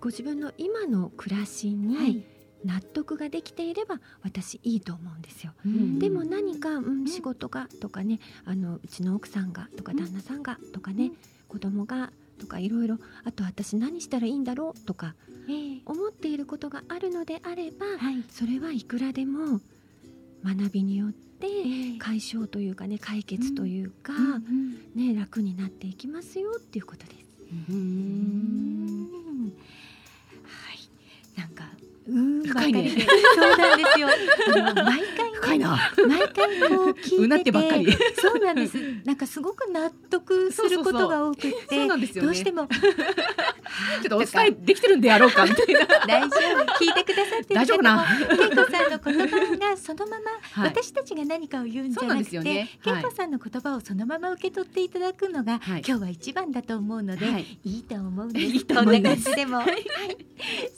[0.00, 2.24] ご自分の今の暮らしに、はい。
[2.64, 5.52] 納得ができていれば私いいと思うんですよ。
[5.68, 5.98] ん。
[5.98, 9.98] でも何か、うん、仕事がとかねあのうちの奥さんがとかうん。
[9.98, 11.12] 旦那さんがとかね、
[11.48, 15.14] 子供がとかいろいろあと私何したらいいんだろうとか
[15.48, 15.82] ええ。
[15.84, 18.24] 思っていることがあるのであればはい。
[18.30, 19.60] それはいくらでも
[20.42, 21.98] 学びによってええ。
[21.98, 27.16] 解消というかね解決というか、うんね、楽になっていきますよっていうことです。
[27.70, 29.08] うん。
[30.42, 31.38] はい。
[31.38, 31.64] なんか
[32.06, 32.90] うんねばかりで。
[32.90, 32.96] そ
[33.54, 34.08] うなんですよ。
[34.74, 35.92] 毎回ね深いな。
[36.08, 37.16] 毎回こう聞いてて。
[37.16, 37.92] うなってばっかり。
[38.16, 38.76] そうなんです。
[39.04, 42.26] なんかすごく納得することが多くてそうなんですよね。
[42.26, 42.66] どうしても。
[42.74, 45.86] ちょっとお伝えできてるんでやろうかみたいな。
[46.06, 46.84] 大丈夫。
[46.84, 48.04] 聞いてくださってる大丈夫な。
[48.04, 50.30] 方も恵子さんの言葉がそのまま、
[50.62, 50.68] はい。
[50.70, 52.68] 私たちが何かを言うんじゃなくてすよね。
[52.84, 55.82] 恵子さんの言葉をそのまま受け取っていただくのが、はい。
[55.86, 57.58] 今日は一番だと思うので、はい。
[57.64, 58.46] い、いと思うんです。
[58.46, 59.34] いいと思います。
[59.34, 59.84] でも、はい、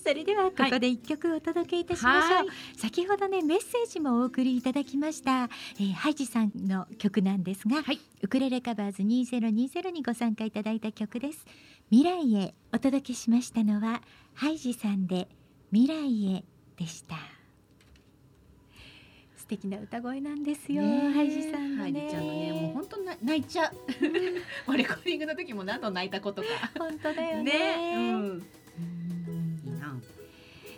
[0.03, 2.39] それではここで一曲お届けいたしましょう。
[2.39, 2.47] はい。
[2.77, 11.45] 先ほどねメッセージもお送りいただきました、えー、ハイジさんの曲なんですが、はいウクレレカバーズ2020にご参加いただいた曲です。
[11.91, 14.03] 未来へお届けしましたのは
[14.35, 15.29] ハイジさんで
[15.71, 16.45] 未来へ
[16.77, 17.17] でした。
[19.37, 21.93] 素敵な歌声なんですよ、ハイジさんのハイ。
[21.93, 23.75] ちゃんのねもう本当な泣いちゃう。
[24.67, 26.49] もうレコーディングの時も何度泣いたことか。
[26.79, 27.53] 本当だよね。
[27.53, 28.13] ね。
[28.13, 28.43] うん。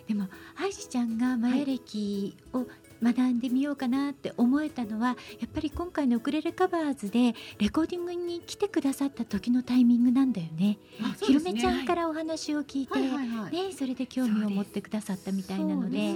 [0.09, 2.65] でもハイジちゃんがマヤ歴を
[3.01, 5.15] 学んでみようかなって思えたのは、や
[5.45, 10.77] っぱり今回のウクレレカバーズでレコーディングに来てくださった時のタイミングなんだよね。
[11.01, 12.99] あひろめちゃんからお話を聞いて。
[12.99, 16.13] ねそれで興味を持ってくださったみたいなので、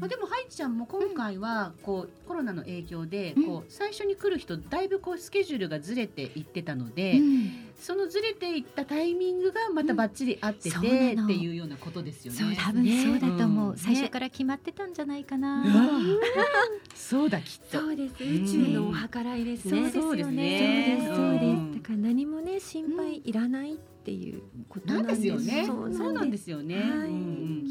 [0.00, 3.46] まあ、でもハイチちゃんも今回はこう、コロナの影響でうん。
[3.46, 11.24] こう最初に来る人だいぶこうスケジュールがずれていってたので、うんそのずれていったタイミングがまたバッチリ合ってて、そうなの。
[11.24, 12.38] っていうようなことですよね。
[12.38, 13.76] そう多分そうだと思う、うん。
[13.76, 15.64] 最初から決まってたんじゃないかな、
[16.94, 17.78] そうだきっと。
[17.80, 18.14] そうです。
[18.22, 18.44] うん。
[18.44, 19.90] 宇宙のお計らいですね。
[19.90, 20.96] そうですそうね。
[20.98, 25.04] ですそうです、うんだから何もね心配いらないっていうことななん。
[25.04, 25.64] んですよね。
[25.66, 26.82] そうそうなんですよね。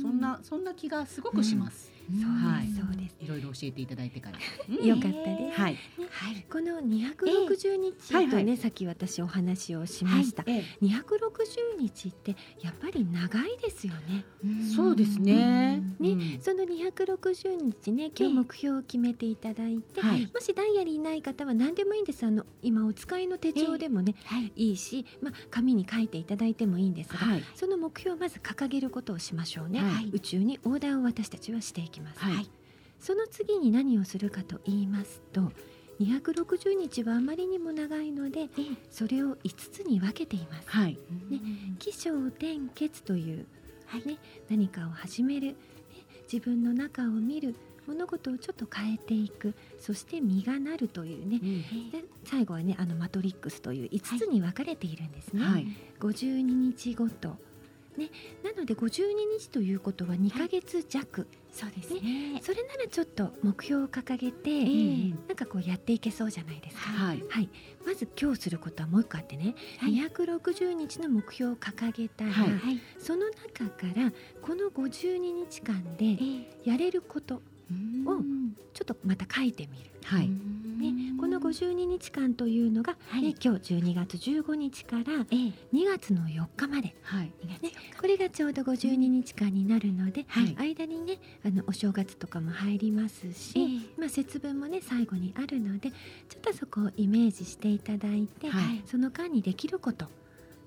[0.01, 1.91] そんなそんな気がすごくします。
[2.07, 3.15] そうです、はいそうです。
[3.19, 4.37] いろいろ教えていただいてから。
[4.85, 5.77] よかったです、はい。
[6.09, 6.45] はい。
[6.49, 8.57] この260日とね、はいはい。
[8.57, 14.25] さっき私お話をしました、え260日ってやっぱり長いですよね。
[14.45, 15.81] えそうですね。
[15.99, 16.39] ねうん。
[16.41, 20.29] その260日ね今日目標を決めていただいて、はい。
[20.33, 22.25] もしダイヤリーない方は何でもいいんです。
[22.25, 24.51] あの今お使いの手帳でもね、はい。
[24.55, 24.71] い。
[24.73, 27.43] いし、まあ、紙に書いていただいてもいいんですが、はい。
[27.55, 30.09] その目標をまず掲げることをしましょうね、はい。
[30.13, 32.49] 宇宙にオーダーを私たちはしていきます、はい。
[32.99, 35.51] その次に何をするかと言いますと
[35.99, 38.49] 260日はあまりにも長いので
[38.91, 40.69] それを5つに分けています。
[40.69, 40.97] はい。
[41.29, 41.41] ね
[41.79, 43.45] 起承転結という、
[43.85, 44.05] はい。
[44.05, 44.17] ね、
[44.49, 45.55] 何かを始める、ね、
[46.31, 47.55] 自分の中を見る
[47.87, 51.39] 物事をちょっと変えていくそして実がなるというね。
[51.91, 55.67] で最後はねあのマトリックスという5つに分かれているんですね、はい。
[55.99, 57.37] 52日ごと、
[57.97, 58.11] ね、
[58.43, 62.39] なので52日ということは2ヶ月弱、そうですね。
[62.43, 66.81] それならちょっと目標を掲げて、えなんかこうやっていけそうじゃないですか。
[66.83, 67.23] はい。
[67.27, 67.49] はい、
[67.83, 69.93] まず今日することはもう一個あってね、はい。
[69.93, 72.51] 260日の目標を掲げたら、はい。
[72.51, 74.13] はいその中から
[74.43, 76.17] この52日間で
[76.63, 78.55] やれることうん。
[78.75, 79.89] ちょっとまた書いてみる。
[80.03, 80.29] はい。
[80.77, 83.21] ね、この52日間というのが、はい。
[83.21, 85.53] ね、今日12月15日からええ。
[85.73, 87.31] 2月の4日まで、はい。
[87.45, 87.59] ね、
[87.99, 90.55] これがちょうど52日間になるので、はい。
[90.57, 93.99] 間にねあのお正月とかも入りますし、ええ。
[93.99, 95.95] まあ、節分もね最後にあるのでちょ
[96.37, 98.83] っとそこをイメージしていただいて、はい。
[98.85, 100.05] その間にできること、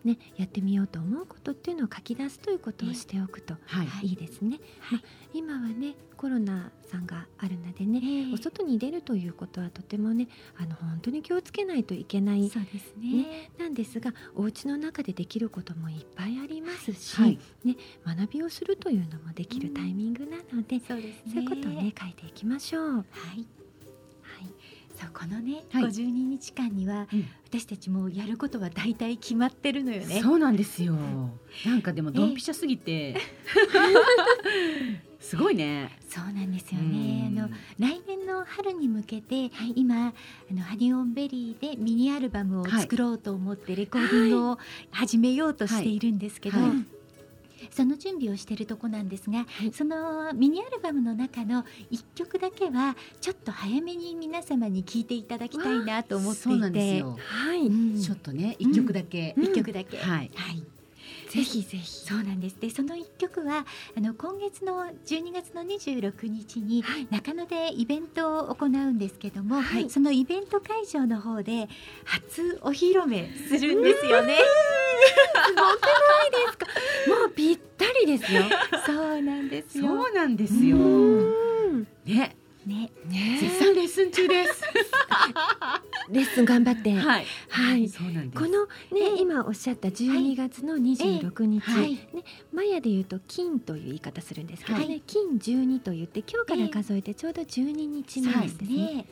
[0.04, 4.08] ね、やってみようと思うことっていうのを書き出すということをしておくとはい。
[4.08, 4.58] いいですね。
[4.90, 8.34] まあ、今はねコロナさんがあるのでね、ええ。
[8.34, 10.28] お外に出るということはとてもね
[10.58, 13.50] あの本当に気をつけないといけないそうですね。
[13.58, 17.38] なんですがお家の中でできることもいっぱいありますし、はい。
[17.64, 22.88] ね、学びをするというのもできるタイミングなので、そうですそういうことをね書いていきましょう。
[22.88, 23.59] はい、はい
[25.00, 30.20] そうこのね、はい52日間にはうん私たちもうやることは大体決まってるのよね。
[30.22, 30.94] そうなんですよ。
[31.66, 33.16] なんかでもドンピシャすぎて、
[35.18, 35.98] すごいね。
[36.08, 37.28] そうなんですよね。
[37.32, 40.12] うんあの来年の春に向けて、今あ
[40.54, 44.58] のハニオンベリーでミニアルバムを作ろうと思ってレコーディングを
[44.92, 46.60] 始めようとしているんですけど。
[46.60, 46.99] はい
[47.70, 49.72] その準備をしているとこなんですが、い。
[49.72, 57.02] そのミニアルバムの中の一曲だけはちょっと早めに皆様に聴いていただきたいなと思っていて。
[57.02, 59.34] はい、うんちょっとね、一曲だけ。
[59.36, 60.30] 一曲だけ、はい。
[60.34, 60.62] はい、
[61.30, 61.88] ぜひぜひ。
[61.88, 62.58] そうなんです。
[62.60, 63.64] で、その一曲は
[63.96, 71.68] あの今月の12月の26日にはい中野でイベントを行うんですけども、はいそのイベント会場の方で
[72.04, 74.38] 初お披露目するんですよね。
[77.06, 78.42] もうぴったりですよ。
[78.84, 79.86] そうなんですよ。
[79.86, 80.76] そうなんですよ。
[80.76, 82.36] うんね、
[82.70, 83.38] ね、ね。
[83.40, 84.62] 絶賛レッスン中です。
[86.08, 86.94] レッスン頑張って。
[86.94, 87.26] はい。
[87.48, 87.88] はい。
[87.88, 88.42] そうなんです。
[88.42, 92.00] このね、今おっしゃった12月の26日、はいね、
[92.52, 95.02] マヤで言うと金という言い方するんですけどね、はい。
[95.04, 98.76] 金12と言って今日から数えてちょうど12日目ですなんですね。
[98.94, 99.06] ね。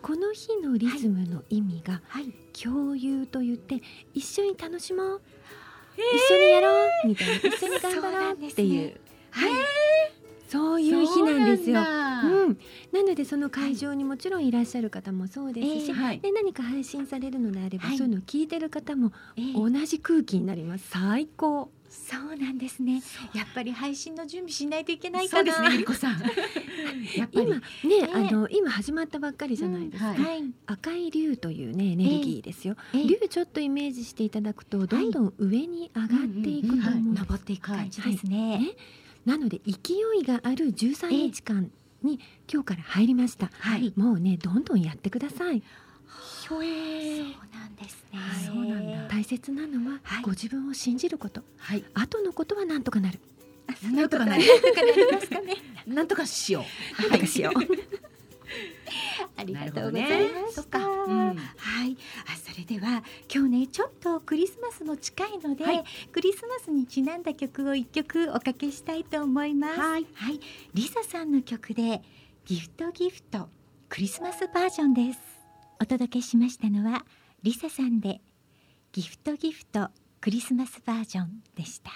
[0.00, 2.32] この日のリズムの意味がはい。
[2.52, 3.82] 共有と言って
[4.14, 5.20] 一緒に楽しもう、
[5.96, 7.08] 一緒にやろう。
[7.08, 7.34] みたいな。
[7.34, 8.46] 一緒に頑張ろう。
[8.46, 9.00] っていう。
[9.30, 9.52] はい。
[10.50, 11.82] そういう日なんですよ。
[11.84, 12.58] そうなん
[12.92, 16.20] なのでその会場にもちろんいらっしゃる方もそうですし、ええはい。
[16.20, 17.98] で何か配信されるのであれば、はい。
[17.98, 19.52] そういうのを聞いてる方もええ。
[19.54, 20.88] 同じ空気になります。
[20.90, 21.70] 最高。
[21.88, 23.02] そうなんですね。
[23.34, 25.52] やっぱり配信の準備しないといけないかな。
[25.52, 26.22] そうですね、こさん。
[27.32, 27.60] 今ね
[28.12, 30.24] あの今始まってばっかりじゃないですか、うんはい。
[30.24, 30.52] はい。
[30.66, 33.06] 赤い竜というねエネルギーですよ、ええ。
[33.06, 38.58] 竜ちょっとイメージしていただくとどんどん上に上がっていくと思うんです、登っていく感じですね。
[38.58, 38.76] ね
[39.24, 41.70] なので勢いがある13日間
[42.02, 42.20] に
[42.52, 43.92] 今日から入りました、はい。
[43.96, 45.62] もうねどんどんやってください。
[46.48, 46.66] そうな
[47.66, 48.18] んですね。
[48.18, 48.44] はい。
[48.44, 49.08] そうなんだ。
[49.08, 50.22] 大切なのははい。
[50.22, 51.84] ご自分を信じること、はい。
[51.94, 53.20] 後のことはなんとかなる。
[53.94, 54.42] なんとかなる。
[55.86, 56.64] なんとかしよ
[56.98, 57.02] う。
[57.02, 57.54] なんとかしよう
[59.36, 60.78] ありがとうございました。
[60.78, 61.96] なるほどねうんはい。
[62.26, 63.02] あそれでは
[63.32, 69.80] 今日ねちょっとクリスマスも近いので、はいクリスマスにちなんだ曲を一曲おかけしたいと思います。
[69.80, 70.06] はい
[70.74, 72.02] リサさんの曲で
[72.44, 73.48] ギフトギフト
[73.88, 75.20] クリスマスバージョンです。
[75.80, 77.04] お届けしましたのは
[77.42, 78.20] リサさんで
[78.92, 79.88] ギフトギフト
[80.20, 81.90] クリスマスバージョンでした。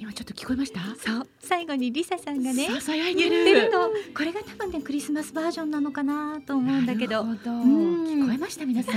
[0.00, 0.80] 今ちょっと聞こえました？
[0.98, 1.26] そう。
[1.40, 3.42] 最後にリサさんがねささやい言てる。
[3.42, 7.22] ってるのこれが多分ねクリスマスバージョンなのかなと思うんだけど。
[7.24, 7.52] なるほど。
[7.52, 8.04] ん。
[8.06, 8.94] 聞こえました皆さん。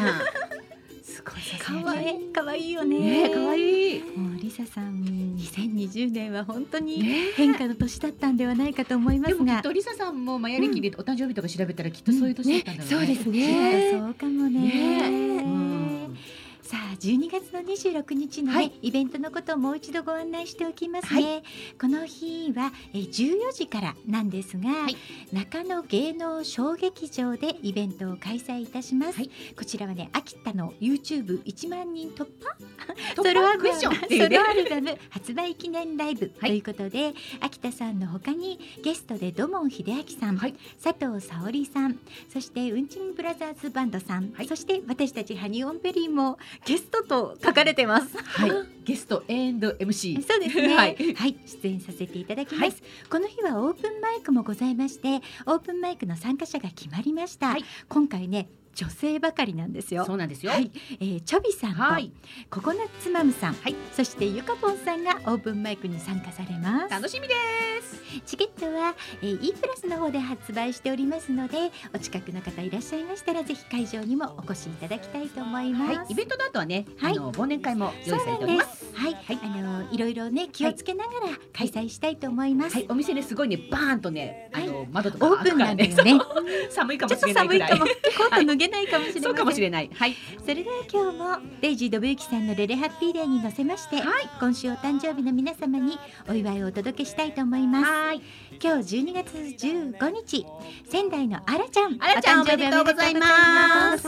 [1.03, 2.99] すごいささ可やいてる愛いいよね。
[2.99, 4.03] ね可愛い。
[4.17, 5.03] もうリサさん
[5.37, 9.29] 2020年は本当にね変化の年だったんではないかと思いまが。
[9.29, 13.07] ですもきっとリサさんもマヤ歴でお誕生日とか調べたらきっとそういう年だったんだろうね。
[13.07, 13.91] そうですね。
[13.91, 14.59] とそうかもね。
[14.59, 16.17] ねうん
[16.63, 18.71] さあ12月の26日のね、はい。
[18.81, 21.43] イベントのことをもう一度ご案内しておきますね、
[21.79, 24.95] この日はえー14時からなんですが、はい。
[25.33, 29.29] 中野芸能小劇場でイベントを開催いたします、はい。
[29.57, 33.23] こちらはね秋田の YouTube1 万人突破？
[33.23, 34.37] ソロアルクエスチョンっていうね。
[34.37, 36.57] ソロアルバム発売記念ライブとはい。
[36.57, 40.55] いうことで、秋田さんの他にゲストで土門秀明さん、はい。
[40.81, 41.99] 佐藤沙織さん
[42.31, 44.47] そしてうんちんブラザーズバンドさん、はい。
[44.47, 48.17] そして私たちハニオンベリーもゲストと書かれてます。
[48.17, 48.51] はい。
[48.83, 50.21] ゲスト &MC。
[50.21, 50.75] そうですね。
[50.75, 57.49] は はいい、出演させていただきます、この日はオープンマイクもございまして、オープンマイクの参加者が決まりました。
[57.49, 60.05] はい今回ね、女性ばかりなんですよ。
[60.05, 60.51] そうなんですよ。
[60.51, 62.11] はい、えー、チョビさんと、はい。
[62.49, 66.89] ココナッツマムさん、はいそしてゆかぽんさんがオープンマイクに参加されます。
[66.89, 67.35] 楽しみで
[67.81, 68.21] す。
[68.25, 75.97] チケットは、えー、E プラスの方で発売しておりますのでお近くの方いらっしゃいましたらぜひ会場にもお越しいただきたいと思います。
[75.97, 76.05] はい。
[76.09, 78.77] イベントの後はね、はいあの忘年会も用意されております。
[78.77, 78.95] す。
[78.95, 81.19] はい、あのいろいろね気をつけながら
[81.53, 82.75] 開催したいと思います。
[82.75, 82.85] はい。
[82.89, 86.19] お店ねすごいねバーンとね、あの窓とかオープンなんですね。
[86.69, 87.69] 寒いかちょっともしれないぐらい。
[87.69, 89.23] 寒いかも、コート脱げないかもしれません。
[89.23, 89.89] そうかもしれない。
[89.93, 90.15] はい。
[90.41, 95.97] それでは今日もデイジードブユキさんのレレハッピーデーに乗せまして、はい今週お誕生日の皆様に
[96.29, 97.85] お祝いをお届けしたいと思います。
[97.85, 98.21] はい。
[98.61, 100.45] 今日12月15日、
[100.89, 104.03] 仙台のあらちゃん、あらちゃんお誕生日おめでとうございます。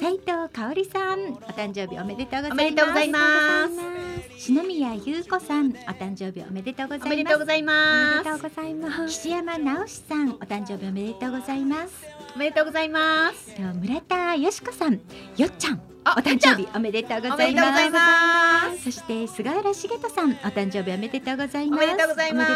[0.00, 2.52] 斉藤香織さん、お誕生日おめでとうございます。
[2.52, 4.40] おめでとうございます。
[4.44, 7.06] 篠宮優子さん、お誕生日おめでとうございます。
[7.06, 9.18] おめでとうございおます。
[9.18, 12.13] 岸山直しさん、お誕生日おめでとうございます。
[12.34, 13.54] おめでとうございます。
[13.54, 18.82] と村田よしこさん、よっちゃん、あお誕生日おめでとうごおざいます。
[18.82, 21.84] そして菅原茂人さん、お誕生日おめでとうございます。
[21.84, 22.52] おめでとうございます。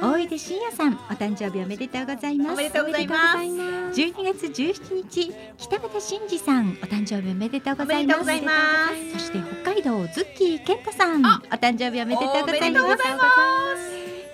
[0.00, 2.52] 大出真也さん、お誕生日おめでとうございます。
[2.52, 3.38] おめでとうございます。
[3.38, 8.22] 12月17日、北畑真二さん、お誕生日おめでとうごおざいます。
[9.14, 13.91] そして北海道ズッキー健太さん、おあ誕生日おめでとうございます。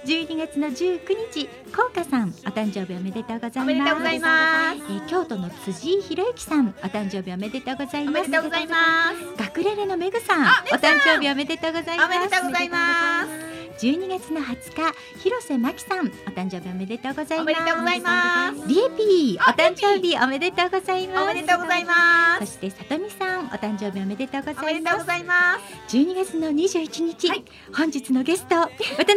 [0.08, 0.32] ざいます。
[0.32, 1.00] 12月の19
[1.32, 3.58] 日、こうかさん、お誕生日おめでとうございます。
[3.60, 4.28] おめでとうございま
[4.72, 4.76] す。
[4.76, 8.18] えー京都の辻井博之さん、お誕生日おめでとうございます。
[8.18, 8.76] おめでとうございま
[9.12, 9.42] す。
[9.42, 12.06] ガクレレのメグさん、あお誕生日おめでとうございます。
[12.06, 13.67] おめでとうございます。
[13.78, 14.92] 12月の20日、
[15.22, 17.40] 広瀬真希さん、お誕生日おめでとうございます。
[17.42, 18.68] おめでとうございます。
[18.68, 21.22] リエピー、あお誕生日おめでとうございます。
[21.22, 22.46] おめでとうございます。
[22.46, 24.66] そして、さとみさん、お誕生日おめでとうごおざいます。
[24.66, 25.96] めでとうございます。
[25.96, 29.14] 12月の21日、はい本日のゲスト、渡辺恵子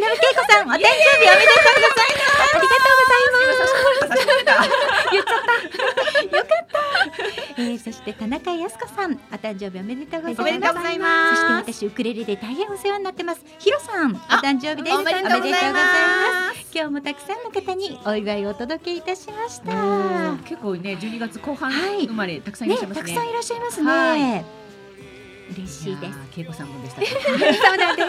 [0.48, 0.78] さん、お誕生日おめでとうござい
[1.72, 2.46] ます。
[2.54, 4.22] ありがとうございます。
[5.10, 5.40] 言っちゃっ
[6.30, 6.36] た。
[6.36, 6.82] よかった。
[7.58, 10.40] えー、そして田中靖子さん、お誕生日おめでとうございます。
[10.40, 11.36] おめでとうございます。
[11.36, 13.44] そして私ウクレレで大変お世話になってます。
[13.58, 14.96] ヒロさん、おあ誕生日です。
[14.96, 16.66] おめでとうございます。
[16.74, 20.36] 今日もたくさんの方にお祝いをお届けいたしました。
[20.44, 23.14] 結構ね、12月後半はい生まれたくさんいらね、っしゃいますね。
[23.14, 24.61] たくさんいらっしゃいますね。
[25.52, 26.40] は嬉しいです。
[26.40, 27.02] 恵子さんもでした。
[27.68, 28.08] そうなんです。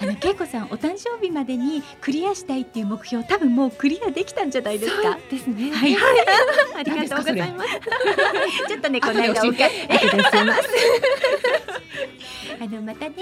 [0.00, 5.18] あの恵子さん、お誕生日までにクリアしたいっていう目標、多分もうクリアできたんじゃないですか？
[5.30, 5.70] ですね。
[5.72, 5.96] はい、
[6.76, 7.70] ありがとうございます。
[8.68, 10.62] ちょっとね、こ後の間おかで教えて後で教えます。
[12.62, 13.14] あのまたね、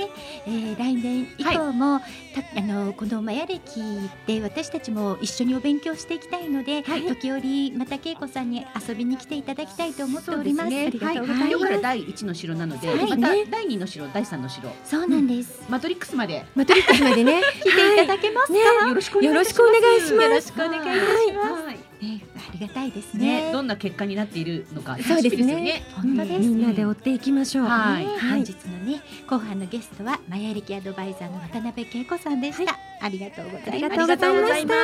[0.47, 3.81] えー、来年以降も、たあのこのマヤ歴
[4.27, 10.71] で私たちも一緒にお勉強していきたいので、はい時折また恵子さんに遊びに来ていただきたいと思っております。
[10.71, 11.51] すねありがとうございます。
[11.51, 15.63] 今日から第一の城なので、はいまたね第二の城、第三の城、そうなんです。
[15.69, 17.43] マトリックスまでマトリックスまでね。
[17.61, 18.89] 来ていただけますか？
[18.89, 19.45] よろしくお願いします。
[19.45, 21.63] よろしくお願いしますよろしくお願いします。
[21.65, 23.47] はいね、ありがたいですね。
[23.47, 25.83] ね、どんな結果になっているのかそうですね。
[25.95, 26.39] 本当です。
[26.39, 27.65] みんなで追っていきましょう。
[27.65, 28.05] はい。
[28.07, 28.45] ねはい。
[28.45, 34.75] 本日のね後半のゲストはマヤ歴アドバイザーの渡辺恵子さんでした、ありがとうございありがとうございました。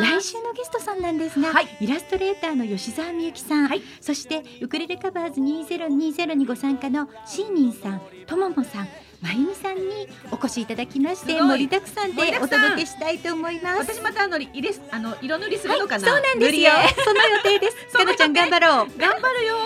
[0.00, 1.66] 来週のゲストさんなんですが、はい。
[1.80, 3.82] イラストレーターの吉澤美由さん、はい。
[4.00, 8.88] そしてウクレレカバーズ2020にご参加のシーミンさん、とももさん、
[9.20, 13.94] まゆみさんにお越しいただきまして盛りだくさんでお届けしたいと思います。
[13.94, 16.70] 私またあの入れあの色塗りするのかな、そうなんですよ。
[17.04, 17.76] その予定です。
[17.96, 18.98] かなちゃん頑張ろう。
[18.98, 19.56] 頑張るよ。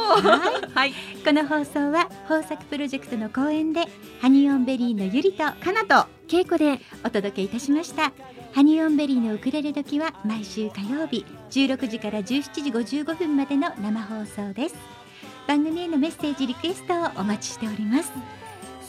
[0.75, 0.95] はい。
[1.25, 3.87] この放送は豊作プロジェクトの公演で
[4.21, 8.13] ハニオンベリーのゆりとかなと稽古でお届けいたしました。
[8.55, 15.03] ハニオンベリーのウクレレ時は毎週火曜日16時から17時55分までの生放送です。
[15.47, 18.13] 番組へのメッセージリクエストをお待ちしております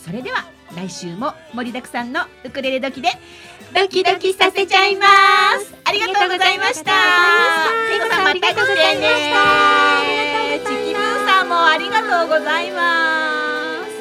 [0.03, 0.43] それでは
[0.75, 3.07] 来週も盛りだくさんのウクレレ時で
[3.73, 5.05] ドキドキさせちゃいま
[5.59, 5.73] す。
[5.85, 6.91] ありがとうございました。
[6.91, 10.23] ありがとうございました。
[10.59, 13.92] チキブーさんもありがとうございます